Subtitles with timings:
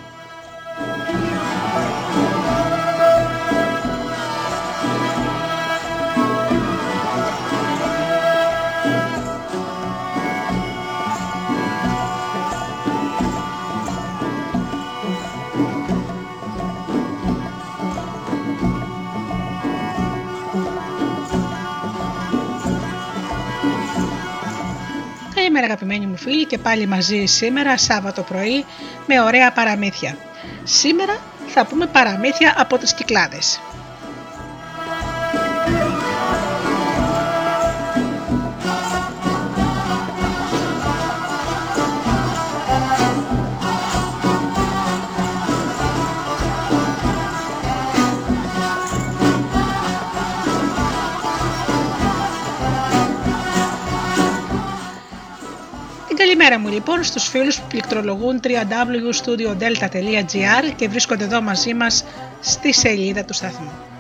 [25.92, 28.66] Αγαπημένοι μου φίλοι και πάλι μαζί σήμερα Σάββατο πρωί
[29.08, 30.18] με ωραία παραμύθια.
[30.64, 33.60] Σήμερα θα πούμε παραμύθια από τις Κυκλάδες.
[56.72, 62.04] Λοιπόν στους φίλους που πληκτρολογούν www.studiodelta.gr και βρίσκονται εδώ μαζί μας
[62.42, 63.91] στη σελίδα του σταθμού.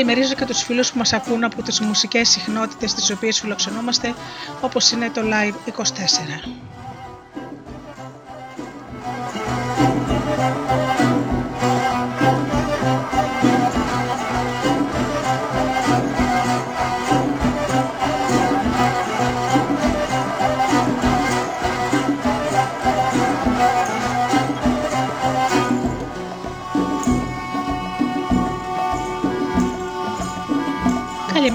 [0.00, 4.14] Καλημερίζω και τους φίλους που μας ακούν από τις μουσικές συχνότητες τις οποίες φιλοξενούμαστε
[4.60, 6.69] όπως είναι το Live 24.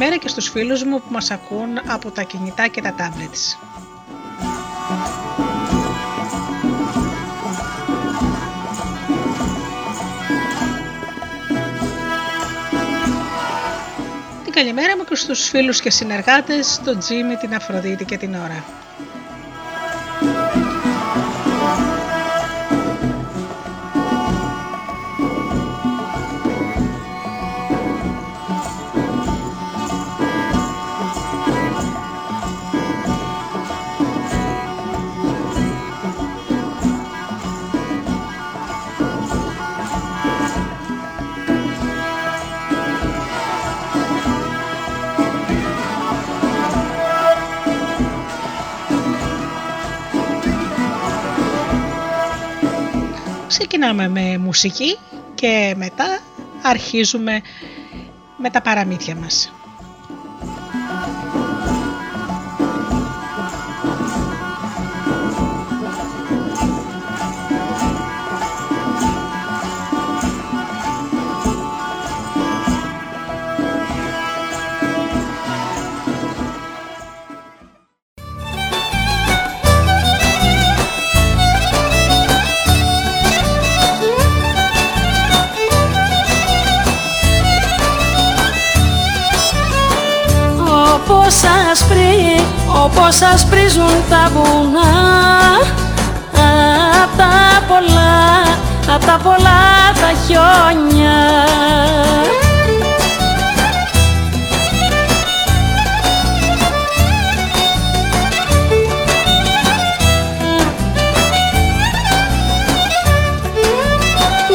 [0.06, 3.58] Καλημέρα και στους φίλους μου που μας ακούν από τα κινητά και τα tablets.
[14.44, 18.85] Την καλημέρα μου και στους φίλους και συνεργάτες, τον Τζίμι, την Αφροδίτη και την Ωρα.
[53.58, 54.98] Ξεκινάμε με μουσική
[55.36, 56.20] και μετά
[56.62, 57.42] αρχίζουμε
[58.38, 59.55] με τα παραμύθια μας.
[94.34, 95.16] βουνά
[97.04, 98.42] Απ' τα πολλά,
[98.96, 99.62] απ' τα πολλά
[99.94, 101.46] τα χιόνια.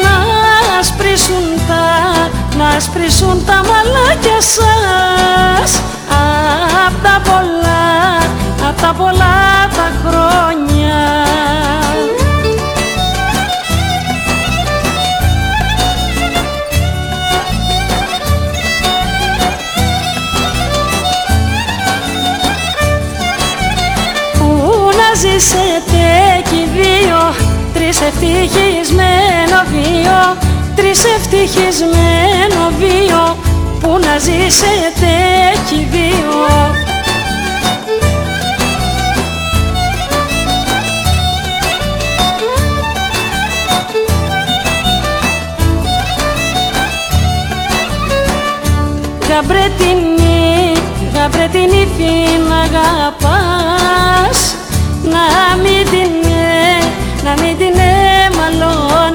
[0.03, 5.81] Να σπρίσουν τα, να σπρίσουν τα μαλάκια σας
[8.81, 10.99] τα πολλά τα χρόνια.
[24.39, 26.05] Πού να ζήσετε
[26.49, 27.33] κι δύο
[27.73, 33.37] τρεις ευτυχισμένο βίο τρεις ευτυχισμένο βίο.
[33.79, 35.13] Πού να ζήσετε
[35.69, 36.80] κι δύο.
[49.41, 50.73] Γαμπρετινή,
[51.13, 54.55] γαμπρετινή φίνα αγαπάς.
[55.03, 55.25] Να
[55.61, 56.11] μην την,
[57.23, 57.79] να μην την
[58.25, 59.09] εμαλώνεις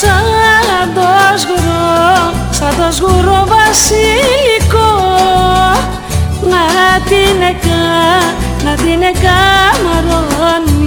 [0.00, 0.24] Σαν
[0.94, 4.09] τος σγουρό, σαν τος σγουρό βασιλικό
[9.12, 9.26] να την
[9.82, 10.84] εκαμαρώνεις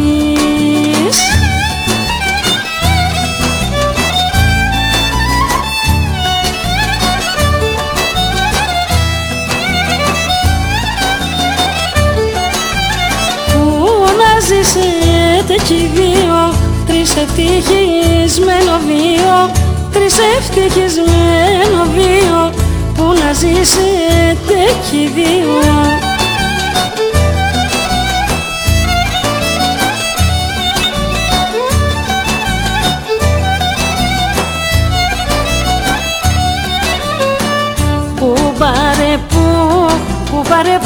[13.54, 16.54] Πού να ζήσετε κι δύο
[16.86, 19.52] τρεις ευτυχισμένο βίο
[19.92, 22.54] τρεις ευτυχισμένο βίο
[22.94, 24.60] που να ζήσετε
[24.90, 25.54] κι δύο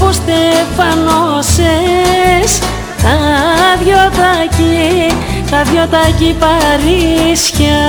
[0.08, 1.70] κουμπάρε που στεφανώσες
[3.02, 3.18] τα
[3.84, 5.16] δυο τακί,
[5.52, 7.86] τα δυο τακί Παρίσια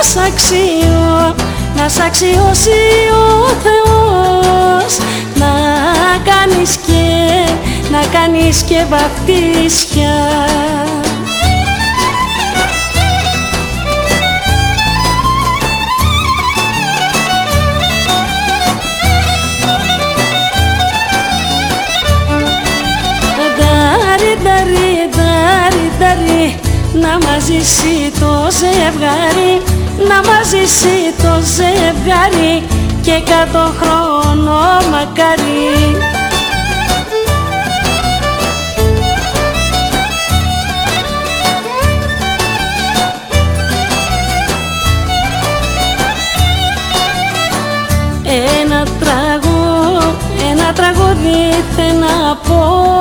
[0.00, 1.34] σ' αξιώ,
[1.76, 2.70] να σ' αξιώσει
[3.12, 3.84] ο Θεός.
[4.84, 5.03] να κάνεις και,
[7.94, 10.14] να κάνεις και βαφτίσια
[23.56, 26.58] Ντάρι, ντάρι, ντάρι, ντάρι
[26.92, 29.62] να μαζίσει το ζευγάρι
[30.08, 32.62] να μαζίσει το ζευγάρι
[33.02, 34.60] και κάτω χρόνο
[34.90, 36.23] μακάρι
[51.24, 53.00] τραγούδι θέλω να πω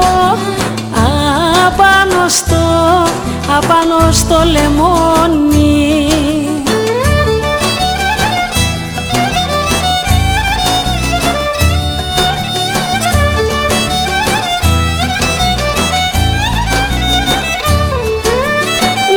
[1.68, 2.56] απάνω στο,
[3.58, 6.08] απάνω στο λεμόνι.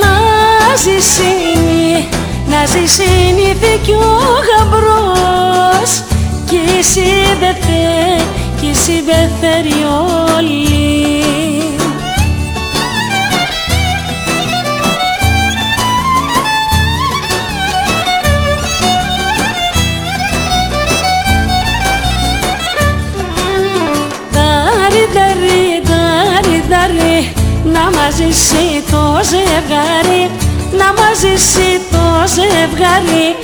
[0.01, 2.09] Να ζησίνει,
[2.47, 6.03] να ζησίνει κι ο γαμπρός
[6.47, 7.53] κι εσύ δε
[8.67, 9.85] θε, κι εσύ δε θέλει
[10.37, 10.65] όλοι.
[24.33, 27.33] Δάρι, δάρι, δάρι, δάρι
[27.65, 30.31] να μαζίσει το ζευγάρι
[30.73, 33.36] να μαζίσει το ζευγάρι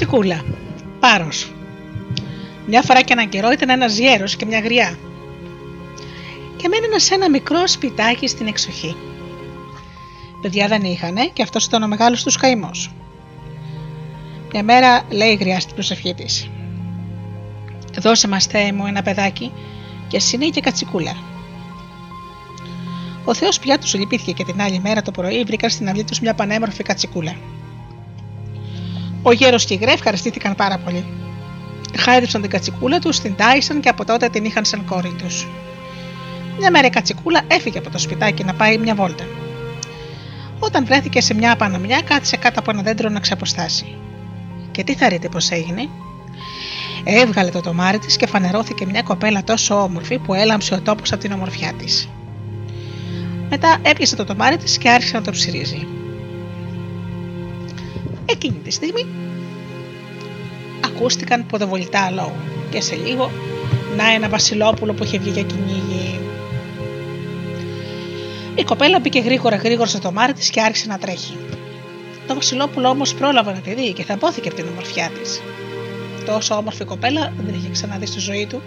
[0.00, 0.44] Η Κατσικούλα.
[1.00, 1.52] Πάρος.
[2.66, 4.98] Μια φορά και έναν καιρό ήταν ένας γέρος και μια γριά.
[6.56, 8.96] Και μένανε σε ένα μικρό σπιτάκι στην εξοχή.
[10.42, 12.90] Παιδιά δεν είχανε και αυτός ήταν ο μεγάλος τους καημός.
[14.52, 16.50] Μια μέρα λέει η γριά στην προσευχή της:
[17.98, 19.52] Δώσε μας, Θεέ μου, ένα παιδάκι
[20.08, 21.16] και συνή και κατσικούλα.
[23.24, 26.20] Ο Θεός πια τους λυπήθηκε και την άλλη μέρα το πρωί βρήκαν στην αυλή τους
[26.20, 27.36] μια πανέμορφη κατσικούλα.
[29.30, 31.04] Ο γέρος και η γρέ ευχαριστήθηκαν πάρα πολύ.
[31.98, 35.48] Χάιδεψαν την κατσικούλα τους, την τάισαν και από τότε την είχαν σαν κόρη τους.
[36.58, 39.24] Μια μέρα η κατσικούλα έφυγε από το σπιτάκι να πάει μια βόλτα.
[40.58, 43.96] Όταν βρέθηκε σε μια απανομιά, κάθισε κάτω από ένα δέντρο να ξαποστάσει.
[44.70, 45.88] Και τι θα ρείτε πώς έγινε;
[47.04, 51.20] Έβγαλε το τομάρι της και φανερώθηκε μια κοπέλα τόσο όμορφη που έλαμψε ο τόπος από
[51.20, 52.08] την ομορφιά της.
[53.50, 55.86] Μετά έπιασε το τομάρι της και άρχισε να το ψυρίζει.
[58.26, 59.19] Εκείνη τη στιγμή
[60.84, 62.36] ακούστηκαν ποδοβολητά λόγου
[62.70, 63.30] και σε λίγο
[63.96, 66.20] να ένα βασιλόπουλο που είχε βγει για κυνήγι.
[68.54, 71.36] Η κοπέλα μπήκε γρήγορα γρήγορα στο τομάρι της και άρχισε να τρέχει.
[72.26, 75.40] Το Βασιλόπουλο όμως πρόλαβε να τη δει και θαμπόθηκε από την ομορφιά της.
[76.26, 78.62] Τόσο όμορφη κοπέλα δεν είχε ξαναδεί στη ζωή του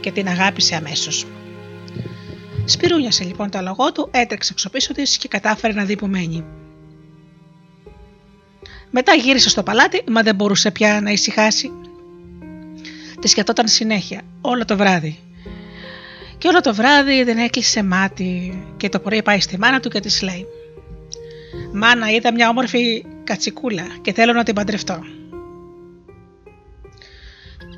[0.00, 1.26] και την αγάπησε αμέσως.
[2.64, 6.44] Σπυρούνιασε λοιπόν το αλογό του, έτρεξε εξω πίσω της και κατάφερε να δει που μένει.
[8.96, 11.70] Μετά γύρισε στο παλάτι, μα δεν μπορούσε πια να ησυχάσει.
[13.20, 15.18] Της σκεφτόταν συνέχεια, όλο το βράδυ.
[16.38, 20.00] Και όλο το βράδυ δεν έκλεισε μάτι και το πρωί πάει στη μάνα του και
[20.00, 20.46] της λέει
[21.72, 25.00] «Μάνα, είδα μια όμορφη κατσικούλα και θέλω να την παντρευτώ».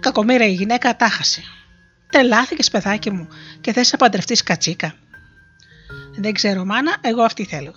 [0.01, 1.43] Κακομήρα η γυναίκα τάχασε.
[2.11, 3.29] Τρελάθηκε, παιδάκι μου,
[3.61, 4.95] και θες να παντρευτείς κατσίκα.
[6.17, 7.75] Δεν ξέρω, μάνα, εγώ αυτή θέλω.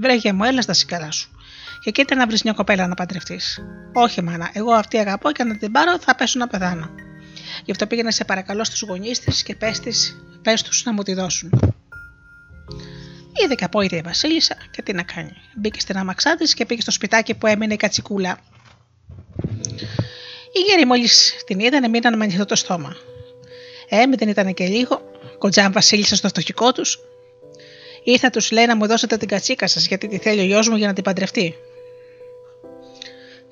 [0.00, 1.30] Βρέγε μου, έλα στα σικαρά σου.
[1.86, 3.60] Και κοίτα να βρεις μια κοπέλα να παντρευτείς.
[3.92, 6.90] Όχι, μάνα, εγώ αυτή αγαπώ και να την πάρω θα πέσω να πεθάνω.
[7.64, 9.56] Γι' αυτό πήγαινε σε παρακαλώ στους γονείς της και
[10.42, 11.74] πες τους να μου τη δώσουν.
[13.32, 15.32] Είδε και απόειτη η Βασίλισσα και τι να κάνει.
[15.56, 18.38] Μπήκε στην άμαξά της και πήγε στο σπιτάκι που έμεινε η κατσικούλα.
[20.52, 22.96] Οι γέροι μόλις την είδαν, μείναν με ανοιχτό το στόμα.
[23.88, 25.00] Ε, δεν ήταν και λίγο,
[25.38, 26.98] κοντζάν Βασίλισσα στο φτωχικό τους.
[28.04, 30.76] Ήρθα τους λέει να μου δώσετε την κατσίκα σας γιατί τη θέλει ο γιος μου
[30.76, 31.54] για να την παντρευτεί.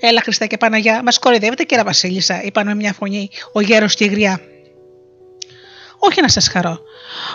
[0.06, 4.04] Έλα Χριστέ και Παναγιά, μας κορυδεύετε κύριε Βασίλισσα, είπαν με μια φωνή ο γέρος και
[4.04, 4.40] η γριά.
[5.98, 6.78] Όχι να σας χαρώ.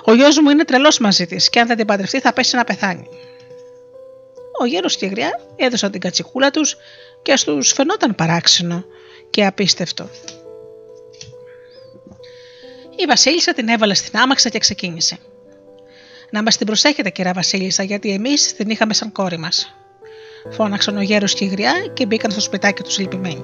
[0.04, 2.64] Ο γιος μου είναι τρελός μαζί της και αν δεν την παντρευτεί θα πέσει να
[2.64, 3.08] πεθάνει.
[4.60, 6.76] Ο γέρος και η γριά έδωσαν την κατσικούλα τους
[7.22, 8.84] και στου φαινόταν παράξενο
[9.30, 10.10] και απίστευτο.
[12.96, 15.18] Η Βασίλισσα την έβαλε στην άμαξα και ξεκίνησε.
[16.32, 19.74] Να μας την προσέχετε, κυρία Βασίλισσα, γιατί εμείς την είχαμε σαν κόρη μας.
[20.50, 23.44] Φώναξαν ο γέρος και η γριά και μπήκαν στο σπιτάκι τους λυπημένοι.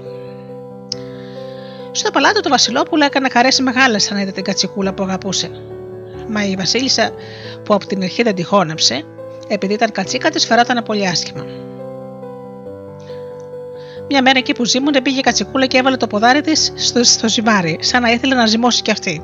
[1.91, 5.51] Στο παλάτι του Βασιλόπουλου έκανε χαρέ μεγάλε αν είδε την κατσικούλα που αγαπούσε.
[6.27, 7.11] Μα η Βασίλισσα,
[7.63, 9.05] που από την αρχή δεν τη χώνεψε,
[9.47, 11.45] επειδή ήταν κατσίκα της, φερόταν πολύ άσχημα.
[14.09, 17.29] Μια μέρα εκεί που ζήμουνε πήγε η κατσικούλα και έβαλε το ποδάρι της στο, στο
[17.29, 19.23] ζυμάρι, σαν να ήθελε να ζυμώσει κι αυτή.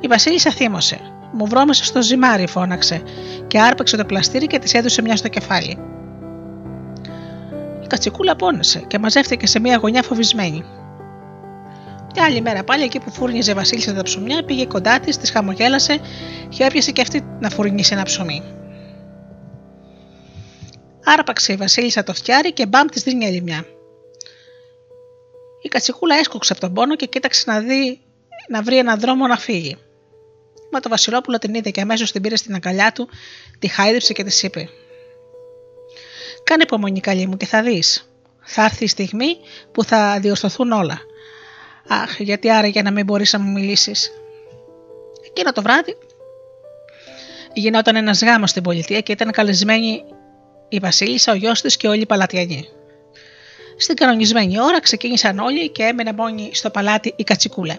[0.00, 1.00] Η Βασίλισσα θύμωσε.
[1.32, 3.02] Μου βρώμεσε στο ζυμάρι, φώναξε,
[3.46, 5.78] και άρπαξε το πλαστήρι και της έδωσε μια στο κεφάλι.
[7.90, 10.64] Η κατσικούλα πόνεσε και μαζεύτηκε σε μια γωνιά φοβισμένη.
[12.12, 15.30] Την άλλη μέρα πάλι εκεί που φούρνιζε η Βασίλισσα τα ψωμιά, πήγε κοντά της, της
[15.30, 16.00] χαμογέλασε
[16.48, 18.42] και έπιασε και αυτή να φουρνίσει ένα ψωμί.
[21.04, 23.64] Άρπαξε η Βασίλισσα το φτιάρι και μπαμ της δίνει άλλη μια.
[25.62, 28.00] Η κατσικούλα έσκοξε από τον πόνο και κοίταξε να δει
[28.48, 29.76] να βρει έναν δρόμο να φύγει.
[30.72, 33.08] Μα το Βασιλόπουλο την είδε και αμέσως την πήρε στην αγκαλιά του,
[33.58, 34.68] τη χάιδεψε και της είπε:
[36.50, 38.10] Κάνε υπομονή, καλή μου, και θα δεις.
[38.40, 39.36] Θα έρθει η στιγμή
[39.72, 40.98] που θα διορθωθούν όλα.
[41.88, 44.10] Αχ, γιατί άραγε να μην μπορείς να μου μιλήσεις.
[45.26, 45.96] Εκείνο το βράδυ
[47.52, 50.04] γινόταν ένας γάμος στην πολιτεία και ήταν καλεσμένοι
[50.68, 52.68] η Βασίλισσα, ο γιος της και όλοι οι παλατιανοί.
[53.76, 57.78] Στην κανονισμένη ώρα ξεκίνησαν όλοι και έμενε μόνη στο παλάτι η Κατσικούλα.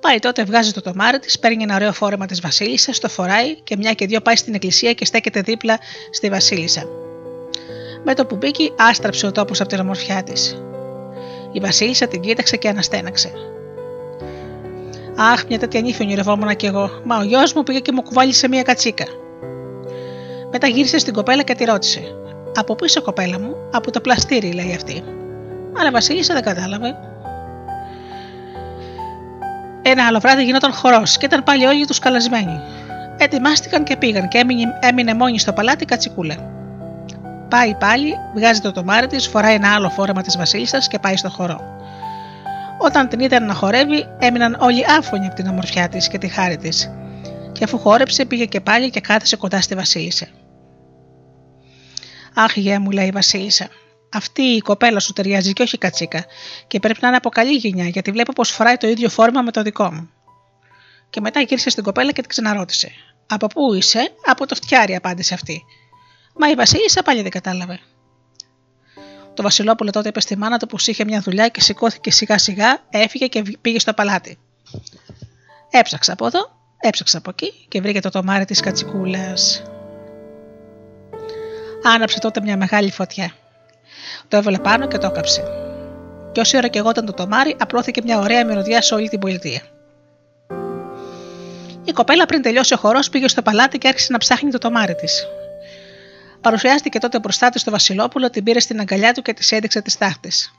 [0.00, 3.76] Πάει τότε, βγάζει το τομάρι της, παίρνει ένα ωραίο φόρεμα της Βασίλισσας, το φοράει και
[3.76, 5.78] μια και δύο πάει στην εκκλησία και στέκεται δίπλα
[6.10, 6.86] στη Βασίλισσα.
[8.08, 10.62] Με το που μπήκε, άστραψε ο τόπος από την ομορφιά της.
[11.52, 13.30] Η Βασίλισσα την κοίταξε και αναστέναξε.
[15.16, 18.48] Αχ, μια τέτοια νύφη ονειρευόμουν κι εγώ, μα ο γιος μου πήγε και μου κουβάλισε
[18.48, 19.04] μια κατσίκα.
[20.52, 22.00] Μετά γύρισε στην κοπέλα και τη ρώτησε.
[22.56, 25.02] Από πίσω, κοπέλα μου, από το πλαστήρι, λέει αυτή.
[25.78, 26.94] Αλλά η Βασίλισσα δεν κατάλαβε.
[29.82, 32.60] Ένα άλλο βράδυ γινόταν χορός και ήταν πάλι όλοι τους καλεσμένοι.
[33.16, 36.55] Ετοιμάστηκαν και πήγαν και έμεινε, έμεινε μόνη στο παλάτι κατσικούλα.
[37.48, 41.30] Πάει πάλι, βγάζει το τομάρι της, φοράει ένα άλλο φόρεμα της Βασίλισσας και πάει στο
[41.30, 41.60] χορό.
[42.78, 46.56] Όταν την είδαν να χορεύει, έμειναν όλοι άφωνοι από την ομορφιά της και τη χάρη
[46.56, 46.90] της.
[47.52, 50.26] Και αφού χόρεψε, πήγε και πάλι και κάθεσε κοντά στη Βασίλισσα.
[52.34, 53.68] Αχ, γε μου, λέει η Βασίλισσα.
[54.12, 56.24] Αυτή η κοπέλα σου ταιριάζει και όχι κατσίκα,
[56.66, 59.50] και πρέπει να είναι από καλή γενιά, γιατί βλέπω πως φοράει το ίδιο φόρμα με
[59.50, 60.10] το δικό μου.
[61.10, 62.90] Και μετά γύρισε στην κοπέλα και την ξαναρώτησε.
[63.26, 65.62] Από πού είσαι, από το φτιάρι, απάντησε αυτή.
[66.38, 67.80] Μα η Βασίλισσα πάλι δεν κατάλαβε.
[69.34, 72.78] Το Βασιλόπουλο τότε είπε στη μάνα του πως είχε μια δουλειά και σηκώθηκε σιγά σιγά,
[72.90, 74.38] έφυγε και πήγε στο παλάτι.
[75.70, 79.62] Έψαξα από εδώ, έψαξα από εκεί και βρήκε το τομάρι της κατσικούλας.
[81.82, 83.32] Άναψε τότε μια μεγάλη φωτιά.
[84.28, 85.42] Το έβαλε πάνω και το έκαψε.
[86.32, 89.18] Και όση ώρα και εγώ ήταν το τομάρι, απλώθηκε μια ωραία μυρωδιά σε όλη την
[89.18, 89.60] πολιτεία.
[91.84, 94.94] Η κοπέλα πριν τελειώσει ο χορός πήγε στο παλάτι και άρχισε να ψάχνει το τομάρι
[94.94, 95.26] της.
[96.46, 99.98] Παρουσιάστηκε τότε μπροστά τη το Βασιλόπουλο, την πήρε στην αγκαλιά του και της έδειξε τις
[99.98, 100.52] τάχτες.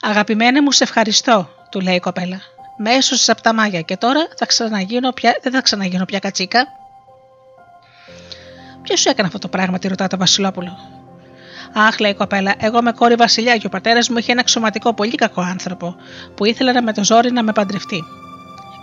[0.00, 2.40] Αγαπημένη μου, σε ευχαριστώ, του λέει η κοπέλα.
[2.76, 6.66] Με έσωσες από τα μάγια και τώρα θα ξαναγίνω πια, δεν θα ξαναγίνω πια κατσίκα.
[8.82, 10.78] Ποιος σου έκανε αυτό το πράγμα, τη ρωτά το Βασιλόπουλο;
[11.72, 14.94] Αχ, λέει η κοπέλα, εγώ με κόρη Βασιλιά και ο πατέρας μου είχε ένα ξωματικό
[14.94, 15.96] πολύ κακό άνθρωπο
[16.34, 18.04] που ήθελε να με το ζόρι να με παντρευτεί.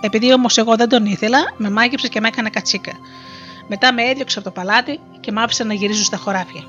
[0.01, 2.91] Επειδή όμως εγώ δεν τον ήθελα, με μάγεψες και με έκανε κατσίκα.
[3.67, 6.63] Μετά με έδιωξε από το παλάτι και μ' άφησε να γυρίζω στα χωράφια.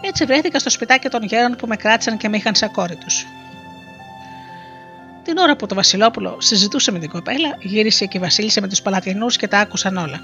[0.00, 3.26] Έτσι βρέθηκα στο σπιτάκι των γέρων που με κράτησαν και με είχαν σαν κόρη τους.
[5.24, 8.82] Την ώρα που το Βασιλόπουλο συζητούσε με την κοπέλα, γύρισε και η Βασίλισσα με τους
[8.82, 10.20] παλατινούς και τα άκουσαν όλα.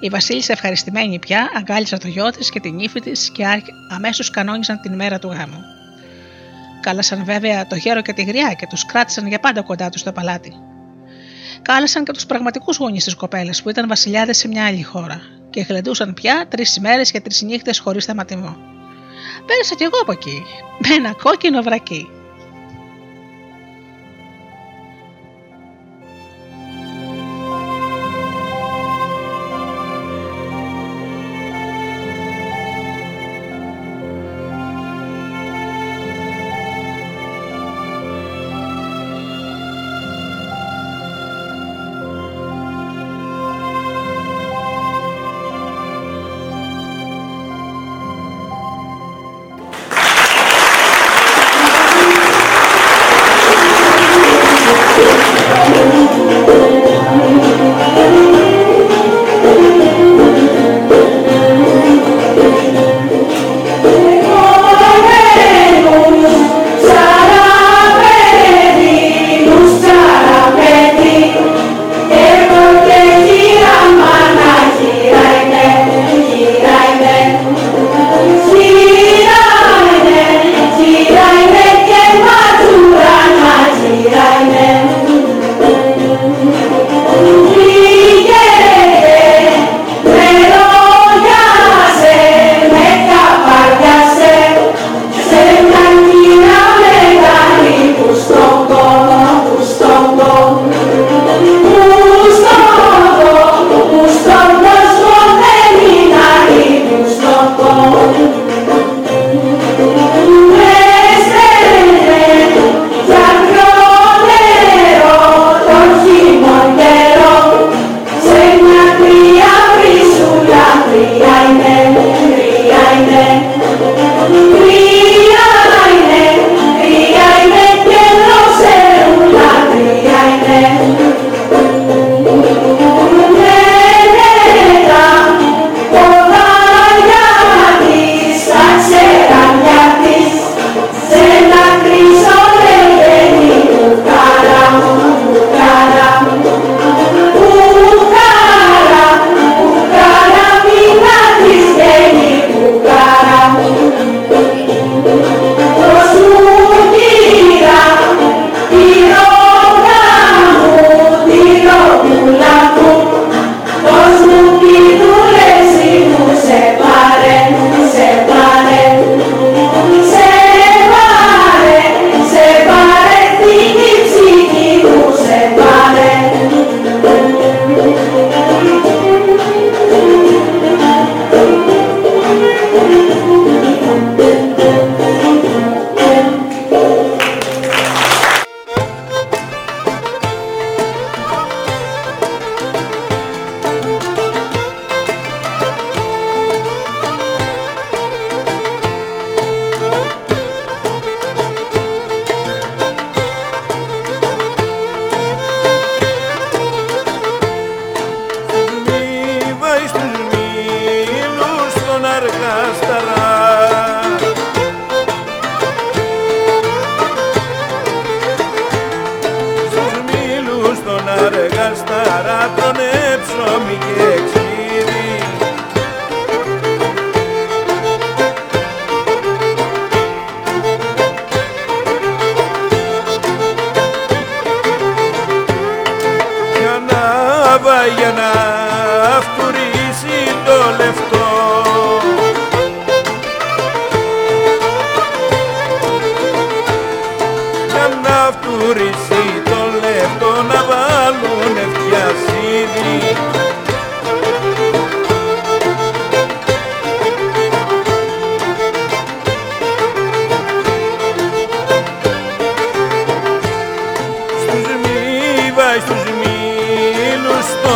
[0.00, 3.44] Η Βασίλισσα ευχαριστημένη πια αγκάλισε το γιο της και την ύφη της και
[3.90, 5.60] αμέσως κανόνισαν την μέρα του γάμου.
[6.80, 10.12] Κάλασαν βέβαια το γέρο και τη γριά και τους κράτησαν για πάντα κοντά τους στο
[10.12, 10.52] παλάτι.
[11.64, 15.60] Κάλεσαν και τους πραγματικούς γονείς της κοπέλας που ήταν βασιλιάδες σε μια άλλη χώρα και
[15.60, 18.56] γλεντούσαν πια τρεις ημέρες και τρεις νύχτες χωρίς θεματισμό.
[19.46, 20.42] Πέρασα κι εγώ από εκεί,
[20.78, 22.08] με ένα κόκκινο βρακί.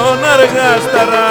[0.09, 1.29] Μήλους στον αργασταρά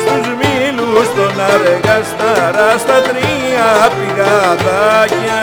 [0.00, 5.42] Στους μήλους στον αργασταρά στα τρία πηγαδάκια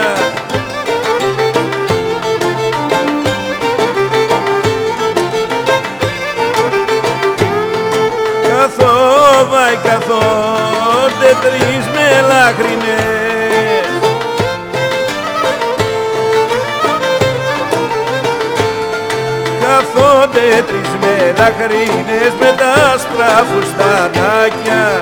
[8.48, 13.21] Καθόβαι καθόνται τρεις μελάχρινες
[19.94, 25.00] Καθόνται τρεις μελάχρινες με τα άσπρα φουστανάκια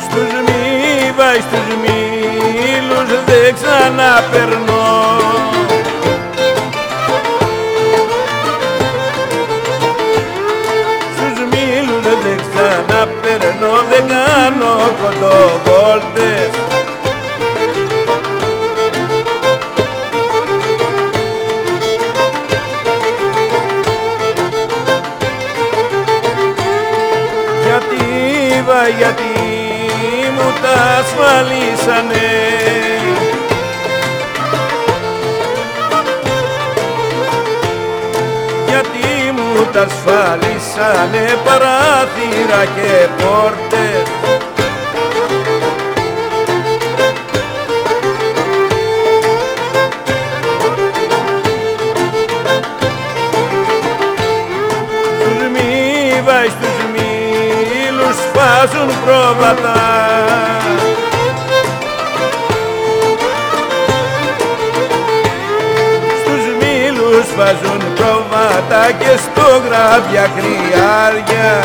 [0.00, 5.51] Στους μη βάεις στους μήλους δεν ξαναπερνώ
[15.32, 16.50] κοντοβόλτες
[27.66, 29.22] Γιατί βα, γιατί
[30.34, 32.30] μου τα ασφαλίσανε.
[38.68, 43.91] Γιατί μου τα ασφαλίσανε παράθυρα και πόρτες
[58.62, 59.80] μήλους φάζουν πρόβατα.
[66.20, 71.64] Στους μήλους βάζουν πρόβατα και στο γράβια κρυάρια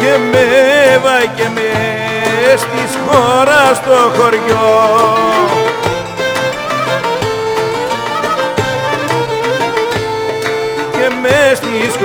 [0.00, 1.94] και με βάει και με
[2.56, 5.14] στις χώρα στο χωριό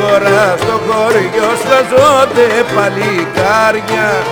[0.10, 4.24] στις χώρα στο χωριό σφαζόνται παλικάρια.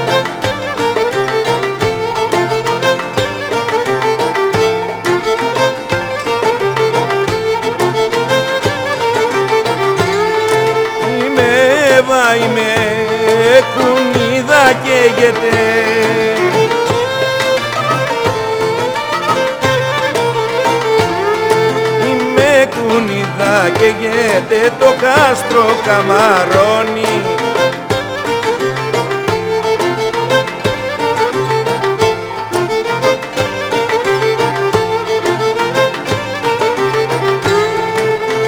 [11.26, 11.48] Είμαι
[11.98, 12.74] Εύα, είμαι
[13.76, 16.37] κουνίδα καίγεται
[23.78, 27.22] καίγεται το κάστρο καμαρώνει.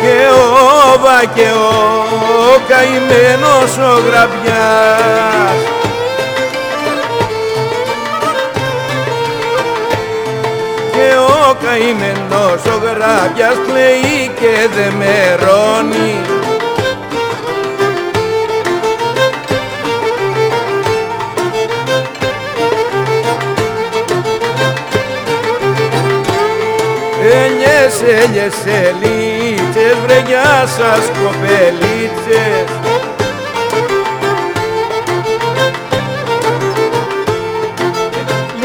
[0.01, 0.27] Και
[0.93, 5.68] όβα και ο καημένος ο γραβιάς
[11.63, 16.15] καημένος ο γραβιάς κλαίει και δε μερώνει
[27.21, 32.78] Έλιες, έλιες, ελίτσες, βρε γεια σας κοπελίτσες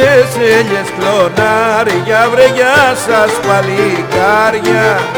[0.05, 5.13] Έλιες, έλιες, κλονάρια, βρε γεια σας παλικάρια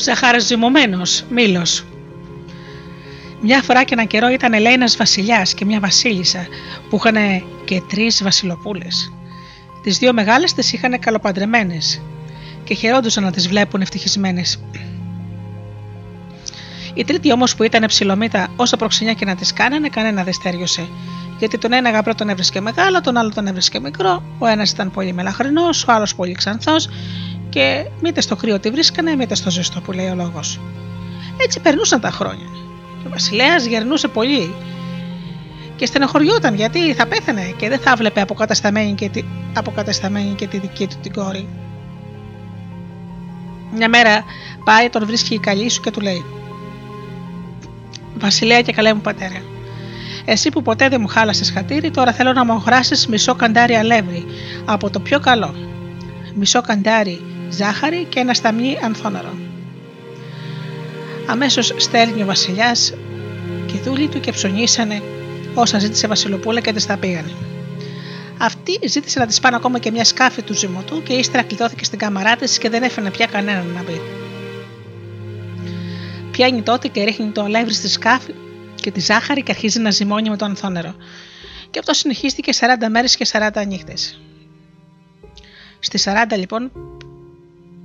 [0.00, 1.84] ο ζαχαραζυμωμένος Μήλος.
[3.40, 6.46] Μια φορά και έναν καιρό ήταν λέει ένας βασιλιάς και μια βασίλισσα
[6.90, 7.16] που είχαν
[7.64, 9.12] και τρεις βασιλοπούλες.
[9.82, 12.02] Τις δύο μεγάλες τις είχαν καλοπαντρεμένες
[12.64, 14.60] και χαιρόντουσαν να τις βλέπουν ευτυχισμένες.
[16.94, 20.88] Η τρίτη όμως που ήταν ψηλομύτα, όσο προξενιά και να τη κάνανε, κανένα δεν στέριωσε.
[21.38, 24.90] Γιατί τον ένα γαμπρό τον έβρισκε μεγάλο, τον άλλο τον έβρισκε μικρό, ο ένας ήταν
[24.90, 26.88] πολύ μελαχρινός, ο άλλος πολύ ξανθός
[27.50, 30.60] και μήτε στο κρύο τη βρίσκανε, μήτε στο ζεστό που λέει ο λόγος.
[31.36, 32.46] Έτσι περνούσαν τα χρόνια.
[33.00, 34.54] Και ο βασιλέας γερνούσε πολύ
[35.76, 39.24] και στενοχωριόταν γιατί θα πέθανε και δεν θα βλέπε αποκατασταμένη και, τη,
[39.56, 41.48] αποκατασταμένη και τη δική του την κόρη.
[43.74, 44.24] Μια μέρα
[44.64, 46.24] πάει, τον βρίσκει η καλή σου και του λέει:
[48.18, 49.42] Βασιλέα και καλέ μου πατέρα.
[50.24, 54.26] Εσύ που ποτέ δεν μου χάλασες χατήρι, τώρα θέλω να μου αγοράσεις μισό καντάρι αλεύρι
[54.64, 55.54] από το πιο καλό.
[56.34, 59.34] Μισό καντάρι ζάχαρη και ένα σταμνί ανθόναρο.
[61.26, 62.94] Αμέσως στέλνει ο Βασιλιάς
[63.66, 65.02] και δούλοι του και ψωνίσανε
[65.54, 67.32] όσα ζήτησε Βασιλοπούλα και τη τα πήγανε.
[68.38, 71.98] Αυτή ζήτησε να τη πάνε ακόμα και μια σκάφη του ζυμωτού και ύστερα κλειδώθηκε στην
[71.98, 74.00] κάμαρά της και δεν έφερε πια κανέναν να μπει.
[76.30, 78.34] Πιάνει τότε και ρίχνει το αλεύρι στη σκάφη
[78.74, 80.94] και τη ζάχαρη και αρχίζει να ζυμώνει με το ανθόνερο.
[81.70, 84.20] Και αυτό συνεχίστηκε 40 μέρες και 40 νύχτες.
[85.78, 86.70] Στις 40 λοιπόν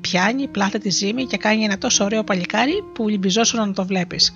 [0.08, 4.34] πιάνει, πλάθε τη ζύμη και κάνει ένα τόσο ωραίο παλικάρι που λυμπιζόσουν να το βλέπεις.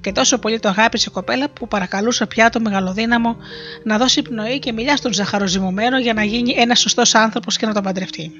[0.00, 3.36] Και τόσο πολύ το αγάπησε η κοπέλα που παρακαλούσε πια το μεγαλοδύναμο
[3.84, 7.72] να δώσει πνοή και μιλιά στον ζαχαροζυμωμένο για να γίνει ένας σωστός άνθρωπος και να
[7.72, 8.30] τον παντρευτεί.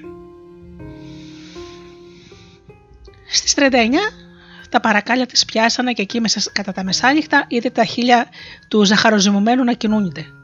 [3.31, 3.63] Στις 39
[4.71, 8.29] τα παρακάλια της πιάσανε και εκεί μέσα κατά τα μεσάνυχτα είδε τα χείλια
[8.69, 10.36] του ζαχαροζυμωμένου να κινούνται.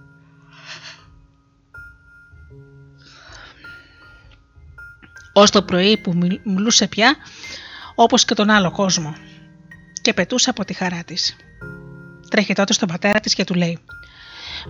[5.33, 6.13] Ως το πρωί που
[6.45, 7.17] μιλούσε πια,
[7.95, 9.15] όπως και τον άλλο κόσμο,
[10.03, 11.37] και πετούσε από τη χαρά της.
[12.31, 13.79] Τρέχει τότε στον πατέρα της και του λέει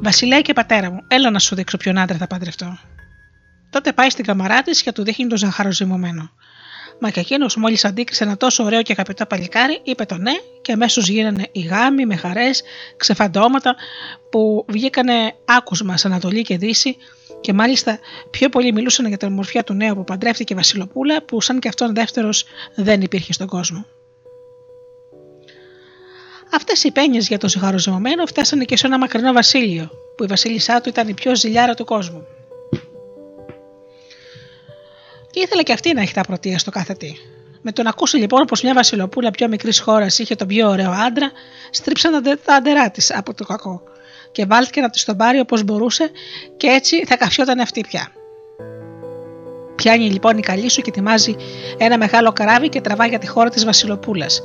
[0.03, 2.79] «Βασιλέα και πατέρα μου, έλα να σου δείξω ποιον άντρα θα παντρευτώ».
[3.71, 6.31] Τότε πάει στην καμαρά της και του δείχνει τον ζαχαροζυμωμένο.
[7.01, 10.73] Μα και εκείνος μόλις αντίκρισε ένα τόσο ωραίο και αγαπητό παλικάρι, είπε το ναι και
[10.73, 12.63] αμέσως γίνανε οι γάμοι με χαρές,
[12.97, 13.75] ξεφαντώματα
[14.31, 16.97] που βγήκανε άκουσμα σε Ανατολή και Δύση
[17.43, 17.99] και μάλιστα
[18.31, 21.95] πιο πολύ μιλούσαν για την ομορφιά του νέου που παντρεύτηκε Βασιλοπούλα, που σαν και αυτόν
[21.95, 23.87] δεύτερος δεν υπήρχε στον κόσμο.
[26.55, 30.81] Αυτές οι πένιες για το ζυγαροζωμένο φτάσανε και σε ένα μακρινό βασίλειο, που η βασίλισσά
[30.81, 32.27] του ήταν η πιο ζηλιάρα του κόσμου.
[35.31, 37.13] Και ήθελε και αυτή να έχει τα πρωτεία στο κάθε τι.
[37.63, 41.33] Με τον ακούσει λοιπόν πως μια Βασιλοπούλα πιο μικρής χώρας είχε τον πιο ωραίο άντρα,
[41.71, 43.83] στρίψαν τα αντερά της από το κακό
[44.33, 46.11] και βάλθηκε να τη τον πάρει όπως μπορούσε
[46.57, 48.09] και έτσι θα καφιόταν αυτή πια.
[49.75, 51.37] Πιάνει λοιπόν η καλή σου και ετοιμάζει
[51.79, 54.43] ένα μεγάλο καράβι και τραβά για τη χώρα της Βασιλοπούλας.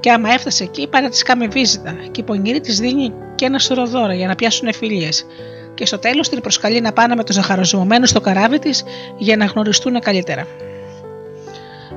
[0.00, 3.44] Και άμα έφτασε εκεί, πάει να της κάνει βίζητα και η πονηρή της δίνει και
[3.44, 5.26] ένα σωρό για να πιάσουν φιλίες
[5.74, 8.84] και στο τέλος την προσκαλεί να πάνε με το ζαχαροζωμένο στο καράβι της
[9.18, 10.46] για να γνωριστούν καλύτερα.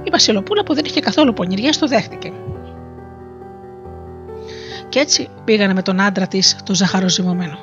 [0.04, 2.32] Η Βασιλοπούλα που δεν είχε καθόλου πονηριά το δέχτηκε.
[4.92, 7.58] Και έτσι πήγανε με τον άντρα της το ζαχαροζυμωμένο.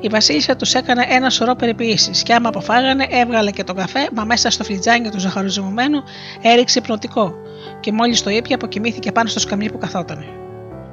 [0.00, 4.24] Η Βασίλισσα τους έκανε ένα σωρό περιποιήσεις και άμα αποφάγανε, έβγαλε και τον καφέ, μα
[4.24, 6.02] μέσα στο φλιτζάνι του ζαχαροζυμωμένου
[6.42, 7.34] έριξε πνοτικό
[7.80, 10.24] και μόλις το ήπια αποκοιμήθηκε πάνω στο σκαμνί που καθότανε.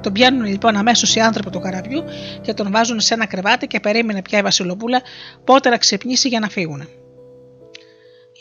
[0.02, 2.04] Τον πιάνουν λοιπόν αμέσως οι άνθρωποι του καραβιού
[2.40, 5.00] και τον βάζουν σε ένα κρεβάτι και περίμενε πια η Βασιλοπούλα
[5.44, 6.88] πότε να ξυπνήσει για να φύγουν.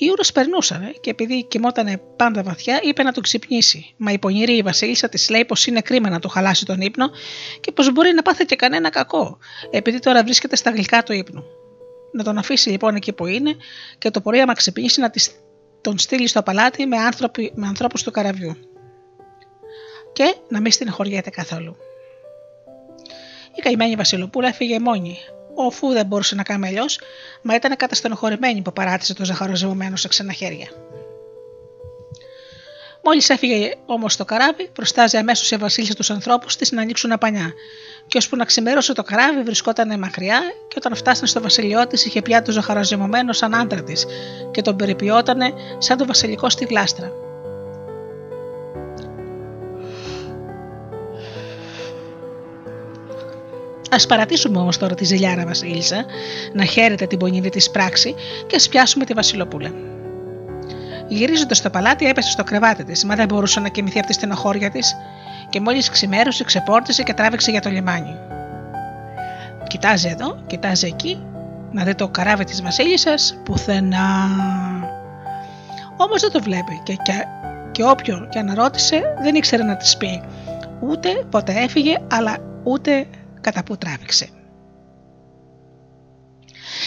[0.02, 3.94] Οι ούρε περνούσαν και επειδή κοιμόταν πάντα βαθιά, είπε να του ξυπνήσει.
[3.98, 7.10] Μα η πονηρή η Βασίλισσα της λέει πως είναι κρίμα να του χαλάσει τον ύπνο
[7.60, 9.38] και πως μπορεί να πάθει και κανένα κακό,
[9.72, 11.44] επειδή τώρα βρίσκεται στα γλυκά του ύπνου.
[12.12, 13.56] Να τον αφήσει λοιπόν εκεί που είναι
[13.98, 15.12] και το πρωί, άμα ξυπνήσει, να
[15.82, 16.98] τον στείλει στο παλάτι με,
[17.54, 18.56] με ανθρώπους του καραβιού
[20.14, 21.76] και να μην στεναχωριέται καθόλου.
[23.56, 25.18] Η καημένη Βασιλοπούλα έφυγε μόνη,
[25.68, 27.00] αφού δεν μπορούσε να κάνει αλλιώς,
[27.42, 30.68] μα ήταν καταστενοχωρημένη που παράτησε το ζαχαροζευμένο σε ξένα χέρια.
[33.04, 37.54] Μόλις έφυγε όμως το καράβι, προστάζει αμέσως η Βασίλισσα τους ανθρώπους της να ανοίξουν πανιά.
[38.08, 42.22] Και ώσπου να ξημέρωσε το καράβι, βρισκόταν μακριά, και όταν φτάσανε στο βασιλειό της, είχε
[42.22, 44.06] πια το ζαχαροζευμένο σαν άντρα της
[44.52, 47.29] και τον περιποιότανε σαν το βασιλικό στη γλάστρα.
[53.90, 56.06] Α παρατήσουμε όμως τώρα τη ζηλιάρα Βασίλισσα
[56.54, 58.16] να χαίρεται την πονηρή της πράξη
[58.48, 59.72] και ας πιάσουμε τη Βασιλοπούλα.
[61.08, 64.70] Γυρίζοντας στο παλάτι, έπεσε στο κρεβάτι της, μα δεν μπορούσε να κοιμηθεί από τη στενοχώρια
[64.70, 64.96] της
[65.50, 68.16] και μόλις ξημέρωσε, ξεπόρτισε και τράβηξε για το λιμάνι.
[69.68, 71.24] Κοιτάζει εδώ, κοιτάζει εκεί,
[71.72, 74.30] να δει το καράβι της Βασίλισσας, πουθενά.
[75.98, 77.14] Όμως δεν το βλέπει και, και,
[77.72, 80.22] και όποιον και αν ρώτησε δεν ήξερε να της πει.
[80.80, 83.06] Ούτε ποτέ έφυγε, αλλά ούτε
[83.42, 84.30] κατά που τράβηξε.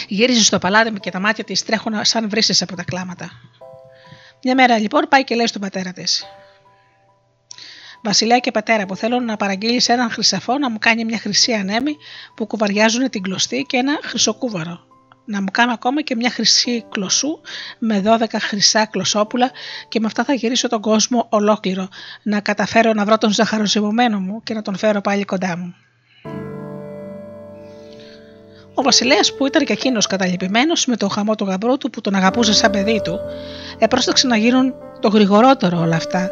[0.07, 3.29] Γύριζε στο παλάτι μου και τα μάτια της τρέχουν σαν βρύσει από τα κλάματα.
[4.43, 6.25] Μια μέρα λοιπόν πάει και λέει στον πατέρα της:
[8.03, 11.95] Βασιλιά και πατέρα που θέλω να παραγγείλεις έναν χρυσαφό να μου κάνει μια χρυσή ανέμη
[12.35, 14.79] που κουβαριάζουν την κλωστή και ένα χρυσοκούβαρο.
[15.25, 17.41] Να μου κάνω ακόμα και μια χρυσή κλωσού
[17.79, 19.51] με 12 χρυσά κλωσόπουλα
[19.87, 21.87] και με αυτά θα γυρίσω τον κόσμο ολόκληρο.
[22.23, 25.75] Να καταφέρω να βρω τον ζαχαροζυμωμένο μου και να τον φέρω πάλι κοντά μου.
[28.73, 32.15] Ο Βασιλέας, που ήταν και εκείνος καταλυπημένο με το χαμό του γαμπρού του που τον
[32.15, 33.19] αγαπούσε σαν παιδί του,
[33.77, 36.31] επρόσταξε να γίνουν το γρηγορότερο όλα αυτά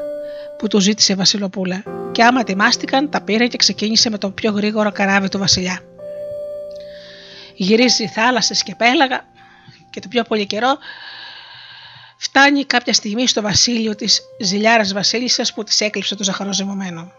[0.58, 4.52] που του ζήτησε η Βασιλοπούλα, και άμα ετοιμάστηκαν, τα πήρε και ξεκίνησε με το πιο
[4.52, 5.80] γρήγορο καράβι του Βασιλιά.
[7.56, 9.26] Γυρίζει θάλασσες και πέλαγα,
[9.90, 10.78] και το πιο πολύ καιρό
[12.18, 17.12] φτάνει κάποια στιγμή στο βασίλειο της ζηλιάρας βασίλισσας που της έκλειψε το ζαχαροζυμωμένο.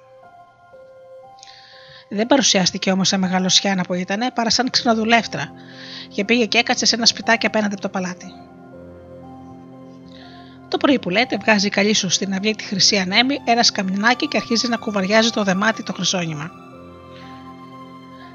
[2.15, 5.53] Δεν παρουσιάστηκε όμως σαν μεγαλοσιάνα που ήταν, παρά σαν ξενοδουλεύτρα,
[6.09, 8.27] και πήγε και έκατσε σε ένα σπιτάκι απέναντι από το παλάτι.
[10.69, 14.37] Το πρωί που λέτε, βγάζει καλή σου στην αυλή τη χρυσή ανέμη, ένα σκαμινάκι και
[14.37, 16.51] αρχίζει να κουβαριάζει το δεμάτι το χρυσόνημα.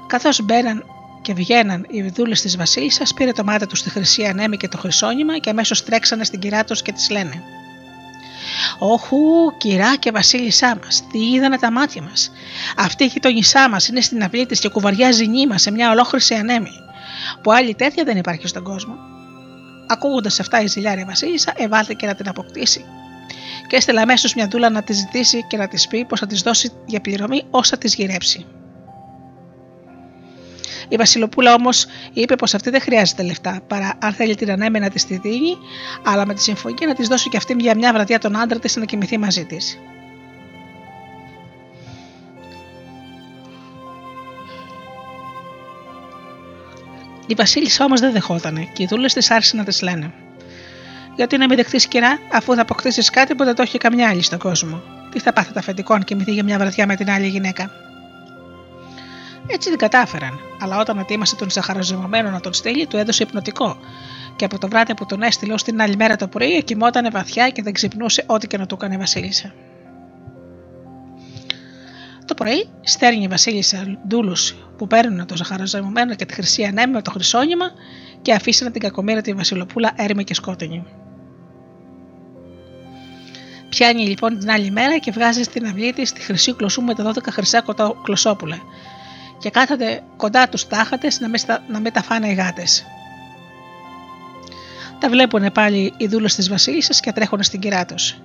[0.06, 0.84] Καθώς μπαίναν
[1.22, 4.78] και βγαίναν οι δούλες της Βασίλισσας, πήρε το μάτι του στη χρυσή ανέμη και το
[4.78, 7.42] χρυσόνημα και αμέσως τρέξανε στην κυρά τους και της λένε:
[8.78, 12.32] Όχου, κυρά και βασίλισσά μας, τι είδανε τα μάτια μας.
[12.76, 16.70] Αυτή η γειτονισά μας είναι στην αυλή της και κουβαριάζει νήμα σε μια ολόχρηση ανέμη,
[17.42, 18.94] που άλλη τέτοια δεν υπάρχει στον κόσμο.
[19.86, 22.84] Ακούγοντας αυτά, η ζηλιάρια Βασίλισσα εβάλθηκε να την αποκτήσει.
[23.66, 26.42] Και έστειλε αμέσως μια δούλα να τη ζητήσει και να της πει πως θα της
[26.42, 28.46] δώσει για πληρωμή όσα της γυρέψει.
[30.88, 34.90] Η Βασιλοπούλα όμως είπε πως αυτή δεν χρειάζεται λεφτά, παρά αν θέλει την ανέμενα να
[34.90, 35.56] της τη δίνει,
[36.04, 38.76] αλλά με τη συμφωνία να της δώσει και αυτή για μια βραδιά τον άντρα της
[38.76, 39.78] να κοιμηθεί μαζί της.
[47.26, 50.12] Η Βασίλισσα όμως δεν δεχότανε και οι δούλες της άρχισαν να της λένε:
[51.16, 54.22] Γιατί να μην δεχτεί κυρά, αφού θα αποκτήσεις κάτι που δεν το έχει καμιά άλλη
[54.22, 54.82] στον κόσμο.
[55.10, 57.87] Τι θα πάθει τα αφεντικό αν κοιμηθεί για μια βραδιά με την άλλη γυναίκα.
[59.50, 63.76] Έτσι δεν κατάφεραν, αλλά όταν ετοίμασε τον ζαχαροζυμωμένο να τον στείλει, του έδωσε υπνοτικό.
[64.36, 67.48] Και από το βράδυ που τον έστειλε ως την άλλη μέρα το πρωί, κοιμότανε βαθιά
[67.48, 69.54] και δεν ξυπνούσε ό,τι και να του έκανε η Βασίλισσα.
[72.24, 77.02] Το πρωί στέρνει η Βασίλισσα ντούλους που παίρνουν το ζαχαροζυμωμένο και τη χρυσή ανέμη με
[77.02, 77.70] το χρυσόνημα
[78.22, 80.84] και αφήσανε την κακομήρα τη Βασιλοπούλα έρημη και σκότεινη.
[83.68, 87.12] Πιάνει λοιπόν την άλλη μέρα και βγάζει στην αυλή της τη χρυσή κλωσού με τα
[87.14, 87.64] 12 χρυσά
[88.02, 88.58] κλωσόπουλα
[89.38, 92.84] και κάθονται κοντά τους τάχατες να μην, να μην τα φάνε οι γάτες.
[94.98, 98.16] Τα βλέπουν πάλι οι δούλες της βασίλισσας και τρέχουν στην κυρά τους.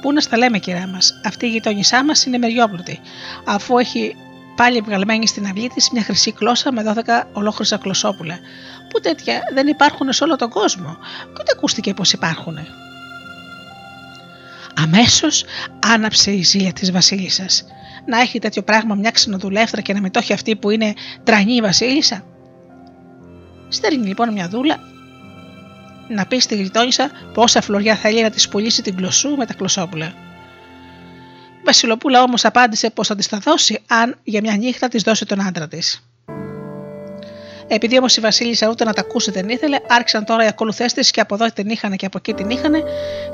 [0.00, 3.00] Πού να στα λέμε, κυρά μας, αυτή η γειτόνισά μας είναι μεριόπλουτη,
[3.44, 4.16] αφού έχει
[4.56, 8.38] πάλι βγαλμένη στην αυλή της μια χρυσή κλώσσα με 12 ολόχρυσα κλωσόπουλα,
[8.88, 12.58] που τέτοια δεν υπάρχουν σε όλο τον κόσμο, και ούτε ακούστηκε πως υπάρχουν.
[14.76, 15.44] Αμέσως
[15.94, 17.64] άναψε η ζήλια της Βασίλισσας
[18.06, 20.92] να έχει τέτοιο πράγμα μια ξενοδουλεύτρα και να μην το έχει αυτή που είναι
[21.24, 22.24] τρανή η Βασίλισσα.
[23.68, 24.78] Στέλνει λοιπόν μια δούλα
[26.08, 30.06] να πει στη γειτόνισσα πόσα φλωριά θέλει να της πουλήσει την κλωσού με τα κλωσόπουλα.
[31.60, 35.26] Η Βασιλοπούλα όμως απάντησε πως θα της τα δώσει αν για μια νύχτα της δώσει
[35.26, 36.08] τον άντρα της.
[37.66, 41.10] Επειδή όμως η Βασίλισσα ούτε να τα ακούσει δεν ήθελε, άρχισαν τώρα οι ακολουθές της
[41.10, 42.72] και από εδώ την είχαν και από εκεί την είχαν,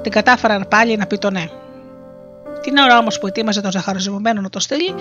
[0.03, 1.49] την κατάφεραν πάλι να πει το ναι.
[2.62, 4.94] Την ώρα όμως που ετοίμαζε τον ζαχαροζυμωμένο να το στείλει,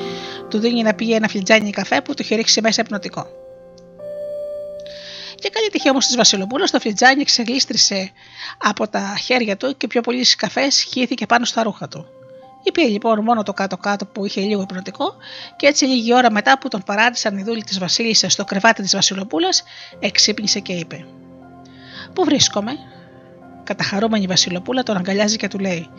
[0.50, 3.28] του δίνει να πει ένα φλιτζάνι καφέ που του είχε ρίξει μέσα υπνοτικό.
[5.36, 8.12] Και καλή τυχή όμως της Βασιλοπούλας, το φλιτζάνι ξεγλίστρισε
[8.58, 12.06] από τα χέρια του και πιο πολύ καφέ χύθηκε πάνω στα ρούχα του.
[12.64, 15.16] Είπε λοιπόν μόνο το κάτω-κάτω που είχε λίγο υπνοτικό,
[15.56, 18.96] και έτσι λίγη ώρα μετά που τον παράτησαν οι δούλοι της Βασίλισσας στο κρεβάτι της
[18.96, 19.64] Βασιλοπούλας,
[20.00, 21.06] εξύπνησε και είπε:
[22.14, 22.72] Πού βρίσκομαι,
[23.70, 25.90] Καταχαρούμενη η Βασιλοπούλα τον αγκαλιάζει και του λέει: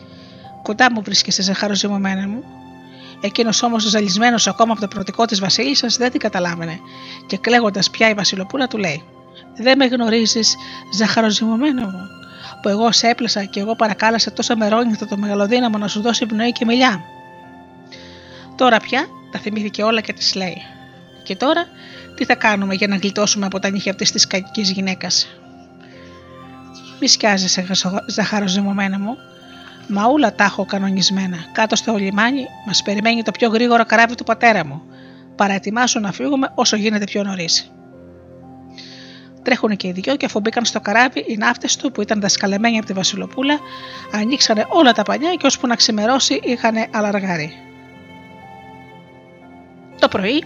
[0.61, 2.43] Κοντά μου βρίσκεσαι, ζαχαροζυμωμένα μου.
[3.21, 6.79] Εκείνος όμως, ζαλισμένος ακόμα από το πρωτικό της Βασίλισσας, δεν την καταλάβαινε
[7.27, 9.03] και κλαίγοντας πια η Βασιλοπούλα του λέει:
[9.55, 10.55] Δεν με γνωρίζεις,
[10.93, 12.07] ζαχαροζυμωμένο μου,
[12.61, 16.51] που εγώ σε έπλασα και εγώ παρακάλεσα τόσα μερόνυχτα το μεγαλοδύναμο να σου δώσει πνοή
[16.51, 17.01] και μιλιά.
[18.55, 20.61] Τώρα πια τα θυμήθηκε όλα και της λέει:
[21.23, 21.65] Και τώρα
[22.15, 25.27] τι θα κάνουμε για να γλιτώσουμε από τα νύχια αυτής της κακική γυναίκας.
[26.99, 27.65] Μη σκιάζεσαι,
[28.07, 29.17] ζαχαροζυμωμένα μου,
[29.91, 31.37] Μαούλα τα έχω κανονισμένα.
[31.51, 34.81] Κάτω στο λιμάνι μας περιμένει το πιο γρήγορο καράβι του πατέρα μου.
[35.35, 37.71] Παραετοιμάσου να φύγουμε όσο γίνεται πιο νωρίς.
[39.43, 42.77] Τρέχουν και οι δυο και αφού μπήκαν στο καράβι, οι ναύτες του που ήταν δασκαλεμένοι
[42.77, 43.59] από τη Βασιλοπούλα
[44.11, 47.53] ανοίξανε όλα τα πανιά και ώσπου να ξημερώσει είχαν αλαργάρι.
[49.99, 50.43] Το πρωί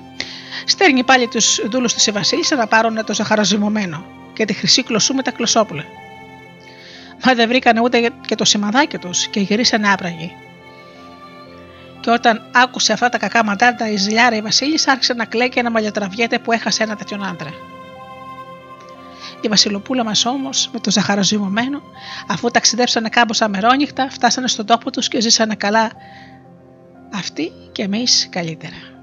[0.66, 5.14] στέλνει πάλι τους δούλους της η Βασίλισσα να πάρουν το ζαχαροζυμωμένο και τη χρυσή κλωσού
[5.14, 5.84] με τα κλωσόπουλα.
[7.24, 10.36] Μα δεν βρήκανε ούτε και το σημαδάκι τους και γυρίσανε άπραγοι.
[12.00, 15.62] Και όταν άκουσε αυτά τα κακά μαντάρτα η ζηλιάρα η Βασίλισσα άρχισε να κλαίει και
[15.62, 17.50] να μαλλιοτραβιέται που έχασε ένα τέτοιον άντρα.
[19.42, 21.82] Η Βασιλοπούλα μας όμως, με το ζαχαροζυμωμένο,
[22.28, 25.92] αφού ταξιδέψανε κάμποσα μερόνυχτα, φτάσανε στον τόπο τους και ζήσανε καλά
[27.14, 28.95] αυτοί και εμείς καλύτερα.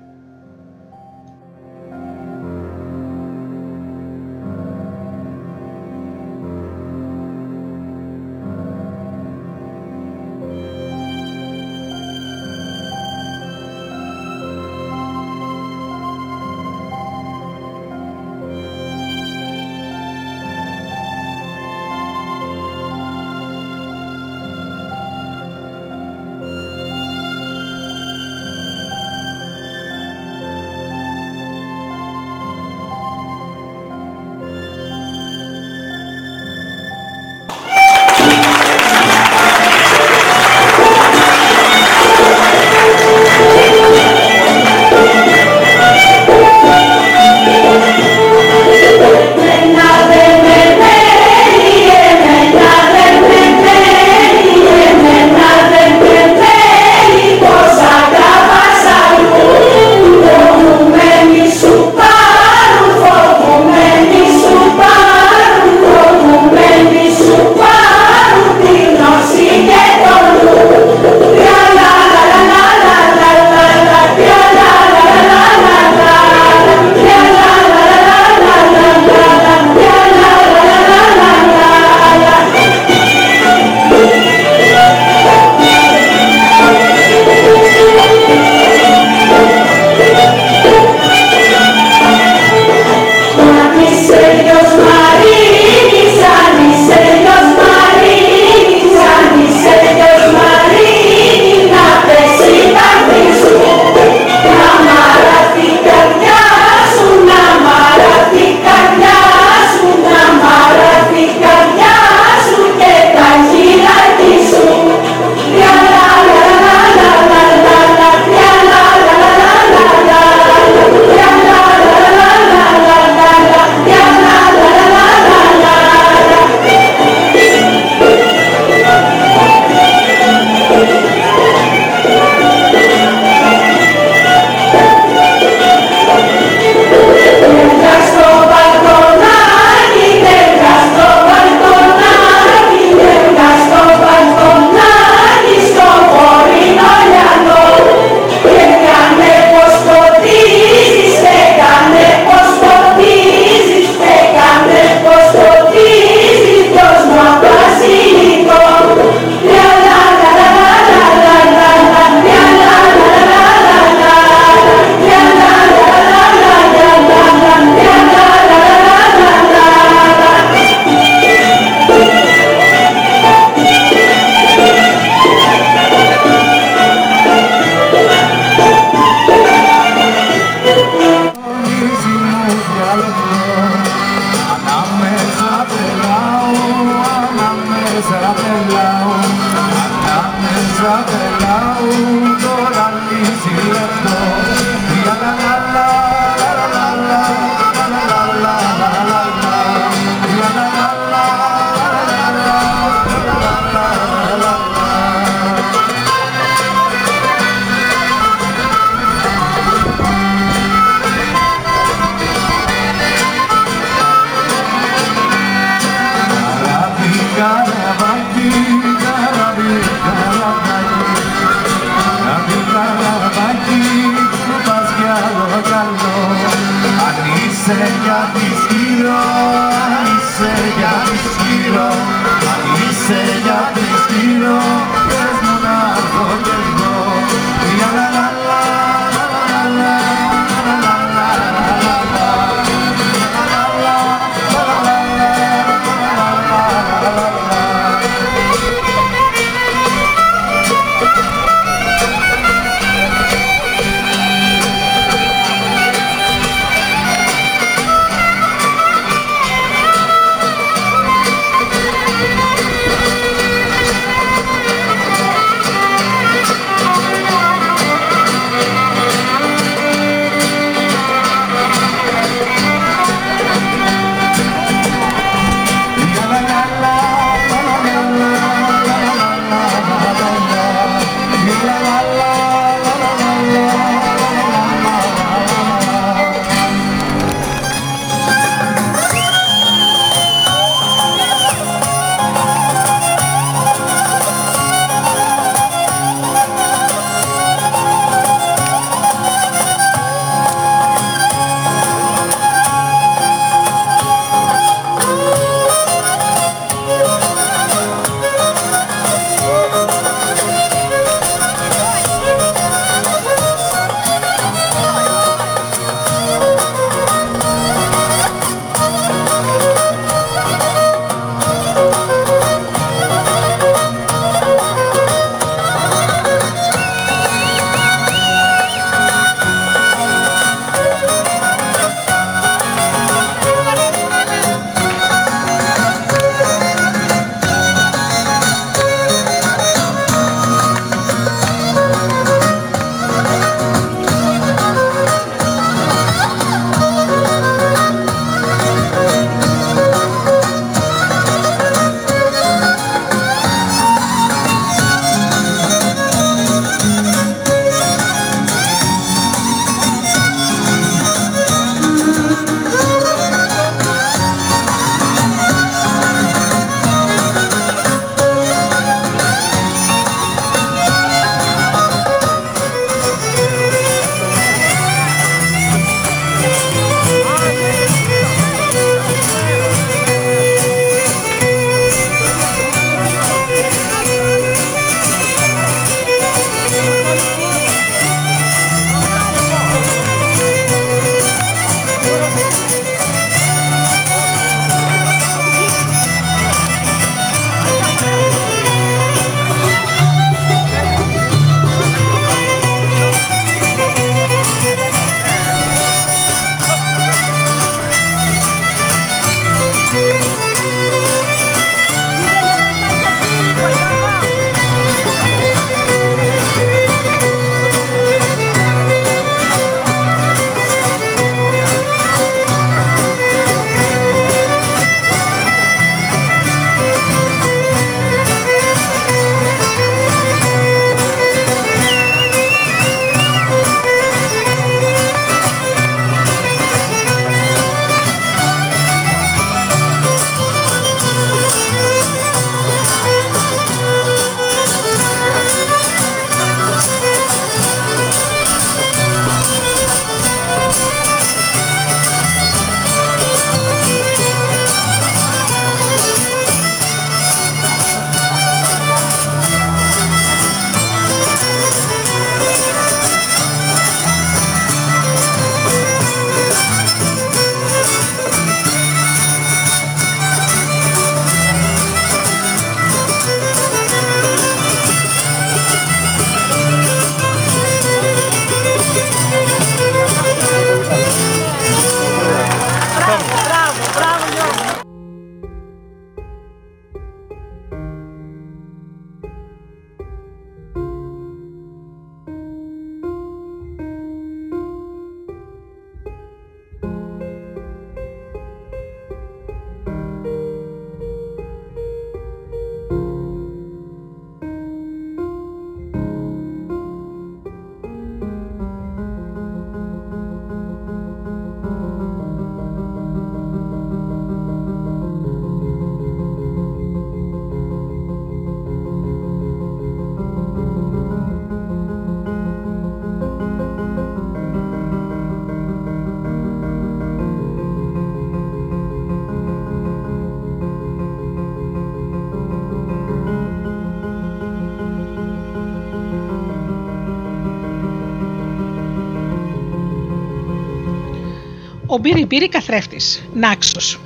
[541.93, 544.01] Ο Μπύρι Μπύρι καθρέφτης, Νάξος.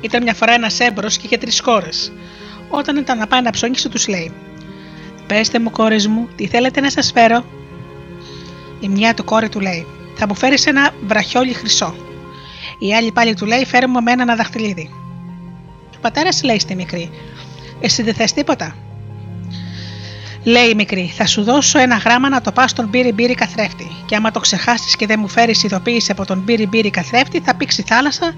[0.00, 2.12] Ήταν μια φορά ένας έμπορο και είχε τρεις κόρες.
[2.68, 4.32] Όταν ήταν να πάει να ψώνισει, τους λέει:
[5.26, 7.44] Πέστε μου, κόρες μου, τι θέλετε να σας φέρω;
[8.80, 11.94] Η μια του κόρη του λέει: Θα μου φέρεις ένα βραχιόλι χρυσό.
[12.78, 14.90] Η άλλη πάλι του λέει: Φέρε μου εμένα ένα δαχτυλίδι.
[15.96, 17.10] Ο πατέρας λέει στη μικρή:
[17.80, 18.76] Εσύ δεν θες τίποτα;
[20.44, 23.90] Λέει η μικρή: Θα σου δώσω ένα γράμμα να το πας στον μπύρι μπύρι καθρέφτη.
[24.06, 27.54] Και άμα το ξεχάσεις και δεν μου φέρεις ειδοποίηση από τον μπύρι μπύρι καθρέφτη, θα
[27.54, 28.32] πήξει θάλασσα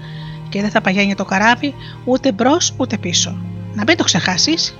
[0.49, 1.73] και δεν θα παγαίνει το καράβι
[2.05, 3.37] ούτε μπρος ούτε πίσω.
[3.73, 4.75] Να μην το ξεχάσεις.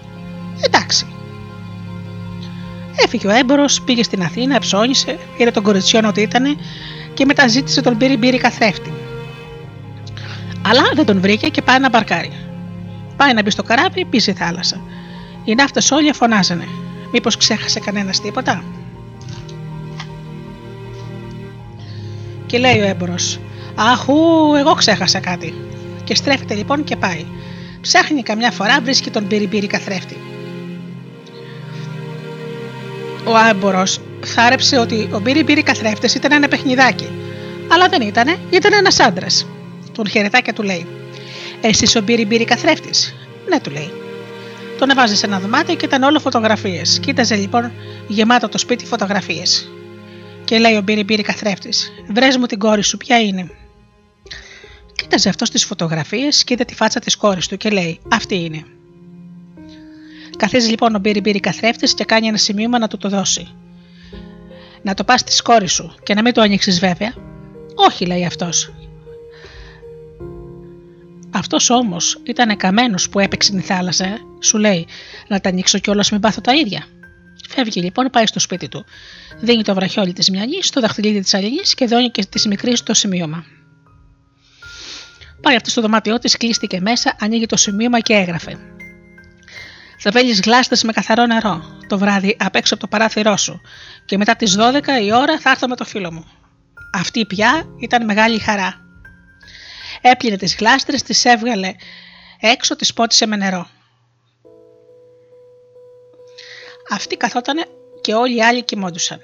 [0.62, 1.08] Εντάξει.
[2.96, 6.58] Έφυγε ο έμπορος, πήγε στην Αθήνα, ψώνισε, πήρε τον κοριτσιόν ότι ήταν
[7.14, 8.94] και μετά ζήτησε τον μπύρι μπύρι καθρέφτη.
[10.68, 12.32] Αλλά δεν τον βρήκε και πάει να μπαρκάρει.
[13.18, 14.82] Πάει να μπει στο καράβι, πίσει θάλασσα.
[15.44, 16.68] Οι ναύτες όλοι φωνάζανε.
[17.18, 18.64] Μήπως ξέχασε κανένας τίποτα;
[22.46, 23.16] Και λέει ο έμπορο:
[23.76, 25.54] Αχού, εγώ ξέχασα κάτι.
[26.04, 27.26] Και στρέφεται λοιπόν και πάει.
[27.82, 30.18] Ψάχνει καμιά φορά, βρίσκει τον πυριμπύρι καθρέφτη.
[33.26, 33.84] Ο έμπορο
[34.24, 37.10] θάρεψε ότι ο πυριμπύρι καθρέφτης ήταν ένα παιχνιδάκι.
[37.72, 39.48] Αλλά δεν ήτανε, ήταν ένας άντρας.
[39.92, 40.88] Τον χαιρετά και του λέει:
[41.62, 43.16] Εσύ ο πυριμπύρι καθρέφτης;
[43.50, 43.92] Ναι, του λέει.
[44.78, 47.00] Τον έβαζε σε ένα δωμάτιο και ήταν όλο φωτογραφίες.
[47.00, 47.72] Κοίταζε λοιπόν
[48.08, 49.70] γεμάτο το σπίτι φωτογραφίες.
[50.44, 53.52] Και λέει ο Μπύρι Μπύρι καθρέφτης: Βρες μου την κόρη σου, ποια είναι;
[54.96, 58.66] Κοίταζε αυτός τις φωτογραφίες, κοίτα τη φάτσα της κόρης του και λέει: Αυτή είναι.
[60.38, 63.48] Καθίζει λοιπόν ο Μπύρι Μπύρι καθρέφτης και κάνει ένα σημείωμα να του το δώσει.
[64.82, 67.14] Να το πας της κόρης σου και να μην το ανοίξει βέβαια.
[67.76, 68.74] Όχι, λέει αυτός.
[71.32, 74.18] Αυτός όμως ήταν καμένο που έπαιξε η θάλασσα, ε.
[74.46, 74.88] Σου λέει:
[75.28, 76.86] Να τα ανοίξω κιόλας μην πάθω τα ίδια.
[77.50, 78.86] Φεύγει λοιπόν, πάει στο σπίτι του.
[79.40, 82.94] Δίνει το βραχιόλι της μιανή, το δαχτυλίδι της αλληλή και δώνει και της μικρής το
[82.94, 83.46] σημείωμα.
[85.42, 88.58] Πάει αυτή στο δωμάτιό της, κλείστηκε μέσα, ανοίγει το σημείωμα και έγραφε.
[90.00, 93.62] Θα βέλεις γλάστες με καθαρό νερό το βράδυ απ' έξω από το παράθυρό σου
[94.06, 96.26] και μετά τις 12 η ώρα θα έρθω με το φίλο μου.
[96.94, 98.74] Αυτή πια ήταν μεγάλη χαρά.
[100.02, 101.74] Έπλυνε τις γλάστρες, τις έβγαλε
[102.40, 103.68] έξω, τις πότισε με νερό.
[106.90, 107.66] Αυτοί καθότανε
[108.02, 109.22] και όλοι οι άλλοι κοιμόντουσαν.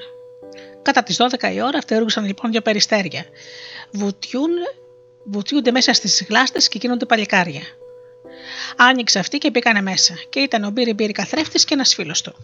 [0.82, 3.26] Κατά τις 12 η ώρα φτερούγησαν λοιπόν δύο περιστέρια.
[3.91, 4.51] Βουτιούν,
[5.24, 7.62] βουτιούνται μέσα στις γλάστες και γίνονται παλικάρια.
[8.78, 12.36] Άνοιξε αυτή και μπήκανε μέσα και ήταν ο Μπύρι Μπύρι καθρέφτης και ένας φίλος του.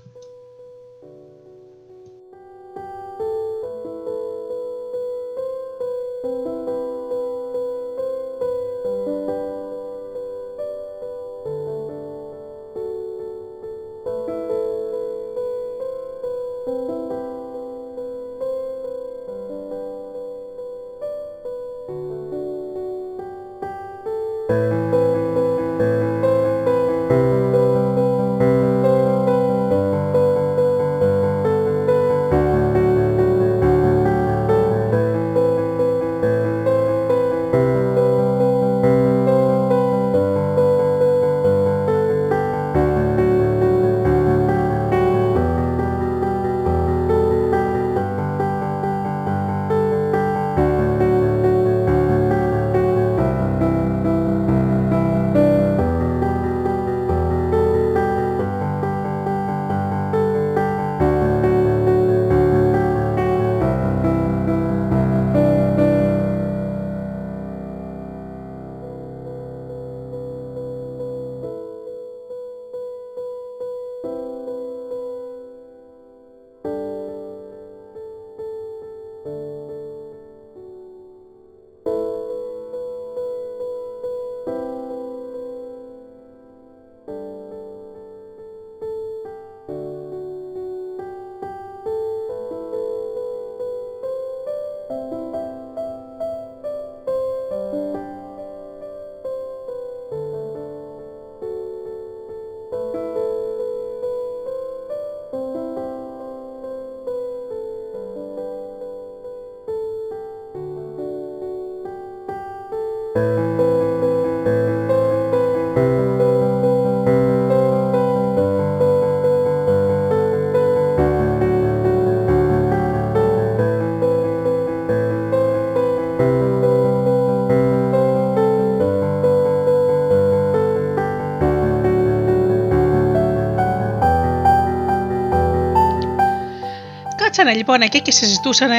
[137.48, 138.70] Κάτσανε λοιπόν εκεί και συζητούσαν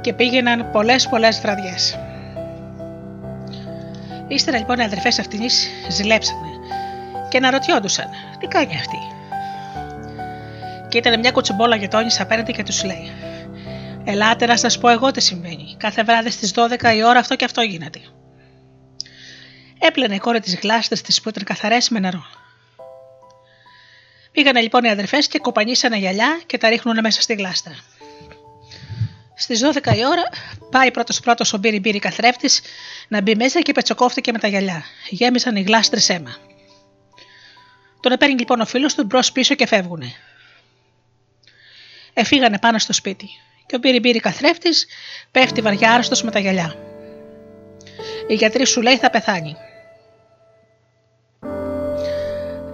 [0.00, 1.98] και πήγαιναν πολλές πολλές βραδιές.
[4.28, 5.40] Ύστερα λοιπόν οι αδερφές αυτήν
[5.88, 6.48] ζηλέψανε
[7.28, 8.98] και αναρωτιόντουσαν τι κάνει αυτή;
[10.88, 13.12] Και ήταν μια κουτσουμπόλα γειτόνισσα απέναντι και τους λέει:
[14.04, 15.74] Ελάτε να σας πω εγώ τι συμβαίνει.
[15.76, 18.00] Κάθε βράδυ στις 12 η ώρα αυτό και αυτό γίνεται.
[19.78, 22.24] Έπλαινε η κόρη της γλάστρε της που ήταν καθαρές με νερό.
[24.36, 27.78] Πήγανε λοιπόν οι αδερφές και κοπανίσανε γυαλιά και τα ρίχνουν μέσα στη γλάστρα.
[29.36, 30.22] Στις 12 η ώρα
[30.70, 32.60] πάει πρώτος πρώτος ο μπύρι μπύρι καθρέφτης
[33.08, 34.84] να μπει μέσα και πετσοκόφτηκε με τα γυαλιά.
[35.08, 36.36] Γέμισαν οι γλάστρες αίμα.
[38.00, 40.12] Τον παίρνει λοιπόν ο φίλος του μπρος πίσω και φεύγουνε.
[42.12, 43.28] Εφήγανε πάνω στο σπίτι
[43.66, 44.86] και ο μπύρι μπύρι καθρέφτης
[45.30, 46.74] πέφτει βαριά άρρωστος με τα γυαλιά.
[48.26, 49.56] Η γιατρή σου λέει θα πεθάνει.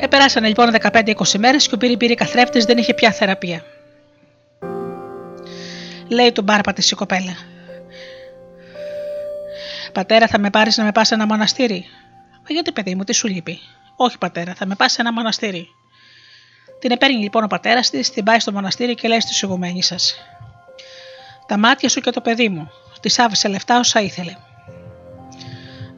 [0.03, 3.65] Επεράσανε λοιπόν 15-20 μέρες και ο μπύρι μπύρι καθρέφτης δεν είχε πια θεραπεία.
[6.09, 7.37] Λέει τον μπάρπα της η κοπέλα.
[9.93, 11.87] Πατέρα, θα με πάρεις να με πας σε ένα μοναστήρι;
[12.33, 13.59] Μα γιατί, παιδί μου, τι σου λείπει;
[13.97, 15.67] Όχι, πατέρα, θα με πας σε ένα μοναστήρι.
[16.79, 20.17] Την επέρνει λοιπόν ο πατέρας της, την πάει στο μοναστήρι και λέει στη ηγουμένη σας:
[21.47, 22.71] Τα μάτια σου και το παιδί μου.
[23.01, 24.37] Τη άφησε λεφτά όσα ήθελε.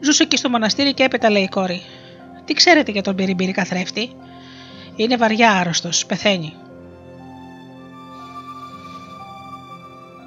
[0.00, 1.82] Ζούσε εκεί στο μοναστήρι και έπειτα λέει η κόρη:
[2.44, 4.10] Τι ξέρετε για τον πυριμπύρι καθρέφτη;
[4.96, 6.54] Είναι βαριά άρρωστος, πεθαίνει.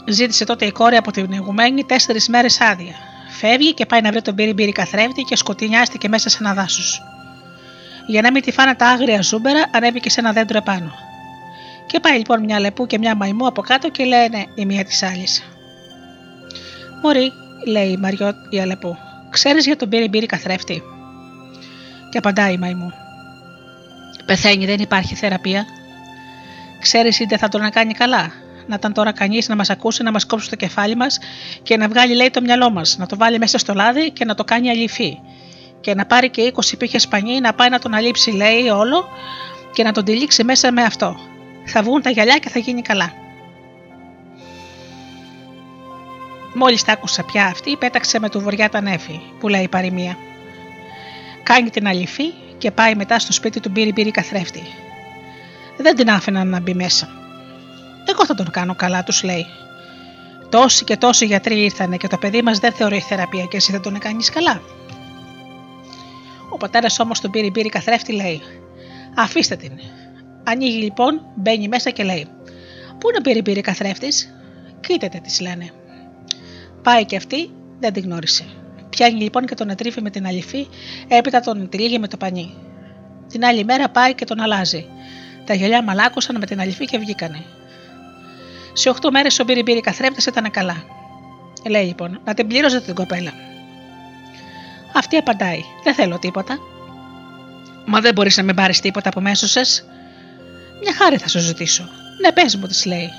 [0.10, 2.94] Ζήτησε τότε η κόρη από την ηγουμένη τέσσερις μέρες άδεια.
[3.30, 7.02] Φεύγει και πάει να βρει τον πύριμπύρι καθρέφτη και σκοτεινιάστηκε μέσα σε ένα δάσος.
[8.08, 10.92] Για να μην τη φάνε τα άγρια ζούμπερα, ανέβηκε σε ένα δέντρο επάνω.
[11.88, 15.04] Και πάει λοιπόν μια λεπού και μια μαϊμού από κάτω και λένε η μία της
[15.04, 15.44] άλλης.
[17.04, 17.32] Μωρή,
[17.66, 18.98] λέει η Μαριό η Αλεπού,
[19.30, 20.84] ξέρεις για τον πύριμπύρι καθρέφτη;
[22.10, 22.94] Και απαντάει η μαϊμού.
[24.26, 25.66] Πεθαίνει, δεν υπάρχει θεραπεία.
[26.80, 28.32] Ξέρεις είτε θα τον κάνει καλά,
[28.68, 31.20] να ήταν τώρα κανείς να μας ακούσει, να μας κόψει το κεφάλι μας
[31.64, 34.36] και να βγάλει, λέει, το μυαλό μας, να το βάλει μέσα στο λάδι και να
[34.36, 35.20] το κάνει αληφή.
[35.82, 39.08] Και να πάρει και 20 πύχες πανί, να πάει να τον αλείψει, λέει, όλο
[39.74, 41.16] και να τον τυλίξει μέσα με αυτό.
[41.66, 43.14] Θα βγουν τα γυαλιά και θα γίνει καλά.
[46.54, 50.18] Μόλις τα άκουσα πια αυτή, πέταξε με του βοριά τα νέφη, που λέει η παροιμία.
[51.48, 54.62] Κάνει την αληφή και πάει μετά στο σπίτι του μπύρι μπύρι καθρέφτη.
[55.78, 57.10] Δεν την άφηναν να μπει μέσα.
[58.06, 59.46] Εγώ θα τον κάνω καλά, τους λέει.
[60.50, 63.82] Τόσοι και τόσοι γιατροί ήρθανε και το παιδί μας δεν θεωρεί θεραπεία και εσύ δεν
[63.82, 64.62] τον κάνει καλά.
[66.50, 68.42] Ο πατέρας όμως τον πήρε πήρε καθρέφτη, λέει:
[69.16, 69.72] Αφήστε την.
[70.44, 72.28] Ανοίγει λοιπόν, μπαίνει μέσα και λέει:
[72.98, 74.34] Πού είναι πήρε πήρε καθρέφτης,
[74.80, 75.70] κοίτατε, της λένε.
[76.84, 78.46] Πάει και αυτή, δεν την γνώρισε.
[78.98, 80.68] Πιάνει λοιπόν και τον ετρίφει με την αληφή,
[81.08, 82.54] έπειτα τον τυλίγει με το πανί.
[83.28, 84.86] Την άλλη μέρα πάει και τον αλλάζει.
[85.46, 87.44] Τα γυαλιά μαλάκωσαν με την αληφή και βγήκανε.
[88.74, 90.84] Σε 8 μέρες ο Μπύριμπύρι καθρέφτη ήταν καλά.
[91.68, 93.32] Λέει λοιπόν, να την πλήρωσε την κοπέλα.
[94.94, 96.58] Αυτή απαντάει, Δεν θέλω τίποτα.
[97.86, 99.84] Μα δεν μπορείς να με πάρεις τίποτα από μέσω σας.
[100.84, 101.90] Μια χάρη θα σου ζητήσω.
[102.22, 103.10] Ναι, πες μου, της λέει.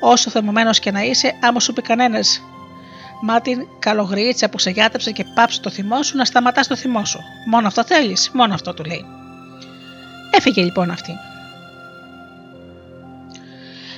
[0.00, 2.40] Όσο θεμωμένος και να είσαι, άμα σου πει κανένας,
[3.22, 7.04] μα την καλογρίτσα που σε γιάτρεψε και πάψε το θυμό σου να σταματάς το θυμό
[7.04, 7.20] σου.
[7.46, 9.04] Μόνο αυτό θέλεις, μόνο αυτό του λέει.
[10.30, 11.12] Έφυγε λοιπόν αυτή.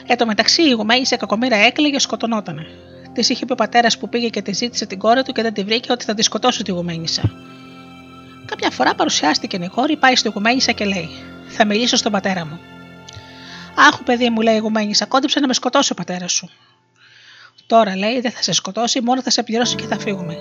[0.07, 2.67] Εν τω μεταξύ, η σε κακομήρα έκλαιγε και σκοτωνότανε.
[3.13, 5.53] Της είχε πει ο πατέρας που πήγε και της ζήτησε την κόρη του και δεν
[5.53, 7.23] τη βρήκε ότι θα τη σκοτώσει τη γουμαίνησα.
[8.47, 11.09] Κάποια φορά παρουσιάστηκε η κόρη, πάει στη γουμαίνησα και λέει:
[11.49, 12.61] Θα μιλήσω στον πατέρα μου.
[13.75, 16.51] Άχου, παιδί μου, λέει η γουμαίνησα, κόντυψε να με σκοτώσει ο πατέρας σου.
[17.67, 20.37] Τώρα λέει: Δεν θα σε σκοτώσει, μόνο θα σε πληρώσει και θα φύγουμε.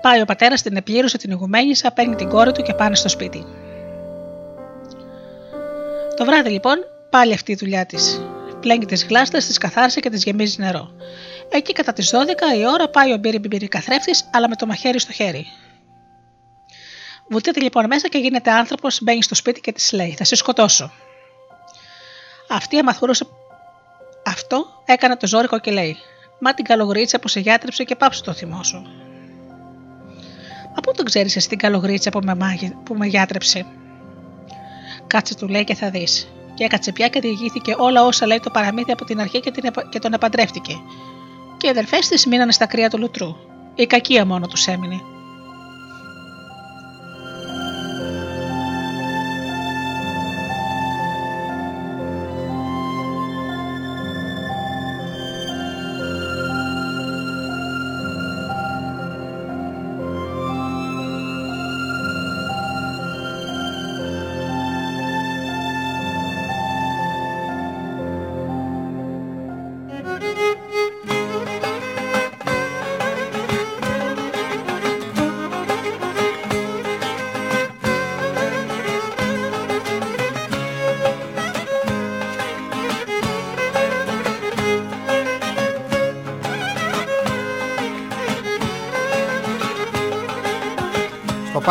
[0.00, 3.44] Πάει ο πατέρας, την επλήρωσε την ηγουμένησα, παίρνει την κόρη του και πάνε στο σπίτι.
[6.16, 6.76] Το βράδυ λοιπόν
[7.10, 8.20] πάλι αυτή η δουλειά της.
[8.60, 10.90] Πλέγγει τις γλάστρες, τις καθάρισε και τις γεμίζει νερό.
[11.48, 14.98] Εκεί κατά τις 12 η ώρα πάει ο μπύρι μπύρι καθρέφτης, αλλά με το μαχαίρι
[14.98, 15.46] στο χέρι.
[17.28, 20.92] Βουτείται λοιπόν μέσα και γίνεται άνθρωπος, μπαίνει στο σπίτι και της λέει: Θα σε σκοτώσω.
[22.48, 23.26] Αυτή αμαθούρωσε
[24.26, 25.96] αυτό, έκανε το ζόρικο και λέει:
[26.38, 28.82] Μα την καλογρίτσα που σε γιάτρεψε και πάψε το θυμό σου.
[30.74, 32.36] Μα πού τον ξέρεις εσύ την καλογρίτσα που με,
[32.84, 33.66] που με γιάτρεψε;
[35.06, 36.32] Κάτσε του λέει και θα δεις.
[36.54, 39.70] Και έκατσε πια και διηγήθηκε όλα όσα λέει το παραμύθι από την αρχή και, την,
[39.88, 40.74] και τον επαντρεύτηκε.
[41.56, 43.36] Και οι αδελφέ της μείνανε στα κρύα του λουτρού.
[43.74, 45.00] Η κακία μόνο τους έμεινε.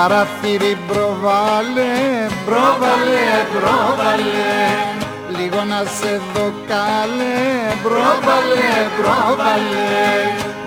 [0.02, 1.94] Παράθυρι προβάλε,
[2.46, 4.54] προβάλε, προβάλε
[5.38, 7.50] Λίγο να σε δω καλέ,
[7.84, 9.90] προβάλε, προβάλε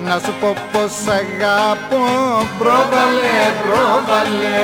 [0.07, 2.03] Να σου πω πως αγάπω,
[2.59, 4.63] προβάλε, προβάλε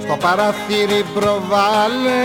[0.00, 2.24] Στο παραθύρι προβάλε,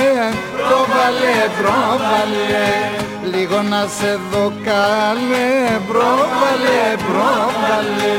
[0.57, 8.17] προβάλε, προβάλε Λίγο να σε δω καλέ, προβάλε, προβάλε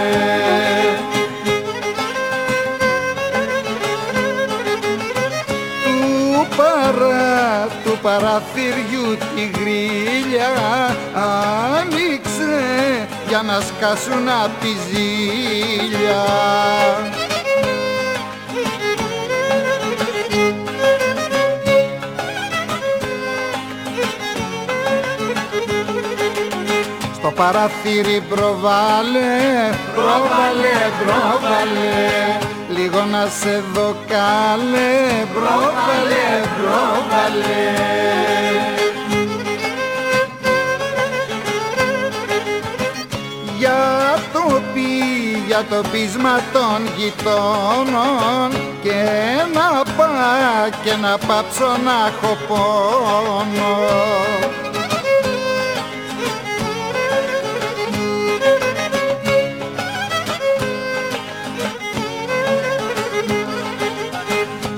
[5.84, 10.50] Του παρά, του παραθυριού τη γρίλια
[11.74, 16.24] άνοιξε για να σκάσουν απ' τη ζήλια
[27.24, 29.32] Στο παραθύρι προβάλε,
[29.94, 31.94] προβάλε, προβάλε
[32.68, 37.70] Λίγο να σε δω καλέ, προβάλε, προβάλε
[43.58, 44.80] Για το πι,
[45.46, 48.50] για το πείσμα των γειτόνων
[48.82, 49.04] Και
[49.54, 53.74] να πά, και να πάψω να έχω πόνο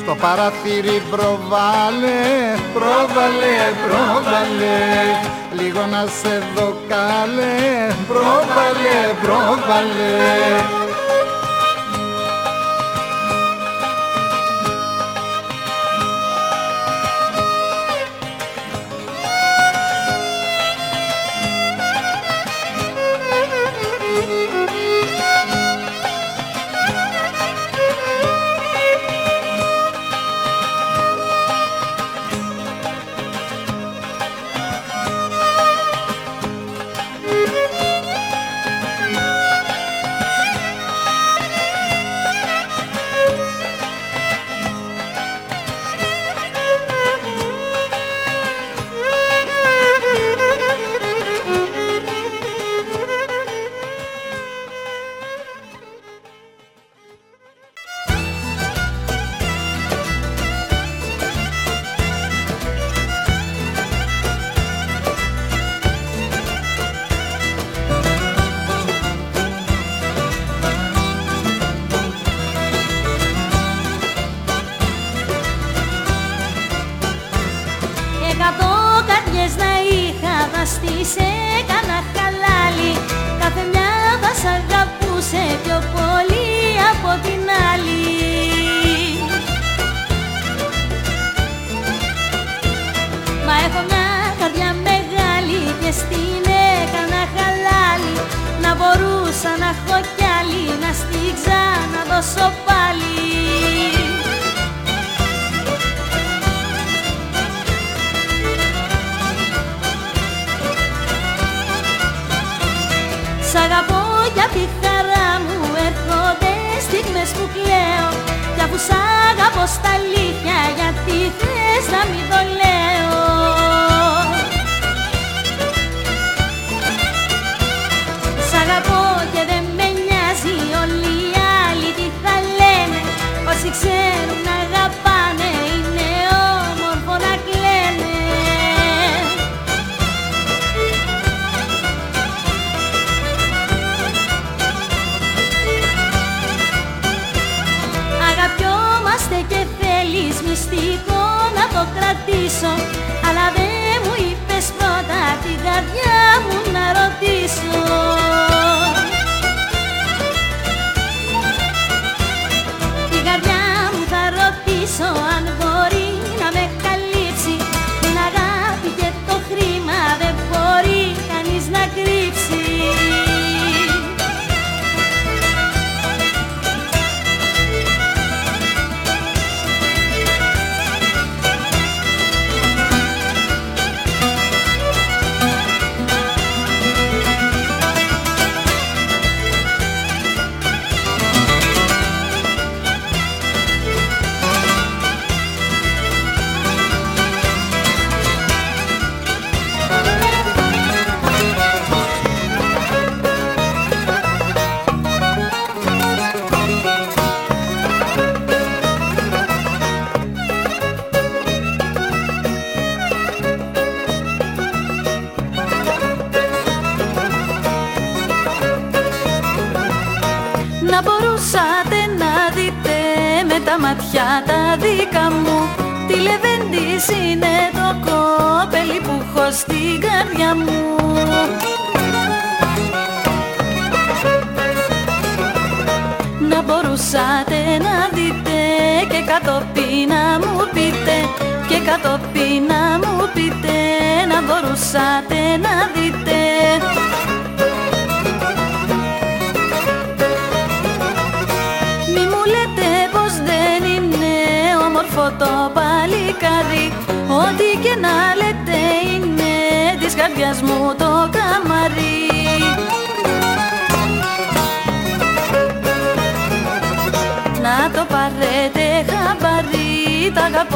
[0.07, 2.21] Στο παραθύρι προβάλε,
[2.75, 4.79] προβάλε, προβάλε.
[5.53, 10.86] Λίγο να σε δω καλέ, προβάλε, προβάλε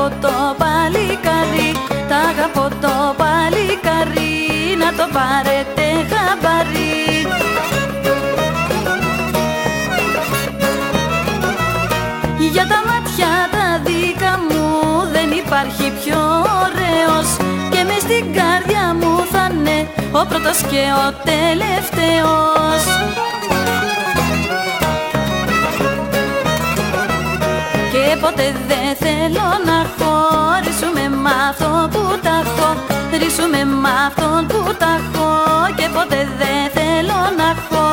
[0.00, 1.72] αγαπώ το παλικάρι
[2.08, 7.26] Τα αγαπώ το παλικάρι, να το πάρετε χαμπαρί
[12.52, 14.66] Για τα μάτια τα δικά μου
[15.12, 16.20] δεν υπάρχει πιο
[16.64, 17.28] ωραίος
[17.70, 22.82] Και μες στην καρδιά μου θα είναι ο πρώτος και ο τελευταίος
[28.30, 32.68] ποτέ δεν θέλω να χωρίσουμε μ' αυτό που τα έχω.
[33.18, 35.28] Ρίσουμε μ' αυτόν που τα έχω.
[35.76, 37.86] Και ποτέ δεν θέλω να έχω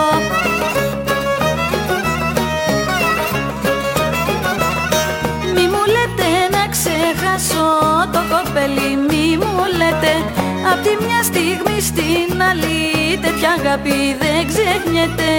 [5.55, 7.67] Μη μου λέτε να ξεχάσω
[8.13, 8.91] το κοπέλι.
[9.09, 10.13] Μη μου λέτε
[10.71, 15.31] Απ' τη μια στιγμή στην άλλη Τέτοια αγάπη δεν ξεχνιέται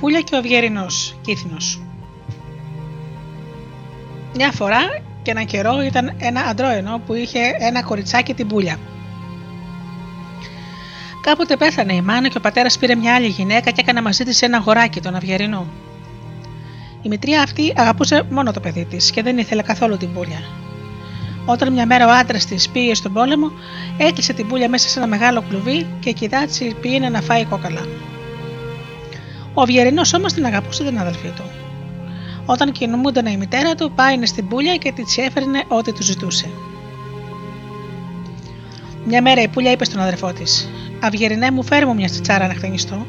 [0.00, 1.80] Πούλια και ο Αυγερινός, Κύθινος.
[4.34, 4.80] Μια φορά
[5.22, 8.76] και έναν καιρό ήταν ένα αντρόενο που είχε ένα κοριτσάκι την Πούλια.
[11.20, 14.42] Κάποτε πέθανε η μάνα και ο πατέρας πήρε μια άλλη γυναίκα και έκανε μαζί της
[14.42, 15.66] ένα αγοράκι, τον Αυγερινό.
[17.02, 20.42] Η μητρία αυτή αγαπούσε μόνο το παιδί της και δεν ήθελε καθόλου την Πούλια.
[21.44, 23.50] Όταν μια μέρα ο άντρας της πήγε στον πόλεμο,
[23.98, 27.80] έκλεισε την Πούλια μέσα σε ένα μεγάλο κλουβί και κοιτάτσι πήγαινε να φάει κόκαλα.
[29.58, 31.42] Ο Αυγερινό όμως την αγαπούσε την αδελφή του.
[32.46, 36.48] Όταν κινούμονταν η μητέρα του, πάει στην πουλιά και της έφερνε ό,τι του ζητούσε.
[39.04, 40.68] Μια μέρα η πουλιά είπε στον αδερφό της:
[41.00, 43.06] Αυγερινέ μου, φέρε μου μια τσιτσάρα να χτενιστώ.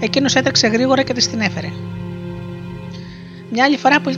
[0.00, 1.72] Εκείνος έτρεξε γρήγορα και της την έφερε.
[3.50, 4.12] Μια άλλη φορά που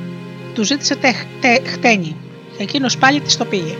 [0.54, 2.16] του ζήτησε τε, τε, χτένι,
[2.58, 3.74] εκείνος πάλι της το πήγε.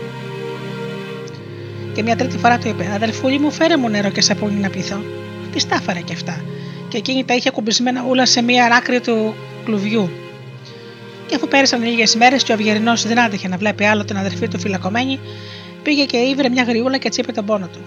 [1.93, 4.97] Και μια τρίτη φορά του είπε: Αδελφούλη μου, φέρε μου νερό και σαπούνι να πειθώ.
[5.51, 6.41] Τι τα έφερε και αυτά
[6.89, 9.35] και εκείνη τα είχε κουμπισμένα όλα σε μία άκρη του
[9.65, 10.09] κλουβιού.
[11.27, 14.47] Και αφού πέρασαν λίγες μέρες και ο Αυγερινός δεν άντεχε να βλέπει άλλο την αδερφή
[14.47, 15.19] του φυλακωμένη,
[15.83, 17.79] πήγε και ήβρε μια γριούλα και τσίπε τον πόνο του.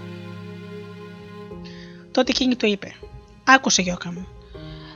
[2.10, 2.94] Τότε εκείνη του είπε:
[3.44, 4.27] Άκουσε, Γιώκα μου.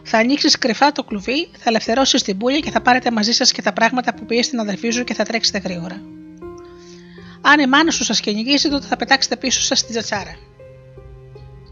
[0.03, 3.63] Θα ανοίξεις κρυφά το κλουβί, θα ελευθερώσεις την πουλια και θα πάρετε μαζί σας και
[3.63, 6.03] τα πράγματα που πήγε στην αδερφή σου και θα τρέξετε γρήγορα.
[7.41, 10.37] Αν η μάνα σου σας κυνηγήσει, τότε θα πετάξετε πίσω σας στην τζατσάρα.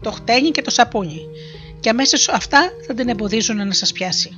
[0.01, 1.21] Το χτένι και το σαπούνι
[1.83, 4.37] και αμέσως αυτά θα την εμποδίζουν να σας πιάσει.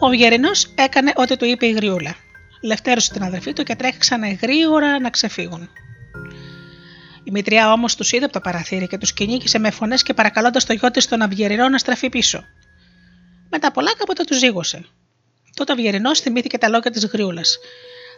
[0.00, 2.14] Ο Γερινός έκανε ό,τι του είπε η Γριούλα.
[2.60, 3.98] Λευτέρωσε την αδερφή του και τρέχει
[4.40, 5.68] γρήγορα να ξεφύγουν.
[7.24, 10.64] Η μητριά όμως τους είδε από το παραθύρι και τους κυνήγησε με φωνές και παρακαλώντας
[10.64, 12.44] το γιο της τον Αυγερινό να στραφεί πίσω.
[13.50, 14.84] Μετά πολλά κάποτε τους ζήγωσε.
[15.54, 17.58] Τότε ο Αυγερινό θυμήθηκε τα λόγια της γριούλας.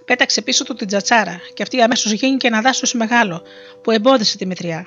[0.04, 3.42] Πέταξε πίσω του την τζατσάρα και αυτή αμέσως γίνηκε ένα δάσος μεγάλο
[3.82, 4.86] που εμπόδισε τη μητριά.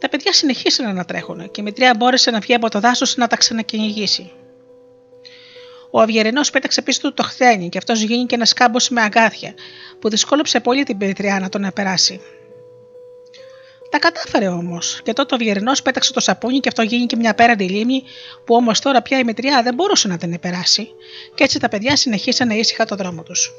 [0.00, 3.26] Τα παιδιά συνεχίσαν να τρέχουν και η μητριά μπόρεσε να βγει από το δάσος να
[3.26, 4.32] τα ξανακυνηγήσει.
[5.90, 9.54] Ο Αυγερινό πέταξε πίσω του το χθένι και αυτός γίνηκε ένας κάμπος με αγκάθια
[9.98, 12.20] που δυσκόλεψε πολύ την μητριά να τον περάσει.
[13.90, 17.64] Τα κατάφερε όμως, και τότε ο Αυγερινό πέταξε το σαπούνι και αυτό γίνηκε μια πέραντη
[17.64, 18.02] λίμνη
[18.44, 20.88] που όμως τώρα πια η μητριά δεν μπορούσε να την περάσει,
[21.34, 23.52] και έτσι τα παιδιά συνεχίσανε ήσυχα το δρόμο τους.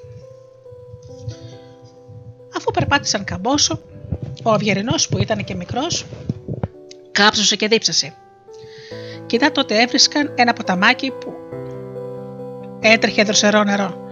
[2.56, 3.82] Αφού περπάτησαν καμπόσο,
[4.44, 6.06] ο Αυγερινό που ήταν και μικρός,
[7.12, 8.14] κάψωσε και δίψασε.
[9.26, 11.41] Κοιτά τότε έβρισκαν ένα ποταμάκι που
[12.82, 14.10] έτρεχε δροσερό νερό.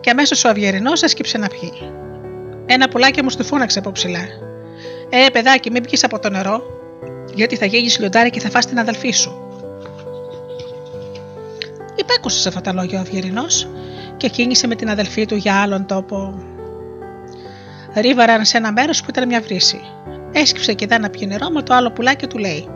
[0.00, 1.72] Και αμέσως ο Αυγερινό έσκυψε να πιει.
[2.66, 4.24] Ένα πουλάκι μου του φώναξε από ψηλά.
[5.08, 6.62] Ε, παιδάκι, μην πιεις από το νερό,
[7.34, 9.42] γιατί θα γίνει λιοντάρι και θα φας την αδελφή σου.
[11.96, 13.46] Υπέκουσε σε αυτά τα λόγια ο Αυγερινό
[14.16, 16.42] και κίνησε με την αδελφή του για άλλον τόπο.
[17.96, 19.80] Ρίβαραν σε ένα μέρος που ήταν μια βρύση.
[20.32, 22.68] Έσκυψε και δά να πιει νερό, με το άλλο πουλάκι του λέει: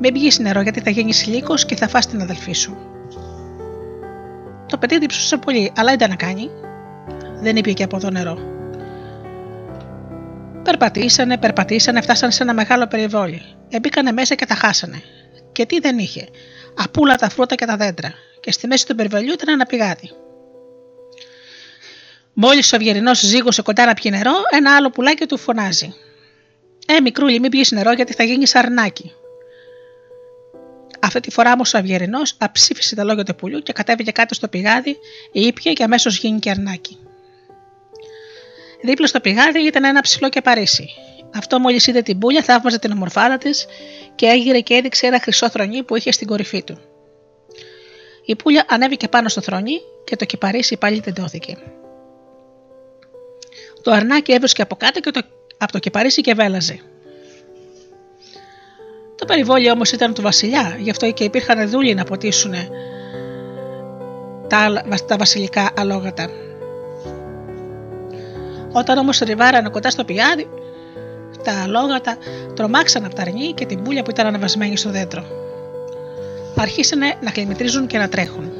[0.00, 2.76] Μην πιεις νερό, γιατί θα γίνει λύκος και θα φας την αδελφή σου.
[4.66, 6.50] Το παιδί διψούσε πολύ, αλλά ήταν να κάνει.
[7.40, 8.38] Δεν είπε και από το νερό.
[10.62, 13.42] Περπατήσανε, περπατήσανε, φτάσανε σε ένα μεγάλο περιβόλι.
[13.68, 15.02] Εμπήκανε μέσα και τα χάσανε.
[15.52, 16.28] Και τι δεν είχε.
[16.76, 18.12] Απούλα τα φρούτα και τα δέντρα.
[18.40, 20.10] Και στη μέση του περιβολιού ήταν ένα πηγάδι.
[22.32, 25.94] Μόλις ο Αυγερινός ζήγωσε κοντά να πιει νερό, ένα άλλο πουλάκι του φωνάζει.
[26.86, 29.12] Ε, μικρούλι, μην πιεις νερό γιατί θα γίνεις αρνάκι.
[31.06, 34.48] Αυτή τη φορά όμως ο Αυγερινό αψήφισε τα λόγια του πουλιού και κατέβηκε κάτω στο
[34.48, 34.96] πηγάδι,
[35.32, 36.98] ήπια και αμέσως γίνηκε αρνάκι.
[38.82, 40.88] Δίπλα στο πηγάδι ήταν ένα ψηλό και παρίσι.
[41.34, 43.66] Αυτό μόλις είδε την πουλια θαύμαζε την ομορφάδα της
[44.14, 46.80] και έγειρε και έδειξε ένα χρυσό θρονί που είχε στην κορυφή του.
[48.24, 51.56] Η πουλια ανέβηκε πάνω στο θρονί και το κυπαρίσι πάλι τεντώθηκε.
[53.82, 55.20] Το αρνάκι έβρισκε από κάτω και το,
[55.58, 56.80] από το κυπαρίσι και βέλαζε.
[59.16, 62.54] Το περιβόλιο όμως ήταν του βασιλιά, γι' αυτό και υπήρχαν δούλοι να ποτίσουν
[64.48, 66.28] τα, τα βασιλικά αλόγατα.
[68.72, 70.48] Όταν όμως ριβάρανε κοντά στο πιάδι,
[71.44, 72.16] τα αλόγατα
[72.54, 75.24] τρομάξαν από τα αρνί και την πουλια που ήταν ανεβασμένη στο δέντρο.
[76.56, 78.52] Αρχίσανε να κλιμητρίζουν και να τρέχουν.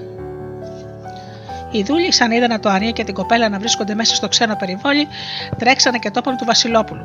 [1.70, 5.06] Οι δούλοι, σαν είδαν το αρνί και την κοπέλα να βρίσκονται μέσα στο ξένο περιβόλι,
[5.58, 7.04] τρέξανε και τόπον του Βασιλόπουλου.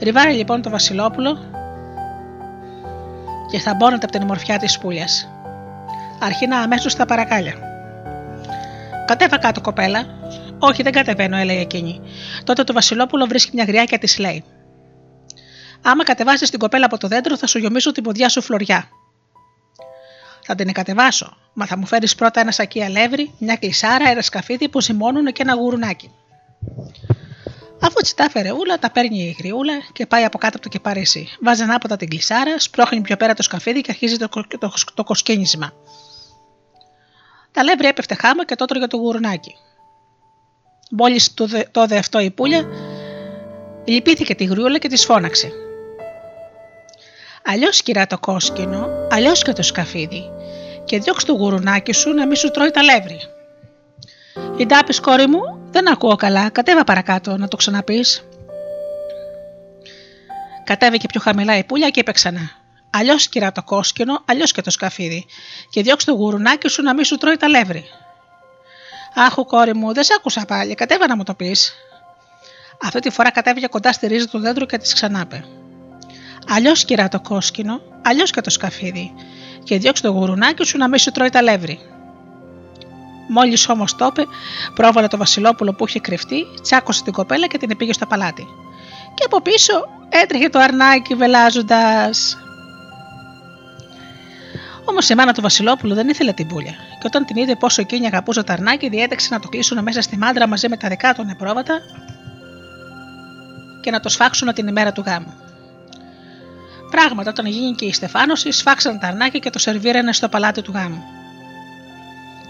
[0.00, 1.38] Ριβάρει λοιπόν το Βασιλόπουλο
[3.50, 5.28] και θα μπώνεται από την ομορφιά της πουλιας.
[6.20, 7.54] Αρχίνα αμέσως στα παρακάλια.
[9.06, 10.06] Κατέβα κάτω, κοπέλα.
[10.58, 12.00] Όχι, δεν κατεβαίνω, έλεγε εκείνη.
[12.44, 14.44] Τότε το Βασιλόπουλο βρίσκει μια γριά και της λέει:
[15.82, 18.88] Άμα κατεβάσεις την κοπέλα από το δέντρο, θα σου γιομίσω την ποδιά σου φλωριά.
[20.42, 24.68] Θα την κατεβάσω, μα θα μου φέρεις πρώτα ένα σακί αλεύρι, μια κλεισάρα, ένα σκαφίδι
[24.68, 26.10] που ζυμώνουν και ένα γουρουνάκι.
[27.80, 30.68] Αφού τη τα έφερε ούλα, τα παίρνει η γριούλα και πάει από κάτω από το
[30.68, 31.28] κεπαρίσι.
[31.40, 35.04] Βάζει ανάποδα την κλεισάρα, σπρώχνει πιο πέρα το σκαφίδι και αρχίζει το, το, το, το
[35.04, 35.72] κοσκίνισμα.
[37.52, 39.54] Τα λεύρη έπεφτε χάμα και το τρώγε το γουρνάκι.
[40.90, 41.34] Μόλις
[41.70, 42.68] το δε αυτό η πουλια,
[43.84, 45.52] λυπήθηκε τη γριούλα και της φώναξε.
[47.44, 50.30] Αλλιώς κυρά το κόσκινο, αλλιώς και το σκαφίδι,
[50.84, 53.20] και διώξ το γουρουνάκι σου να μην σου τρώει τα λεύρη.
[54.56, 58.24] Η ντάπη κόρη μου, δεν ακούω καλά, κατέβα παρακάτω να το ξαναπείς.
[60.64, 62.50] Κατέβηκε πιο χαμηλά η πουλια και είπε ξανά.
[62.90, 65.26] Αλλιώς κυρά το κόσκινο, αλλιώς και το σκαφίδι,
[65.70, 67.84] και διώξ το γουρουνάκι σου να μην σου τρώει τα λεύρη.
[69.14, 71.74] Άχου, κόρη μου, δεν σ' άκουσα πάλι, κατέβα να μου το πεις.
[72.82, 75.44] Αυτή τη φορά κατέβηκε κοντά στη ρίζα του δέντρου και της ξανάπε.
[76.48, 79.12] Αλλιώς κυρά το κόσκινο, αλλιώς και το σκαφίδι,
[79.64, 81.80] και διώξ το γουρουνάκι σου να μην σου τρώει τα λεύρη.
[83.28, 84.26] Μόλις όμως το είπε,
[84.74, 88.46] πρόβαλε το Βασιλόπουλο που είχε κρυφτεί, τσάκωσε την κοπέλα και την πήγε στο παλάτι.
[89.14, 89.72] Και από πίσω
[90.08, 92.38] έτρεχε το αρνάκι βελάζοντας.
[94.84, 98.06] Όμως η μάνα του Βασιλόπουλου δεν ήθελε την πουλια, και όταν την είδε πόσο εκείνη
[98.06, 101.24] αγαπούσε το αρνάκι, διέταξε να το κλείσουν μέσα στη μάντρα μαζί με τα δικά του
[101.24, 101.80] νεπρόβατα
[103.80, 105.34] και να το σφάξουν την ημέρα του γάμου.
[106.90, 110.72] Πράγματα, όταν γίνει και η Στεφάνωση, σφάξαν τα αρνάκια και το σερβίρανε στο παλάτι του
[110.74, 111.02] γάμου.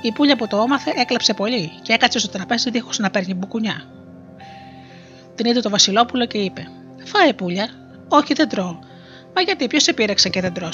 [0.00, 3.82] Η πουλια που το έμαθε έκλαψε πολύ και έκατσε στο τραπέζι δίχως να παίρνει μπουκουνιά.
[5.34, 6.68] Την είδε το Βασιλόπουλο και είπε:
[7.04, 7.68] Φάε πουλια,
[8.08, 8.78] Όχι δεν τρώω.
[9.34, 10.68] Μα γιατί, ποιος σε πήρεξε και δεν τρώ.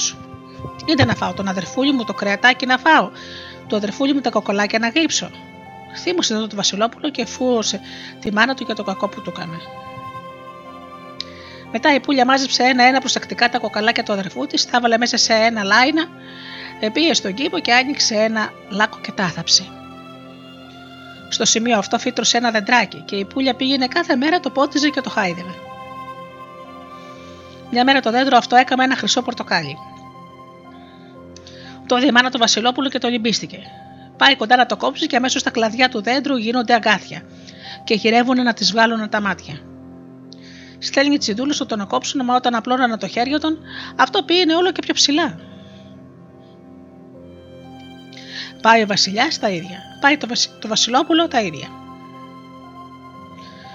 [0.87, 3.11] Είδε να φάω τον αδερφούλη μου το κρεατάκι να φάω,
[3.67, 5.31] του αδερφούλη μου τα κοκολάκια να γλύψω.
[5.97, 7.81] Θύμωσε εδώ το Βασιλόπουλο και φούωσε
[8.21, 9.57] τη μάνα του για το κακό που του έκανε.
[11.73, 15.33] Μετά η πουλια μάζεψε ένα-ένα προσεκτικά τα κοκαλάκια του αδερφού της, τα έβαλε μέσα σε
[15.33, 16.09] ένα λάινα,
[16.93, 19.65] πήγε στον κήπο και άνοιξε ένα λάκκο και τάθαψε.
[21.29, 25.01] Στο σημείο αυτό φύτρωσε ένα δεντράκι και η πουλια πήγαινε κάθε μέρα το πότιζε και
[25.01, 25.55] το χάιδευε.
[27.71, 29.77] Μια μέρα το δέντρο αυτό έκαμε ένα χρυσό πορτοκάλι.
[31.87, 33.59] Το διεμάνα το Βασιλόπουλο και το λυμπίστηκε.
[34.17, 37.23] Πάει κοντά να το κόψει και αμέσως τα κλαδιά του δέντρου γίνονται αγκάθια
[37.85, 39.61] και γυρεύουν να τη βγάλουν τα μάτια.
[40.79, 43.59] Στέλνει τσιδούλου του τον κόψουν, μα όταν απλώνανε το χέρι των,
[43.97, 45.39] αυτό πήγαινε όλο και πιο ψηλά.
[48.65, 49.79] Πάει ο Βασιλιάς τα ίδια.
[50.01, 50.27] Πάει το,
[50.59, 51.69] το Βασιλόπουλο τα ίδια.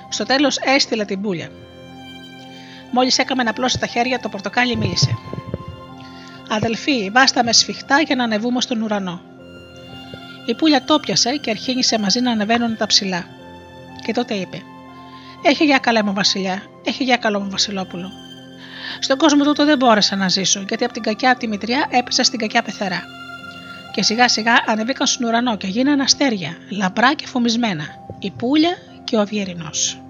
[0.10, 1.50] Στο τέλος έστειλε την πουλια.
[2.92, 5.18] Μόλις έκαμε να πλώσει τα χέρια, το πορτοκάλι μίλησε.
[6.50, 9.22] Αδελφοί, βάστα με σφιχτά για να ανεβούμε στον ουρανό.
[10.46, 13.26] Η πουλια το πιασε και αρχίνησε μαζί να ανεβαίνουν τα ψηλά.
[14.06, 14.62] Και τότε είπε:
[15.44, 18.12] Έχει για καλά μου Βασιλιά, έχει για καλό μου Βασιλόπουλο.
[19.00, 22.40] Στον κόσμο τούτο δεν μπόρεσα να ζήσω, γιατί από την κακιά τη μητριά έπεσα στην
[22.40, 23.19] κακιά πεθερά.
[24.00, 27.86] Και σιγά σιγά ανεβήκαν στον ουρανό και γίνανε αστέρια, λαμπρά και φωμισμένα,
[28.20, 30.02] η πουλια και ο Αυγερινός.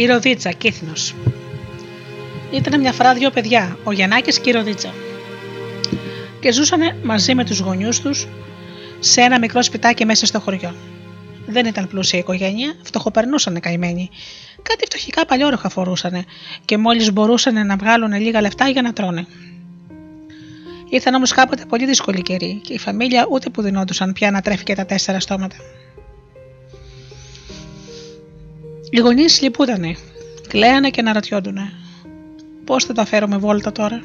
[0.00, 1.14] Η Ροδίτσα, Κύθνος.
[2.50, 4.94] Ήταν μια φορά δύο παιδιά, ο Γιαννάκης και η Ροδίτσα.
[6.40, 8.26] Και ζούσαν μαζί με τους γονιούς τους
[9.00, 10.74] σε ένα μικρό σπιτάκι μέσα στο χωριό.
[11.46, 14.10] Δεν ήταν πλούσια η οικογένεια, φτωχοπερνούσαν καημένοι.
[14.62, 16.24] Κάτι φτωχικά παλιόρουχα φορούσαν
[16.64, 19.26] και μόλις μπορούσαν να βγάλουν λίγα λεφτά για να τρώνε.
[20.88, 24.64] Ήρθαν όμως κάποτε πολύ δύσκολοι καιροί και η φαμίλια ούτε που δυνόντουσαν πια να τρέφει
[24.64, 25.56] και τα τέσσερα στόματα.
[28.90, 29.96] Οι γονείς λυπούτανε,
[30.48, 31.72] κλαίανε και αναρωτιόντουνε.
[32.64, 34.02] Πώς θα τα φέρουμε βόλτα τώρα;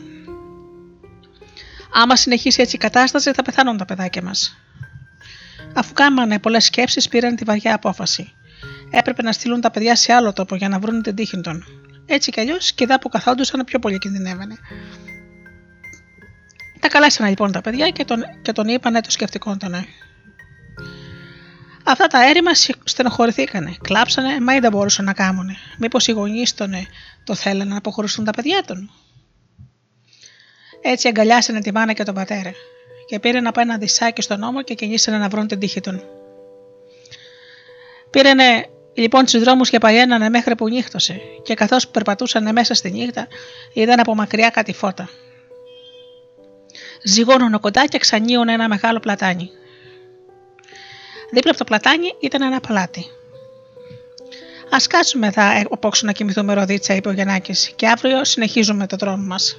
[1.97, 4.57] Άμα συνεχίσει έτσι η κατάσταση, θα πεθάνουν τα παιδάκια μας.
[5.73, 8.33] Αφού κάμανε πολλές σκέψεις, πήραν τη βαριά απόφαση.
[8.89, 11.63] Έπρεπε να στείλουν τα παιδιά σε άλλο τόπο για να βρουν την τύχη των.
[12.05, 14.57] Έτσι κι αλλιώς και εδώ που καθόντουσαν πιο πολύ κινδυνεύανε.
[16.79, 19.85] Τα καλέσανε λοιπόν τα παιδιά και τον, και τον είπανε το σκεφτικόντανε.
[21.87, 22.51] Αυτά τα έρημα
[22.83, 25.49] στενοχωρηθήκανε, κλάψανε, μα δεν μπορούσαν να κάνουν.
[25.77, 26.71] Μήπως οι γονείς τον
[27.23, 28.91] το θέλανε να αποχωριστούν τα παιδιά των.
[30.81, 32.51] Έτσι αγκαλιάσανε τη μάνα και τον πατέρα
[33.05, 36.03] και πήραν από ένα δισάκι στον νόμο και κινήσανε να βρουν την τύχη των.
[38.09, 43.27] Πήρανε λοιπόν του δρόμους και παγαίνανε μέχρι που νύχτωσε, και καθώς περπατούσαν μέσα στη νύχτα,
[43.73, 45.09] είδαν από μακριά κάτι φώτα.
[47.03, 49.49] Ζυγώνουν κοντά και ξανίουν ένα μεγάλο πλατάνι.
[51.35, 53.05] Δίπλα από το πλατάνι ήταν ένα παλάτι.
[54.69, 59.23] Α κάτσουμε εδώ απόξω να κοιμηθούμε, Ροδίτσα, είπε ο Γιαννάκης, και αύριο συνεχίζουμε το δρόμο
[59.25, 59.57] μας.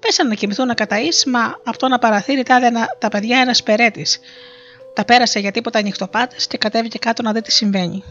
[0.00, 0.96] Πέσαν να κοιμηθούν κατά
[1.26, 2.60] μα από το ένα παραθύρι τα
[2.98, 4.20] τα παιδιά ένας περέτης.
[4.94, 8.04] Τα πέρασε για τίποτα ανοιχτοπάτες και κατέβηκε κάτω να δει τι συμβαίνει.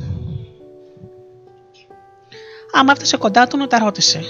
[2.71, 4.21] Άμα έφτασε κοντά του, τα ρώτησε.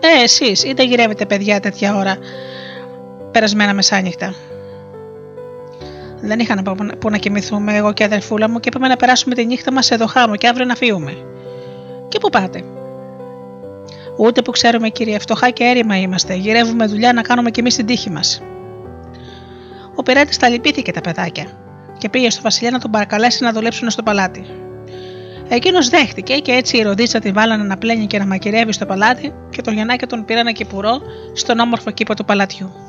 [0.00, 2.18] Ε, εσείς, είτε γυρεύετε παιδιά τέτοια ώρα,
[3.32, 4.34] περασμένα μεσάνυχτα.
[6.20, 6.62] Δεν είχαν
[6.98, 9.90] που να κοιμηθούμε εγώ και η αδερφούλα μου και είπαμε να περάσουμε τη νύχτα μας
[9.90, 11.12] εδώ χάμω και αύριο να φύγουμε.
[12.08, 12.64] Και πού πάτε;
[14.18, 16.34] Ούτε που ξέρουμε, κύριε, φτωχά και έρημα είμαστε.
[16.34, 18.42] Γυρεύουμε δουλειά να κάνουμε κι εμείς την τύχη μας.
[19.94, 21.46] Ο πειράτης τα λυπήθηκε τα παιδάκια
[21.98, 24.44] και πήγε στο Βασιλιά να τον παρακαλέσει να δουλέψουν στο παλάτι.
[25.48, 29.34] Εκείνος δέχτηκε και έτσι η ροδίτσα τη βάλανε να πλένει και να μακυρεύει στο παλάτι
[29.50, 31.00] και τον Γιαννάκη τον πήρανε κυπουρό
[31.32, 32.87] στον όμορφο κήπο του παλατιού.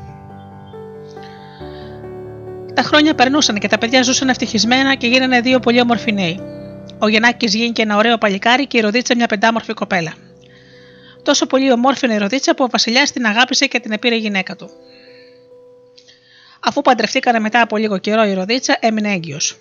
[2.74, 6.40] Τα χρόνια περνούσαν και τα παιδιά ζούσαν ευτυχισμένα και γίνανε δύο πολύ όμορφοι νέοι.
[7.00, 10.14] Ο Γεννάκη γίνηκε ένα ωραίο παλικάρι και η Ροδίτσα μια πεντάμορφη κοπέλα.
[11.24, 14.70] Τόσο πολύ ομόρφη η Ροδίτσα που ο Βασιλιάς την αγάπησε και την επήρε γυναίκα του.
[16.60, 19.58] Αφού παντρευτήκανε μετά από λίγο καιρό η Ροδίτσα, έμεινε έγκυος.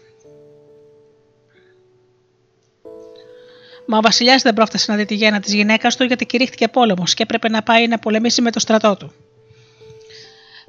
[3.86, 7.14] Μα ο Βασιλιάς δεν πρόφτασε να δει τη γέννα της γυναίκας του γιατί κηρύχθηκε πόλεμος
[7.14, 9.12] και έπρεπε να πάει να πολεμήσει με το στρατό του.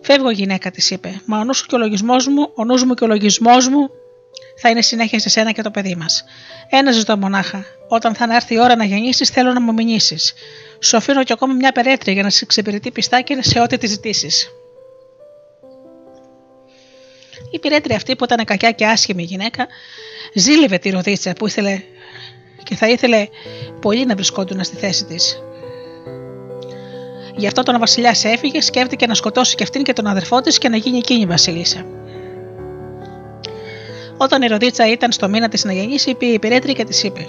[0.02, 1.22] Φεύγω, γυναίκα, της είπε.
[1.26, 3.90] Μα ο νους και ο λογισμός μου, ο νους μου και ο λογισμός μου
[4.62, 6.24] θα είναι συνέχεια σε σένα και το παιδί μας.
[6.70, 7.66] Ένα ζητώ μονάχα.
[7.88, 10.34] Όταν θα έρθει η ώρα να γεννήσεις, θέλω να μου μηνύσεις.
[10.80, 13.88] Σου αφήνω κι ακόμα μια περέτρια για να σε εξυπηρετεί πιστά και σε ό,τι τη
[13.88, 14.50] ζητήσεις.
[17.52, 19.68] Η πυρέτρια αυτή που ήταν κακιά και άσχημη γυναίκα,
[20.34, 21.82] ζήλευε τη ροδίτσα που ήθελε
[22.64, 23.28] και θα ήθελε
[23.82, 25.42] πολύ να βρισκόντουν στη θέση της.
[27.40, 30.70] Γι' αυτό τον Βασιλιάς έφυγε, σκέφτηκε να σκοτώσει και αυτήν και τον αδερφό της και
[30.70, 31.86] να γίνει εκείνη η Βασίλισσα.
[34.18, 37.26] Όταν η Ροδίτσα ήταν στο μήνα της να γεννήσει, είπε η πυρέτρια και της είπε: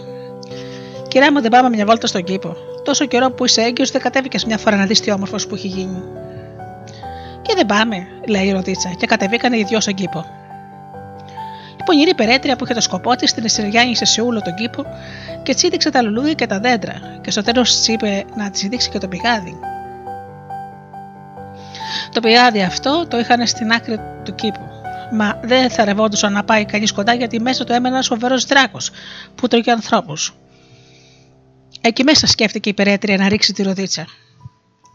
[1.09, 2.57] Κυρία μου, δεν πάμε μια βόλτα στον κήπο.
[2.85, 5.66] Τόσο καιρό που είσαι έγκυος, δεν κατέβηκες μια φορά να δεις τι όμορφος που έχει
[5.66, 6.03] γίνει.
[7.43, 10.24] Και δεν πάμε, λέει η Ροδίτσα, και κατεβήκανε οι δυο στον κήπο.
[11.81, 14.85] Η πονηρή περέτρια που είχε το σκοπό της την εσυριάνισε σε όλο τον κήπο
[15.43, 18.91] και τσίδηξε τα λουλούδια και τα δέντρα, και στο τέλος της είπε να της δείξει
[18.91, 19.59] και το πηγάδι.
[22.12, 24.61] Το πηγάδι αυτό το είχαν στην άκρη του κήπου.
[25.12, 28.78] Μα δεν θα ρευόντουσαν να πάει κανείς κοντά γιατί μέσα του έμενε ένας φοβερός δράκο
[29.35, 30.35] που τρώγε ανθρώπους.
[31.81, 34.07] Εκεί μέσα σκέφτηκε η περέτρια να ρίξει τη ροδίτσα.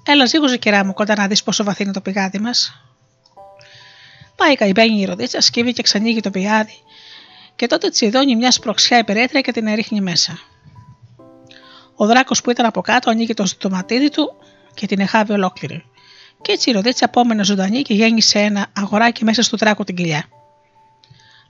[0.06, 2.82] Έλα, ζήγουζε κυρά μου κοντά να δεις πόσο βαθύ είναι το πηγάδι μας.
[4.36, 6.74] Πάει η καημένη η ροδίτσα, σκύβει και ξανοίγει το πηγάδι,
[7.56, 10.40] και τότε τσιδώνει μια σπροξιά η περέτρια και την ρίχνει μέσα.
[11.96, 14.34] Ο δράκος που ήταν από κάτω ανοίγει το στοματίδι του
[14.74, 15.86] και την εχάβει ολόκληρη
[16.46, 20.24] και έτσι η Ροδίτσα απόμενε ζωντανή και γέννησε ένα αγοράκι μέσα στο τράκο την κοιλιά.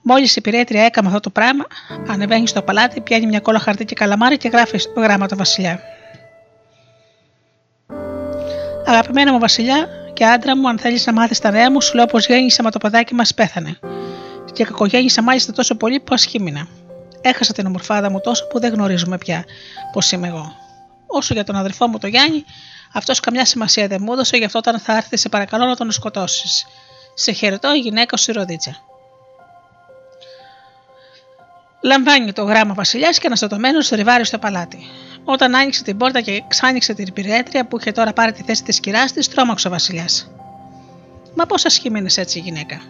[0.01, 1.65] Μόλις η πυρέτρια έκαμε αυτό το πράγμα,
[2.07, 5.79] ανεβαίνει στο παλάτι, πιάνει μια κόλλα χαρτί και καλαμάρι και γράφει γράμματα Βασιλιά.
[8.85, 12.05] Αγαπημένα μου Βασιλιά και άντρα μου, αν θέλεις να μάθεις τα νέα μου, σου λέω
[12.05, 13.79] πως γέννησα με το παιδάκι μας πέθανε.
[14.53, 16.67] Και κακογέννησα μάλιστα τόσο πολύ που ασχήμινα.
[17.21, 19.45] Έχασα την ομορφάδα μου τόσο που δεν γνωρίζουμε πια
[19.91, 20.55] πώ είμαι εγώ.
[21.07, 22.45] Όσο για τον αδερφό μου το Γιάννη,
[22.95, 25.91] αυτός καμιά σημασία δεν μου έδωσε, γι' αυτό όταν θα έρθει, σε παρακαλώ να τον
[25.91, 26.65] σκοτώσεις.
[27.13, 28.75] Σε χαιρετώ, η γυναίκα σου η Ροδίτσα.
[31.81, 34.79] Λαμβάνει το γράμμα ο Βασιλιάς και αναστατωμένος ριβάρει στο παλάτι.
[35.23, 38.79] Όταν άνοιξε την πόρτα και ξάνοιξε την πυρέτρια που είχε τώρα πάρει τη θέση της
[38.79, 40.31] κυράς της, τρόμαξε ο Βασιλιάς.
[41.35, 42.81] Μα πόσα σχήμενε έτσι η γυναίκα;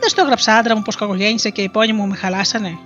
[0.00, 2.78] Δεν στο έγραψα άντρα μου πως κακογέννησε και οι πόνοι μου με χαλάσανε.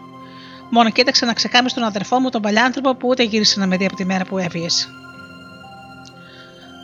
[0.70, 3.84] Μόνο κοίταξε να ξεκάμε στον αδερφό μου τον παλιάνθρωπο που ούτε γύρισε να με δει
[3.84, 4.88] από τη μέρα που έβγες.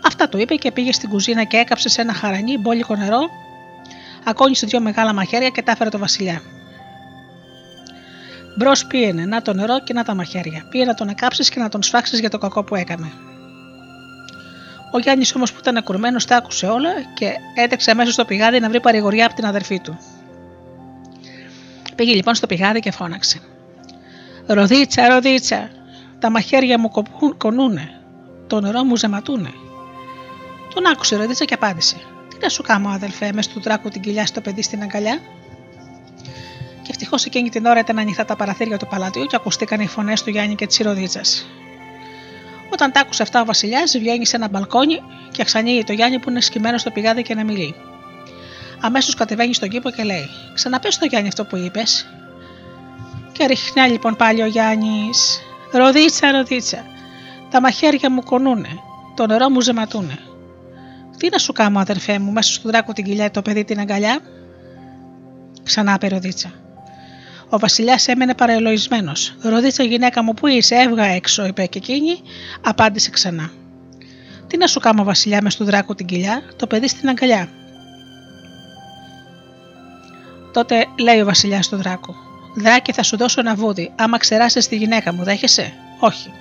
[0.07, 3.31] Αυτά του είπε και πήγε στην κουζίνα και έκαψε σε ένα χαρανί μπόλικο νερό,
[4.25, 6.43] ακόνισε δύο μεγάλα μαχαίρια και τα έφερε το Βασιλιά.
[8.59, 10.67] Μπρος πήγαινε, να το νερό και να τα μαχαίρια.
[10.71, 13.13] Πήγε να τον εκάψεις και να τον σφάξεις για το κακό που έκανε.
[14.93, 18.69] Ο Γιάννης όμως που ήταν κουρμένο τα άκουσε όλα και έτρεξε αμέσως στο πηγάδι να
[18.69, 19.99] βρει παρηγοριά από την αδερφή του.
[21.95, 23.41] Πήγε λοιπόν στο πηγάδι και φώναξε.
[24.47, 25.71] Ροδίτσα, ροδίτσα,
[26.19, 28.01] τα μαχαίρια μου κοπούν, κονούνε,
[28.47, 29.51] το νερό μου ζεματούνε.
[30.77, 31.97] Τον άκουσε η ροδίτσα και απάντησε.
[32.29, 35.21] Τι να σου κάνω, αδελφέ, μες του δράκου την κοιλιά στο παιδί στην αγκαλιά;
[36.83, 40.23] Και ευτυχώς εκείνη την ώρα ήταν ανοιχτά τα παραθύρια του παλατιού και ακουστήκαν οι φωνές
[40.23, 41.21] του Γιάννη και της ροδίτσα.
[42.73, 45.01] Όταν τα άκουσε αυτά, ο Βασιλιάς βγαίνει σε ένα μπαλκόνι
[45.31, 47.75] και αξανύει το Γιάννη που είναι σκημένο στο πηγάδι και να μιλεί.
[48.81, 52.07] Αμέσως κατεβαίνει στον κήπο και λέει: Ξαναπες στο Γιάννη αυτό που είπες.
[53.33, 55.41] Και ριχνιά λοιπόν πάλι ο Γιάννης.
[55.73, 56.85] Ροδίτσα, ροδίτσα.
[57.51, 58.81] Τα μαχαίρια μου κονούνε.
[59.15, 60.19] Το νερό μου ζεματούνε.
[61.19, 64.21] Τι να σου κάνω, αδερφέ μου, μέσα στο δράκο την κοιλιά το παιδί την αγκαλιά;
[65.63, 66.53] Ξανά ροδίτσα.
[67.49, 69.13] Ο Βασιλιάς έμενε παρελοισμένο.
[69.43, 72.21] Ροδίτσα γυναίκα μου, πού είσαι, έβγα έξω, είπε και εκείνη,
[72.61, 73.51] απάντησε ξανά.
[74.47, 77.49] Τι να σου κάνω, Βασιλιά, μες στο δράκο την κοιλιά, το παιδί στην αγκαλιά.
[80.53, 82.15] Τότε λέει ο Βασιλιάς στο δράκο:
[82.57, 83.93] Δράκη, θα σου δώσω ένα βούδι.
[83.97, 86.33] Άμα ξεράσει τη γυναίκα μου, δέχεσαι; Όχι.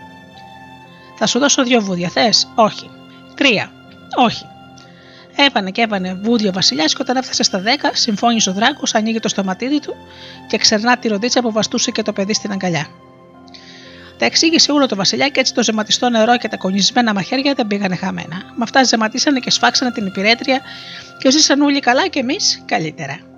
[1.17, 2.89] Θα σου δώσω δύο βούδια, θες; Όχι.
[3.35, 3.71] Τρία.
[4.15, 4.45] Όχι.
[5.35, 9.27] Έβανε και έβανε βούδιο Βασιλιάς και όταν έφτασε στα 10, συμφώνησε ο Δράκος, ανοίγει το
[9.27, 9.95] στοματίδι του
[10.47, 12.87] και ξερνά τη ροδίτσα που βαστούσε και το παιδί στην αγκαλιά.
[14.17, 17.67] Τα εξήγησε όλο το Βασιλιά και έτσι το ζεματιστό νερό και τα κονισμένα μαχαίρια δεν
[17.67, 18.35] πήγανε χαμένα.
[18.55, 20.61] Με αυτά ζεματίσανε και σφάξανε την υπηρέτρια
[21.17, 23.34] και ζήσαν όλοι καλά και εμείς καλύτερα.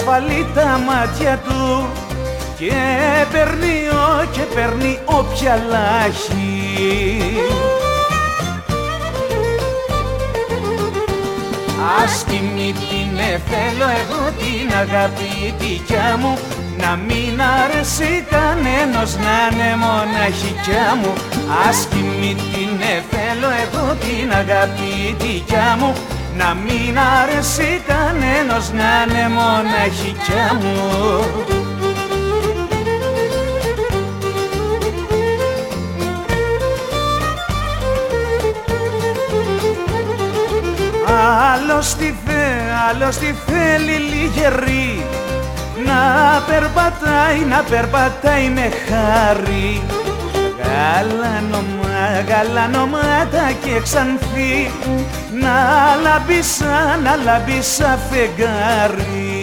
[0.00, 1.88] Κι άλλος φαλεί τα μάτια του
[2.58, 2.72] και
[3.32, 6.58] παίρνει ο, και παίρνει όποια λάχη.
[12.02, 13.18] Άσχημη την
[13.50, 16.38] θέλω εγώ την αγάπη δικιά μου
[16.78, 21.12] να μην αρέσει κανένας να είναι μοναχικιά μου.
[21.68, 25.94] Άσχημη την θέλω εγώ την αγάπη δικιά μου
[26.40, 31.24] να μην αρέσει κανένας να είναι μοναχικιά μου.
[41.52, 42.44] Άλλος τι θε,
[42.88, 45.06] άλλος τι θέλει λιγερή.
[45.84, 46.02] Να
[46.46, 49.82] περπατάει, να περπατάει με χάρη.
[50.62, 51.79] Γαλανομα,
[52.28, 54.70] γαλανομάτα και ξανθή.
[55.40, 55.56] Να
[56.02, 59.40] λαμπίσα, να λαμπίσα φεγγάρι.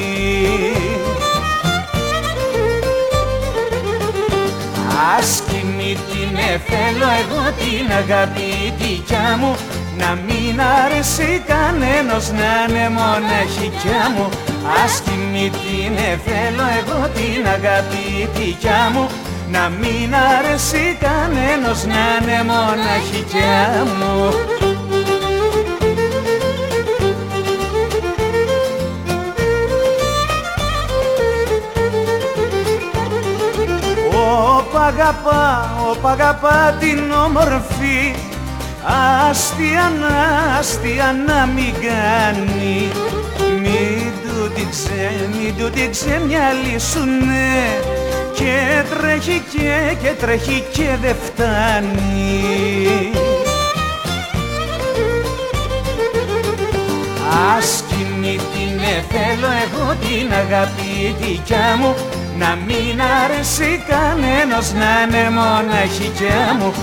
[5.18, 9.56] Άσκημη την θέλω εγώ την αγάπη δικιά μου.
[9.98, 14.30] Να μην αρέσει κανένας να είναι μοναχικιά μου.
[14.84, 19.08] Άσχημη την θέλω εγώ την αγάπη δικιά μου
[19.52, 24.34] να μην αρέσει κανένας να είναι μοναχικιά μου.
[34.58, 38.16] Ωπ' αγαπά, ωπ' αγαπά την όμορφη
[39.30, 42.92] αστεία να, αστεία να μην κάνει.
[43.62, 47.97] Μην του την ξέ, μην του την ξεμυαλίσουνε
[48.38, 53.12] και τρέχει και, και τρέχει και δε φτάνει.
[57.58, 61.96] Άσκηνη την θέλω εγώ την αγάπη δικιά μου
[62.38, 66.74] να μην αρέσει κανένας να είναι μοναχικιά μου.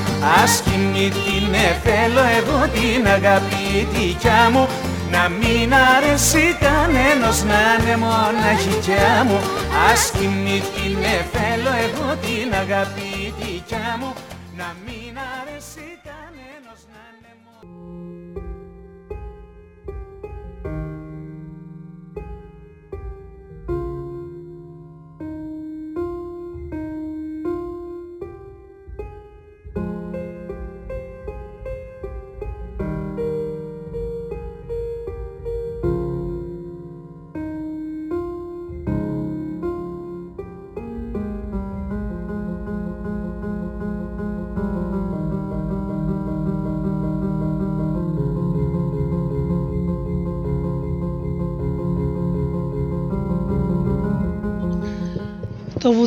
[0.42, 1.54] Άσχημη την
[1.84, 4.68] θέλω εγώ την αγάπη δικιά μου
[5.10, 9.38] να μην αρέσει κανένας να είναι μοναχικιά μου
[9.92, 14.12] Άσχημη την θέλω εγώ την αγάπη δικιά μου
[14.56, 15.98] να μην αρέσει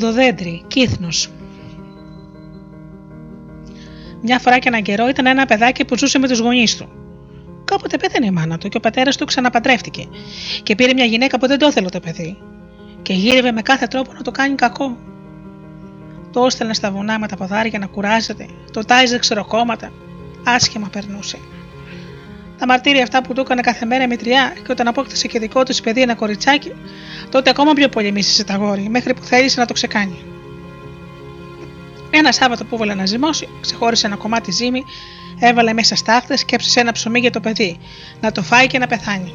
[0.08, 1.30] Το βουδοδέντρι, κύθνος.
[4.22, 6.90] Μια φορά και έναν καιρό ήταν ένα παιδάκι που ζούσε με τους γονείς του.
[7.66, 10.08] Κάποτε πέθανε η μάνα του και ο πατέρας του ξαναπαντρεύτηκε
[10.64, 12.38] και πήρε μια γυναίκα που δεν το ήθελε το παιδί
[13.02, 14.98] και γύρευε με κάθε τρόπο να το κάνει κακό.
[16.32, 19.92] Το έστελνε στα βουνά με τα ποδάρια να κουράζεται, το τάιζε ξεροκόμματα,
[20.46, 21.38] άσχημα περνούσε.
[22.58, 25.64] Τα μαρτύρια αυτά που του έκανε κάθε μέρα η μητριά και όταν απόκτησε και δικό
[25.64, 26.72] του παιδί ένα κοριτσάκι,
[27.30, 30.18] τότε ακόμα πιο πολύ μίσησε τα γόρη, μέχρι που θέλησε να το ξεκάνει.
[32.10, 34.84] Ένα Σάββατο που έβαλε να ζυμώσει, ξεχώρισε ένα κομμάτι ζύμη,
[35.40, 37.80] έβαλε μέσα στάχτε και έψησε ένα ψωμί για το παιδί,
[38.22, 39.34] να το φάει και να πεθάνει.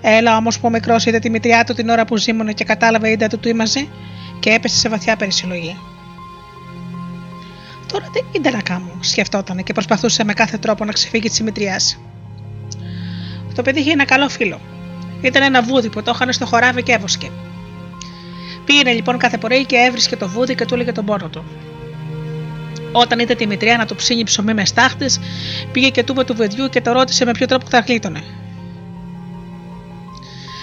[0.00, 3.10] Έλα όμως που ο μικρός είδε τη μητριά του την ώρα που ζήμωνε και κατάλαβε
[3.10, 3.86] είδα του του ήμαζε
[4.40, 5.78] και έπεσε σε βαθιά περισυλλογή.
[7.92, 11.80] Τώρα τι είναι να κάνω, σκεφτόταν και προσπαθούσε με κάθε τρόπο να ξεφύγει της μητριά.
[13.54, 14.60] Το παιδί είχε ένα καλό φίλο.
[15.20, 17.30] Ήταν ένα βούδι που το είχαν στο χωράβι και έβοσκε.
[18.64, 21.44] Πήγαινε λοιπόν κάθε πρωί και έβρισκε το βούδι και του έλεγε τον πόνο του.
[22.92, 25.06] Όταν είδε τη μητριά να του ψήνει ψωμί μες στάχτε,
[25.72, 28.22] πήγε και του του βουδιού και το ρώτησε με ποιο τρόπο θα γλίτωνε.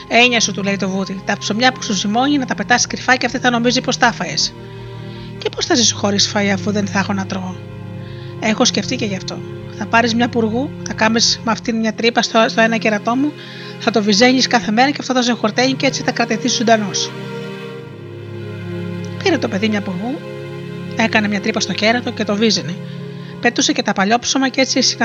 [0.07, 3.15] Έννοια σου, του λέει το βούδι, τα ψωμιά που σου ζυμώνει να τα πετάς κρυφά
[3.15, 4.53] και αυτή θα νομίζει πως τα φαες.
[5.47, 7.55] Και πώς θα ζήσω χωρίς φαΐ αφού δεν θα έχω να τρώω;
[8.39, 9.37] Έχω σκεφτεί και γι' αυτό.
[9.77, 13.31] Θα πάρεις μια πουργού, θα κάνει με αυτήν μια τρύπα στο, στο ένα κερατό μου,
[13.79, 17.11] θα το βυζένεις κάθε μέρα και αυτό θα σε χορταίνει και έτσι θα κρατηθεί ζωντανός.
[19.23, 20.19] Πήρε το παιδί μια πουργού,
[20.95, 22.75] έκανε μια τρύπα στο κέρατο και το βίζαινε.
[23.41, 24.97] Πέτουσε και τα παλιόψωμα και έτσι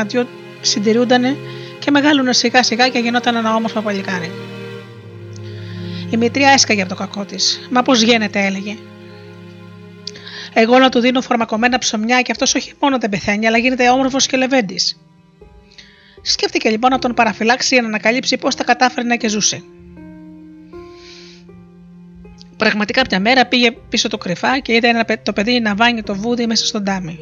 [0.61, 1.37] συντηρούντανε
[1.79, 4.31] και μεγάλωνε σιγά σιγά και γινόταν ένα όμορφο παλικάρι.
[6.11, 7.69] Η μητρία έσκαγε από το κακό της.
[7.71, 8.77] Μα πώς γίνεται, έλεγε.
[10.55, 14.27] Εγώ να του δίνω φορμακωμένα ψωμιά και αυτός όχι μόνο δεν πεθαίνει, αλλά γίνεται όμορφος
[14.27, 15.01] και λεβέντης.
[16.23, 19.63] Σκέφτηκε λοιπόν να τον παραφυλάξει για να ανακαλύψει πώς τα κατάφερνε και ζούσε.
[22.57, 26.15] Πραγματικά μια μέρα πήγε πίσω το κρυφά και είδε ένα, το παιδί να βάνει το
[26.15, 27.19] βούδι μέσα στον τάμι.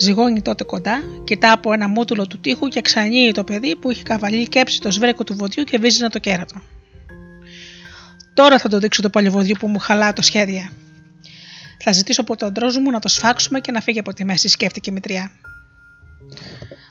[0.00, 4.02] Ζυγώνει τότε κοντά, κοιτά από ένα μούτουλο του τείχου και ξανύει το παιδί που είχε
[4.02, 6.62] καβαλεί κέψει το σβρέκο του βοδιού και βίζει το κέρατο.
[8.34, 10.70] Τώρα θα το δείξω το παλιβοδιού που μου χαλά το σχέδια.
[11.82, 14.48] Θα ζητήσω από τον τρόζο μου να το σφάξουμε και να φύγει από τη μέση,
[14.48, 15.30] σκέφτηκε η μητριά.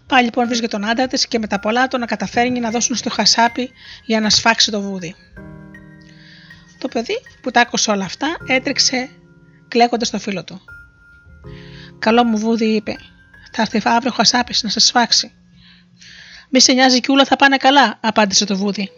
[0.08, 2.96] Πάλι λοιπόν βρίσκεται τον άντρα της και με τα πολλά το να καταφέρνει να δώσουν
[2.96, 3.70] στο χασάπι
[4.06, 5.16] για να σφάξει το βούδι.
[6.80, 9.10] Το παιδί που τα άκουσε όλα αυτά έτρεξε
[9.68, 10.62] κλαίγοντας στο φίλο του.
[12.00, 12.96] Καλό μου βούδι, είπε.
[13.52, 15.32] Θα έρθει αύριο ο χασάπι να σε σφάξει.
[16.50, 18.90] Μη σε νοιάζει και όλα θα πάνε καλά, απάντησε το βούδι.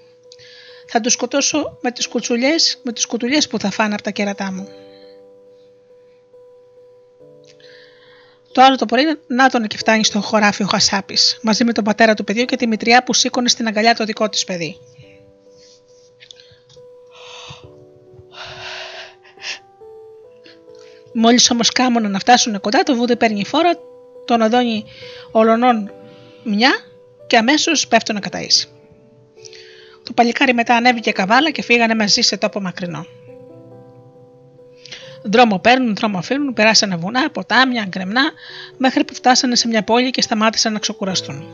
[0.91, 4.51] Θα τους σκοτώσω με τις κουτσουλιές με τις κουτουλιές που θα φάνε από τα κέρατά
[4.51, 4.67] μου.
[8.57, 11.83] Το άλλο το πρωί, να τον και φτάνει στο χωράφι ο Χασάπης, μαζί με τον
[11.83, 14.77] πατέρα του παιδιού και τη μητριά που σήκωνε στην αγκαλιά το δικό της παιδί.
[21.13, 23.71] Μόλις όμως κάμωνα να φτάσουν κοντά, το βούδι παίρνει φόρα,
[24.25, 24.85] τον οδόνει
[25.31, 25.91] ολονών
[26.43, 26.71] μια
[27.27, 28.67] και αμέσως πέφτουν να καταήσει.
[30.03, 33.05] Το παλικάρι μετά ανέβηκε καβάλα και φύγανε μαζί σε τόπο μακρινό.
[35.21, 38.21] Δρόμο παίρνουν, δρόμο αφήνουν, περάσανε βουνά, ποτάμια, γκρεμνά,
[38.77, 41.45] μέχρι που φτάσανε σε μια πόλη και σταμάτησαν να ξεκουραστούν.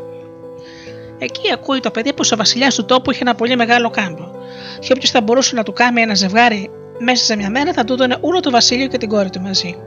[1.17, 4.31] Εκεί ακούει το παιδί πως ο βασιλιάς του τόπου είχε ένα πολύ μεγάλο κάμπο.
[4.79, 6.69] Και όποιος θα μπορούσε να του κάνει ένα ζευγάρι
[6.99, 9.77] μέσα σε μια μέρα θα του δώνε όλο το βασίλειο και την κόρη του μαζί.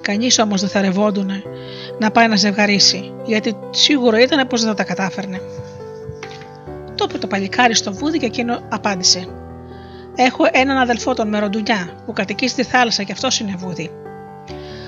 [0.00, 1.42] Κανείς όμως δεν θα ρευόντουνε
[1.98, 5.40] να πάει να ζευγαρίσει, γιατί σίγουρο ήταν πως δεν θα τα κατάφερνε.
[6.94, 9.28] Το είπε το παλικάρι στο βούδι και εκείνο απάντησε:
[10.20, 13.90] Έχω έναν αδελφό τον Μεροντουνιά που κατοικεί στη θάλασσα και αυτός είναι βούδι.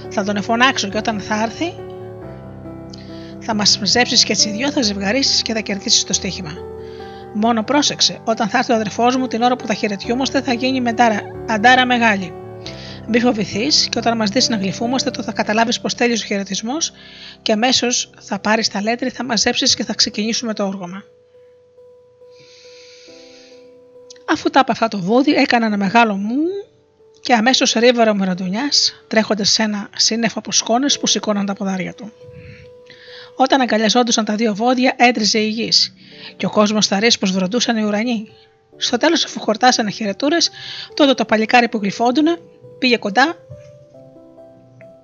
[0.09, 1.75] Θα τον εφωνάξω και όταν θα έρθει
[3.39, 6.51] θα μας μαζέψει και έτσι δυο θα ζευγαρίσεις και θα κερδίσεις το στοίχημα.
[7.35, 10.81] Μόνο πρόσεξε, όταν θα έρθει ο αδερφός μου την ώρα που θα χαιρετιούμαστε θα γίνει
[10.81, 12.33] μετάρα, αντάρα μεγάλη.
[13.09, 16.93] Μη φοβηθείς και όταν μας δεις να γλυφούμαστε, το θα καταλάβεις πως τέλειωσε ο χαιρετισμός
[17.43, 21.03] και αμέσως θα πάρεις τα λέτρη, θα μαζέψεις και θα ξεκινήσουμε το όργωμα.
[24.33, 26.43] Αφού τα αυτά το βόδι, έκανα ένα μεγάλο μου
[27.21, 28.69] και αμέσως ρίβαρο με ραντουνιά,
[29.09, 32.13] τρέχοντας σε ένα σύννεφο από σκόνες που σηκώναν τα ποδάρια του.
[33.37, 35.95] Όταν αγκαλιαζόντουσαν τα δύο βόδια, έτριζε η γης,
[36.37, 38.29] και ο κόσμος θα πως βροντούσαν οι ουρανοί.
[38.77, 40.51] Στο τέλος, αφού χορτάσανε χαιρετούρες,
[40.95, 42.39] τότε το παλικάρι που γλυφόντουνε
[42.79, 43.37] πήγε κοντά,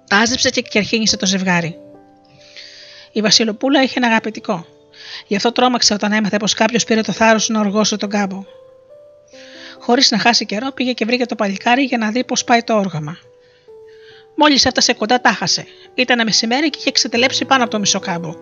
[0.09, 1.79] τάζεψε και κερχίνησε το ζευγάρι.
[3.13, 4.67] Η Βασιλοπούλα είχε ένα αγαπητικό.
[5.27, 8.45] Γι' αυτό τρόμαξε όταν έμαθε πως κάποιος πήρε το θάρρος να οργώσει τον κάμπο.
[9.87, 12.75] Χωρίς να χάσει καιρό, πήγε και βρήκε το παλικάρι για να δει πώς πάει το
[12.75, 13.19] όργαμα.
[14.35, 15.67] Μόλις έφτασε κοντά, τα χάσε.
[15.95, 18.35] Ήταν μεσημέρι και είχε ξετελέψει πάνω από το μισό κάμπο.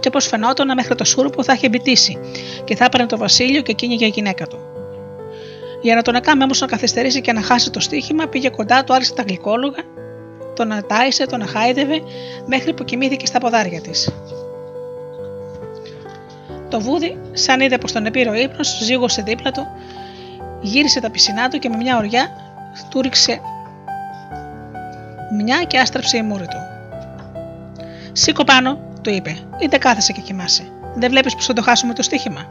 [0.00, 2.18] Και όπω φαινόταν, μέχρι το σούρουπο θα είχε μπιτήσει
[2.64, 4.58] και θα έπαιρνε το βασίλειο και εκείνη για γυναίκα του.
[5.82, 8.94] Για να τον έκαμε όμως να καθυστερήσει και να χάσει το στοίχημα, πήγε κοντά του,
[8.94, 9.82] άρχισε τα γλυκόλογα,
[10.54, 12.02] τον ατάισε, τον αχάιδευε,
[12.46, 14.10] μέχρι που κοιμήθηκε στα ποδάρια της.
[16.70, 19.66] Το βούδι, σαν είδε πως τον επήρε ο ύπνος, ζήγωσε δίπλα του
[20.64, 22.28] γύρισε τα πισινά του και με μια ωριά
[22.90, 23.40] του ρίξε
[25.34, 26.58] μια και άστραψε η μούρη του.
[28.12, 30.72] Σήκω πάνω, του είπε, είτε κάθεσαι και κοιμάσαι.
[30.94, 32.46] Δεν βλέπεις πως θα το χάσουμε το στοίχημα.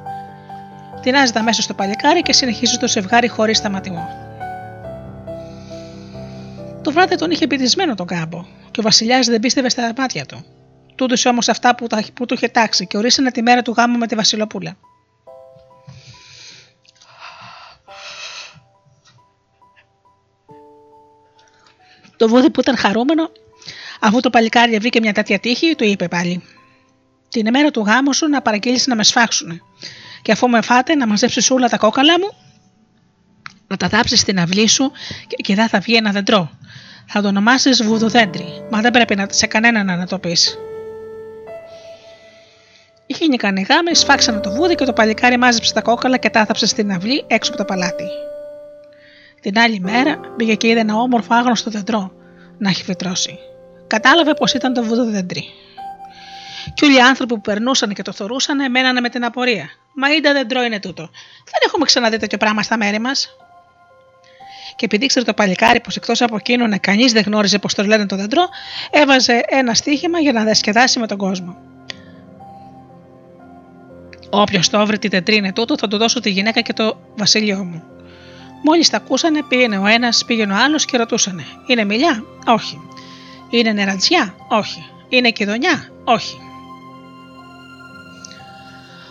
[1.02, 4.08] Τεινάζεται μέσα στο παλικάρι και συνεχίζει το ζευγάρι χωρίς σταματημό.
[6.82, 10.46] Το βράδυ τον είχε πηδισμένο τον κάμπο και ο Βασιλιάς δεν πίστευε στα μάτια του.
[10.96, 14.08] Τούτο όμως αυτά που, που του είχε τάξει και ορίσανε τη μέρα του γάμου με
[14.08, 14.78] τη Βασιλοπούλα.
[22.24, 23.32] Το βούδι που ήταν χαρούμενο,
[24.00, 26.44] αφού το παλικάρι βρήκε μια τέτοια τύχη, του είπε πάλι:
[27.30, 29.62] Την ημέρα του γάμου σου να παραγγείλεις να με σφάξουν.
[30.22, 32.32] Και αφού με φάτε, να μαζέψεις όλα τα κόκαλα μου,
[33.68, 34.92] να τα δάψεις στην αυλή σου
[35.28, 36.52] και εκεί θα βγει ένα δεντρό.
[37.08, 40.58] Θα το ονομάσεις βουδοδέντρι, μα δεν πρέπει να σε κανέναν να το πεις.
[43.06, 46.92] Γίνει γάμι, σφάξανε το βούδι και το παλικάρι μάζεψε τα κόκαλα και τα θάψε στην
[46.92, 48.06] αυλή έξω από το παλάτι.
[49.44, 52.12] Την άλλη μέρα πήγε και είδε ένα όμορφο άγνωστο δέντρο
[52.58, 53.40] να έχει φυτρώσει.
[53.88, 55.44] Κατάλαβε πως ήταν το βουδοδέντρι.
[56.74, 59.70] Και όλοι οι άνθρωποι που περνούσαν και το θορούσαν μένανε με την απορία.
[59.96, 61.10] Μα είδα δέντρο είναι τούτο.
[61.46, 63.36] Δεν έχουμε ξαναδεί τέτοιο πράγμα στα μέρη μας.
[64.76, 68.06] Και επειδή ήξερε το παλικάρι πως εκτός από εκείνον κανείς δεν γνώριζε πώ το λένε
[68.06, 68.44] το δέντρο,
[68.92, 71.58] έβαζε ένα στοίχημα για να διασκεδάσει με τον κόσμο.
[74.30, 77.64] Όποιος το βρει τι δεντρί είναι τούτο, θα του δώσω τη γυναίκα και το βασίλειό
[77.64, 77.84] μου.
[78.66, 82.80] Μόλις τα ακούσανε, πήγαινε ο ένας, πήγαινε ο άλλος και ρωτούσανε: Είναι μιλιά, Όχι.
[83.50, 84.86] Είναι νερατζιά, Όχι.
[85.10, 86.38] Είναι κηδονιά, Όχι.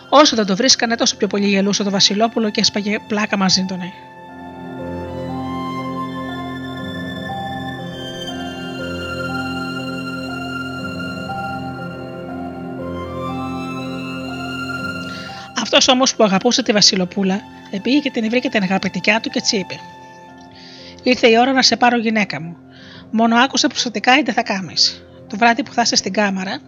[0.09, 3.77] Όσο δεν το βρίσκανε, τόσο πιο πολύ γελούσε το Βασιλόπουλο και έσπαγε πλάκα μαζί του.
[15.61, 17.41] Αυτός όμως που αγαπούσε τη Βασιλοπούλα,
[17.81, 19.79] πήγε και την βρήκε την αγαπητικιά του και τσι είπε:
[21.03, 22.57] Ήρθε η ώρα να σε πάρω γυναίκα μου.
[23.11, 25.05] Μόνο άκουσε προστατικά ή δεν θα κάνεις.
[25.29, 26.59] Το βράδυ που θα είσαι στην κάμαρα,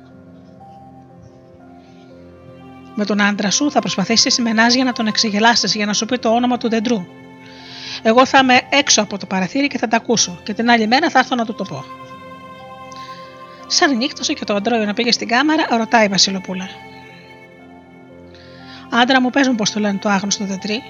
[2.96, 6.18] με τον άντρα σου θα προσπαθήσεις με για να τον εξεγελάσεις για να σου πει
[6.18, 7.06] το όνομα του δεντρού.
[8.02, 11.10] Εγώ θα είμαι έξω από το παραθύρι και θα τα ακούσω, και την άλλη μέρα
[11.10, 11.84] θα έρθω να του το πω.
[13.68, 16.70] Σαν νύχτωσε και το αντρόιο να πήγε στην κάμαρα, ρωτάει η Βασιλοπούλα.
[18.90, 20.84] Άντρα μου, παίζουν πώς το λένε το άγνωστο δεντρί.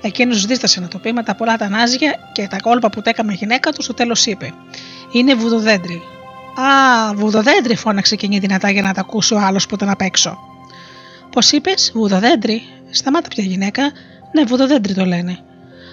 [0.00, 3.32] Εκείνος δίστασε να το πει με τα πολλά τα νάζια και τα κόλπα που τέκαμε
[3.32, 4.52] γυναίκα του, στο τέλος είπε:
[5.12, 6.02] Είναι βουδοδέντρι.
[6.60, 10.38] Α, βουδοδέντρι, φώναξε εκείνη δυνατά για να τα ακούσει ο άλλος που ήταν απ' έξω.
[11.30, 12.62] Πώς είπες, βουδοδέντρι.
[12.90, 13.82] Σταμάτα πια γυναίκα.
[14.32, 15.38] Ναι, βουδοδέντρι το λένε.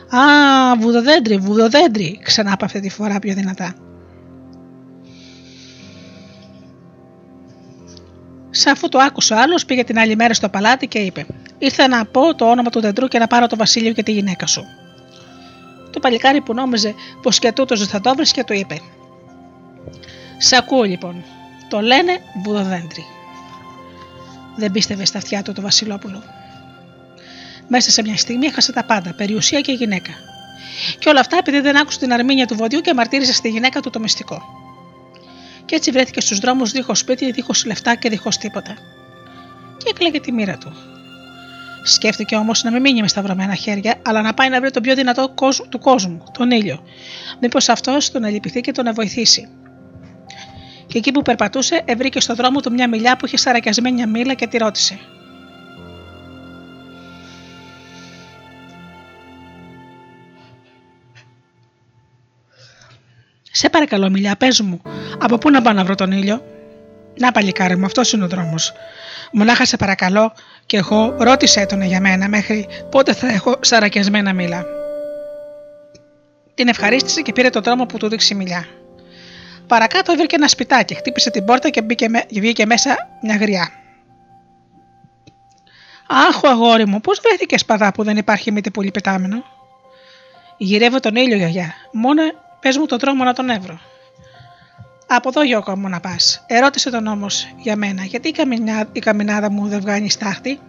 [0.09, 0.21] Α,
[0.79, 3.84] βουδοδέντρι, βουδοδέντρι, ξανά από αυτή τη φορά πιο δυνατά.
[8.57, 11.25] Σαν αφού το άκουσε ο άλλος, πήγε την άλλη μέρα στο παλάτι και είπε:
[11.57, 14.45] Ήρθα να πω το όνομα του δεντρού και να πάρω το Βασίλειο και τη γυναίκα
[14.45, 14.65] σου.
[15.91, 18.81] Το παλικάρι που νόμιζε πως και τούτος δεν θα το και του είπε:
[20.37, 21.23] Σε ακούω λοιπόν.
[21.69, 23.05] Το λένε βουδοδέντρι.
[24.55, 26.23] Δεν πίστευε στα αυτιά του το Βασιλόπουλο.
[27.67, 30.11] Μέσα σε μια στιγμή έχασε τα πάντα, περιουσία και γυναίκα.
[30.99, 33.89] Και όλα αυτά επειδή δεν άκουσε την αρμήνια του βοδιού και μαρτύρησε στη γυναίκα του
[33.89, 34.64] το μυστικό
[35.65, 38.73] και έτσι βρέθηκε στους δρόμους δίχως σπίτι, δίχως λεφτά και δίχως τίποτα.
[39.77, 40.73] Και έκλαιγε τη μοίρα του.
[41.83, 44.95] Σκέφτηκε όμως να μην μείνει μες σταυρωμένα χέρια, αλλά να πάει να βρει τον πιο
[44.95, 45.33] δυνατό
[45.69, 46.83] του κόσμου, τον ήλιο.
[47.39, 49.47] Μήπως αυτός τον ελυπηθεί και τον βοηθήσει.
[50.87, 54.33] Και εκεί που περπατούσε, ευρήκε στο δρόμο του μια μιλιά που είχε σαρακιασμένη μια μήλα
[54.33, 54.99] και τη ρώτησε:
[63.57, 64.81] Σε παρακαλώ, μιλιά, πες μου,
[65.19, 66.41] από πού να πάω να βρω τον ήλιο;
[67.19, 68.73] Να παλικάρι μου, αυτός είναι ο δρόμος.
[69.31, 70.33] Μονάχα σε παρακαλώ
[70.65, 74.65] και εγώ ρώτησε τον για μένα μέχρι πότε θα έχω σαρακιασμένα μήλα.
[76.53, 78.67] Την ευχαρίστησε και πήρε τον δρόμο που του δείξει η μιλιά.
[79.67, 83.69] Παρακάτω βρήκε ένα σπιτάκι, χτύπησε την πόρτα και, μπήκε, βγήκε μέσα μια γριά.
[86.07, 89.43] Αχ, αγόρι μου, πώς βρέθηκες σπαδά που δεν υπάρχει μύτη πολύ πετάμενο;
[90.57, 91.73] Γυρεύω τον ήλιο, γιαγιά.
[91.91, 92.21] Μόνο
[92.65, 93.79] Πες μου τον τρόμο να τον έβρω.
[95.07, 96.43] Από εδώ Γιώκο μου να πας.
[96.47, 100.59] Ερώτησε τον όμως για μένα, γιατί η, καμινά, η καμινάδα μου δεν βγάνει στάχτη;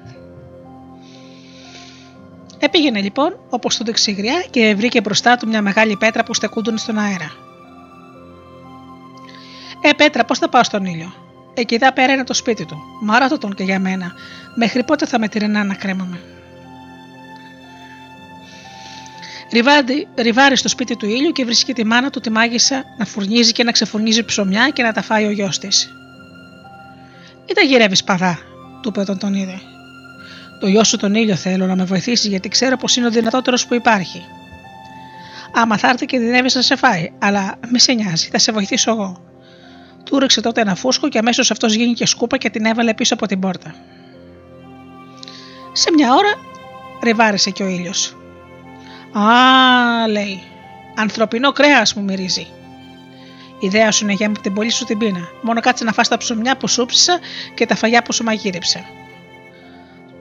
[2.59, 6.99] Επήγαινε λοιπόν όπως το δεξιγριά και βρήκε μπροστά του μια μεγάλη πέτρα που στεκούντουν στον
[6.99, 7.33] αέρα.
[9.81, 11.13] Ε, Πέτρα, πώς θα πάω στον ήλιο;
[11.55, 12.77] Εκεί εδώ πέρα είναι το σπίτι του.
[13.01, 14.13] Μάρατο τον και για μένα.
[14.55, 16.36] Μέχρι πότε θα με τυρινά να κρέμαμε.
[19.53, 23.53] Ριβάντι, ριβάρει στο σπίτι του ήλιου και βρίσκει τη μάνα του τη μάγισσα να φουρνίζει
[23.53, 25.91] και να ξεφουρνίζει ψωμιά και να τα φάει ο γιος της.
[27.47, 28.39] Ή τα γυρεύεις παδά,
[28.83, 29.61] του είπε όταν τον είδε.
[30.61, 33.67] Το γιος σου τον ήλιο θέλω να με βοηθήσεις γιατί ξέρω πως είναι ο δυνατότερος
[33.67, 34.23] που υπάρχει.
[35.55, 38.91] Άμα θα έρθει και δυνεύεις να σε φάει, αλλά μη σε νοιάζει, θα σε βοηθήσω
[38.91, 39.21] εγώ.
[40.05, 43.27] Του ρίξε τότε ένα φούσκο και αμέσως αυτός γίνηκε σκούπα και την έβαλε πίσω από
[43.27, 43.75] την πόρτα.
[45.73, 46.35] Σε μια ώρα
[47.03, 48.17] ριβάρισε και ο ήλιος.
[49.19, 50.43] Α, λέει.
[50.95, 52.47] Ανθρωπινό κρέας μου μυρίζει.
[53.61, 55.29] Η ιδέα σου είναι για την πολύ σου την πείνα.
[55.43, 57.19] Μόνο κάτσε να φας τα ψωμιά που σούψισα
[57.55, 58.81] και τα φαγιά που σου μαγείρεψα.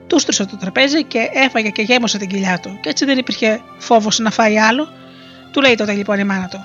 [0.06, 4.18] Του το τραπέζι και έφαγε και γέμωσε την κοιλιά του, και έτσι δεν υπήρχε φόβος
[4.18, 4.88] να φάει άλλο.
[5.50, 6.64] Του λέει τότε λοιπόν η μάνα του.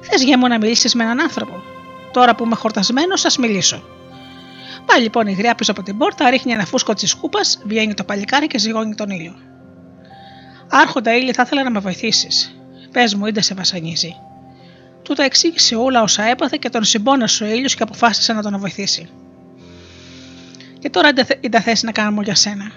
[0.00, 1.62] Θες γέμο να μιλήσεις με έναν άνθρωπο.
[2.12, 3.82] Τώρα που είμαι χορτασμένος, σα μιλήσω.
[4.86, 8.04] Πάει λοιπόν η γριά πίσω από την πόρτα, ρίχνει ένα φούσκο της σκούπας, βγαίνει το
[8.04, 9.34] παλικάρι και ζυγώνει τον ήλιο.
[10.76, 12.56] Άρχοντα ήλιο, θα ήθελα να με βοηθήσεις.
[12.92, 14.16] Πες μου, είτε σε βασανίζει.
[15.02, 18.58] Του τα εξήγησε όλα όσα έπαθε και τον συμπόνασε ο ήλιο και αποφάσισε να τον
[18.58, 19.08] βοηθήσει.
[20.78, 21.08] Και τώρα
[21.40, 22.70] είδα θέση να κάνω για σένα.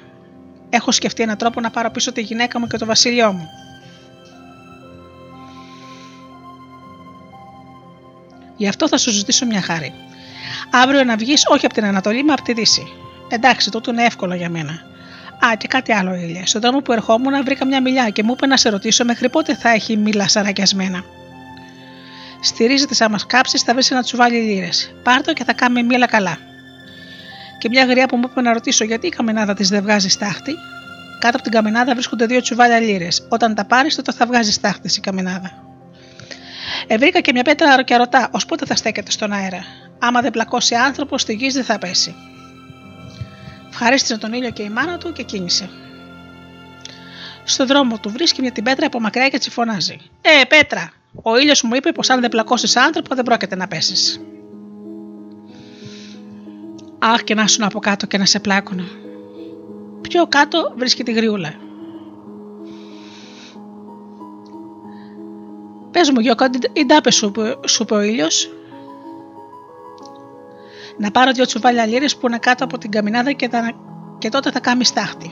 [0.70, 3.48] Έχω σκεφτεί έναν τρόπο να πάρω πίσω τη γυναίκα μου και το βασίλειό μου.
[8.58, 9.94] Γι' αυτό θα σου ζητήσω μια χάρη.
[10.72, 12.88] Αύριο να βγεις όχι από την Ανατολή, μα από τη Δύση.
[13.30, 14.96] Εντάξει, τούτο είναι εύκολο για μένα.
[15.46, 16.46] Α, και κάτι άλλο, Ήλια.
[16.46, 19.56] Στον δρόμο που ερχόμουν βρήκα μια μιλιά και μου είπε να σε ρωτήσω μέχρι πότε
[19.56, 21.04] θα έχει μήλα σαρακιασμένα.
[22.42, 24.94] Στηρίζεται σαν μας κάψεις, θα βρεις να τσουβάλι λίρες.
[25.04, 26.38] Πάρτο και θα κάνει μήλα καλά.
[27.58, 30.54] Και μια γριά που μου είπε να ρωτήσω γιατί η καμενάδα της δεν βγάζει στάχτη;
[31.20, 33.28] Κάτω από την καμινάδα βρίσκονται δύο τσουβάλια λίρες.
[33.30, 35.52] Όταν τα πάρεις, τότε θα βγάζει τάχτη η καμινάδα.
[36.88, 39.64] Ευρήκα και μια πέτρα και ρωτά, ως πότε θα στέκεται στον αέρα;
[40.00, 42.16] Άμα δεν πλακώσει άνθρωπος, στη γης δεν θα πέσει.
[43.80, 45.70] Ευχαρίστησε τον ήλιο και η μάνα του και κίνησε.
[47.44, 49.98] Στο δρόμο του βρίσκει μια την πέτρα από μακριά και έτσι φωνάζει.
[50.22, 50.92] Ε, πέτρα!
[51.22, 54.22] Ο ήλιος μου είπε πως αν δεν πλακώσεις άνθρωπο δεν πρόκειται να πέσεις.
[57.00, 58.84] Αχ, και να σου από κάτω και να σε πλάκωνα.
[60.02, 61.54] Πιο κάτω βρίσκει τη γριούλα.
[65.92, 67.32] Πες μου, Γιώκα, η ντάπες σου,
[67.66, 68.50] σου είπε ο ήλιος;
[70.98, 73.72] Να πάρω δυο τσουβάλια λίρες που είναι κάτω από την καμινάδα και, τα,
[74.18, 75.32] και τότε θα κάνει στάχτη.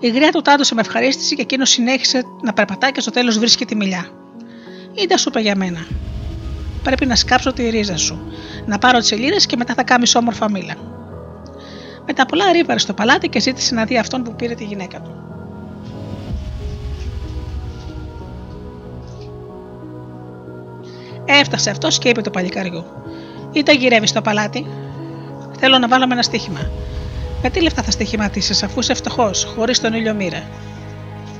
[0.00, 3.64] Η γριά του τάντωσε με ευχαρίστηση και εκείνος συνέχισε να περπατάει και στο τέλος βρίσκει
[3.64, 4.06] τη μιλιά.
[4.94, 5.86] Ήντα σου είπε για μένα.
[6.82, 8.32] Πρέπει να σκάψω τη ρίζα σου,
[8.66, 10.74] να πάρω τις λίρες και μετά θα κάνεις όμορφα μήλα.
[12.06, 15.16] Μετά πολλά ρίβαρε στο παλάτι και ζήτησε να δει αυτόν που πήρε τη γυναίκα του.
[21.24, 22.84] Έφτασε αυτός και είπε το παλικαριού:
[23.52, 24.66] Ή τα γυρεύεις στο παλάτι.
[25.58, 26.70] Θέλω να βάλουμε ένα στοίχημα.
[27.42, 30.42] Με τι λεφτά θα στοιχηματίσεις, αφού είσαι φτωχός, χωρίς τον ήλιο μοίρα;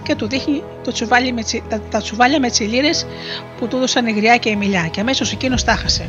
[0.02, 3.06] Και του δείχνει το τσουβάλι με τσι, τα, τα τσουβάλια με τσιλίρες
[3.59, 6.09] που του έδωσαν η γριά και η μιλιά, και αμέσως εκείνος τα χάσε.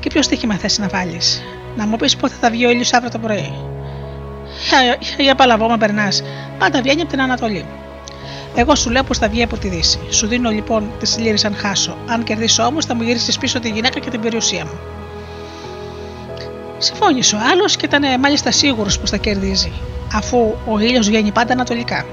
[0.00, 1.42] Και ποιο στοίχημα θες να βάλεις,
[1.76, 3.52] Να μου πεις πότε θα βγει ο ήλιος αύριο το πρωί.
[5.18, 6.22] Για παλαβό, μα περνάς.
[6.58, 7.64] Πάντα βγαίνει από την Ανατολή.
[8.56, 9.98] Εγώ σου λέω πως θα βγει από τη Δύση.
[10.10, 11.96] Σου δίνω λοιπόν τι λίρε αν χάσω.
[12.06, 14.78] Αν κερδίσω όμως, θα μου γυρίσεις πίσω τη γυναίκα και την περιουσία μου.
[16.78, 19.72] Συμφώνησε ο άλλος και ήταν μάλιστα σίγουρος πως θα κερδίζει,
[20.12, 22.06] αφού ο ήλιος βγαίνει πάντα ανατολικά.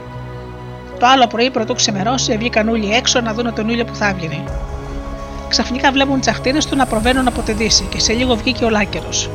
[1.00, 4.44] Το άλλο πρωί, πρωτού ξεμερώσει, βγήκαν όλοι έξω να δουν τον ήλιο που θα έβγαινε.
[5.48, 8.70] Ξαφνικά βλέπουν τι αχτίνε του να προβαίνουν από τη Δύση και σε λίγο βγήκε ο
[8.70, 9.30] Λάκερος.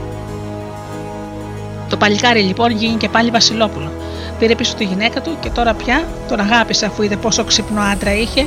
[1.89, 3.93] Το παλικάρι λοιπόν γίνει και πάλι Βασιλόπουλο.
[4.39, 8.15] Πήρε πίσω τη γυναίκα του και τώρα πια τον αγάπησε αφού είδε πόσο ξυπνό άντρα
[8.15, 8.47] είχε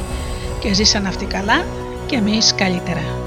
[0.60, 1.66] και ζήσαν αυτοί καλά
[2.06, 3.19] και εμείς καλύτερα.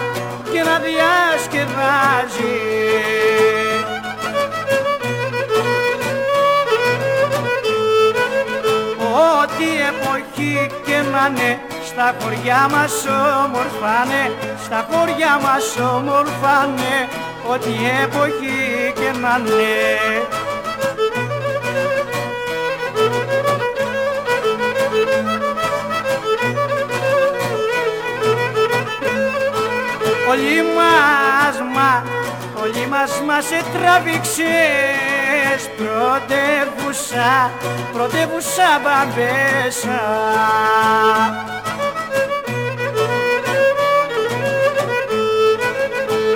[0.52, 2.60] και να διασκεδάζει
[9.42, 13.06] Ό,τι εποχή και να είναι στα χωριά μας
[13.46, 14.32] όμορφανε,
[14.66, 17.08] στα χωριά μας όμορφανε,
[17.52, 17.72] ό,τι
[18.04, 20.41] εποχή και να είναι.
[30.42, 32.04] Όλοι μας, μα,
[32.62, 34.42] όλοι μας μας τραβήξες
[35.78, 37.52] πρωτεύουσα,
[37.94, 40.02] πρωτεύουσα μπαμπέσα.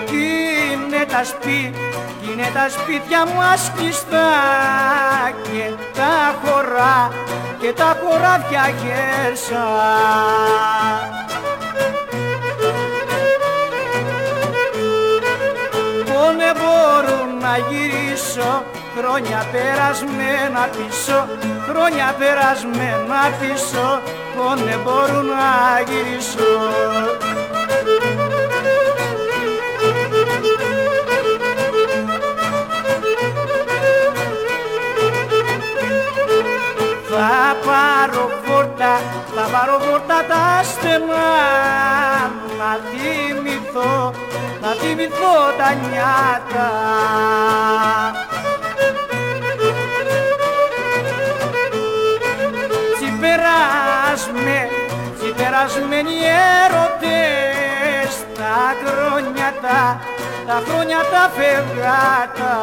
[0.06, 0.28] Κι
[0.74, 1.80] είναι τα σπίτια,
[2.32, 4.32] είναι τα σπίτια μου ασκιστά
[5.44, 7.12] και τα χωρά
[7.60, 9.64] και τα χωράφια γέρσα.
[17.46, 18.52] Να γυρίσω.
[18.98, 21.20] Χρόνια περασμένα πίσω
[21.76, 24.02] χρόνια περασμένα πίσω
[24.66, 26.54] δεν μπορούν να γυρίσω.
[37.10, 39.02] Θα πάρω φόρτα,
[39.36, 41.32] θα πάρω φόρτα τα στενά
[42.58, 44.14] να θυμηθώ
[44.66, 46.70] να θυμηθώ τα νιάτα.
[52.96, 54.70] Τσιπεράσμε,
[55.18, 56.16] τσιπερασμένοι
[56.64, 60.00] έρωτες τα χρόνια τα,
[60.48, 62.54] τα χρόνια τα φευγάτα.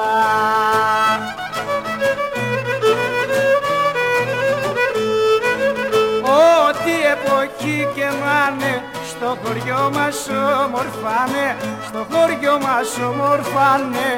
[6.22, 8.91] Ό,τι εποχή και να
[9.22, 10.28] στο χωριό μας
[10.64, 11.46] ομορφάνε,
[11.86, 14.08] στο χωριό μας ομορφάνε,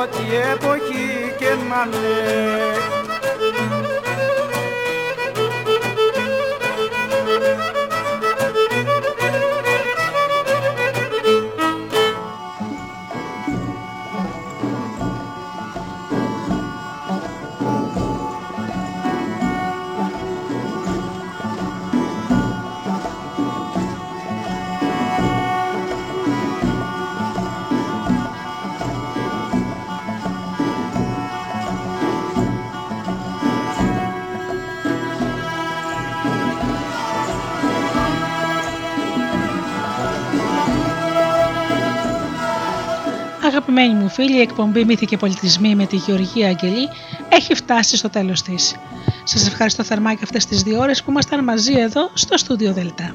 [0.00, 0.22] ό,τι
[0.52, 1.82] εποχή και να
[43.70, 46.88] Αγαπημένοι μου φίλοι, η εκπομπή Μύθοι και Πολιτισμοί με τη Γεωργία Αγγελή
[47.28, 48.76] έχει φτάσει στο τέλος της.
[49.24, 53.14] Σας ευχαριστώ θερμά για αυτές τις δύο ώρες που ήμασταν μαζί εδώ στο στούντιο Δελτά.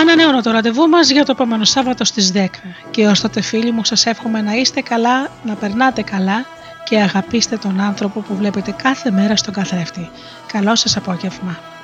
[0.00, 2.46] Ανανεώνω το ραντεβού μας για το επόμενο Σάββατο στις 10
[2.90, 6.44] και ως τότε φίλοι μου σας εύχομαι να είστε καλά, να περνάτε καλά
[6.84, 10.10] και αγαπήστε τον άνθρωπο που βλέπετε κάθε μέρα στον καθρέφτη.
[10.46, 11.77] Καλό σας απόγευμα.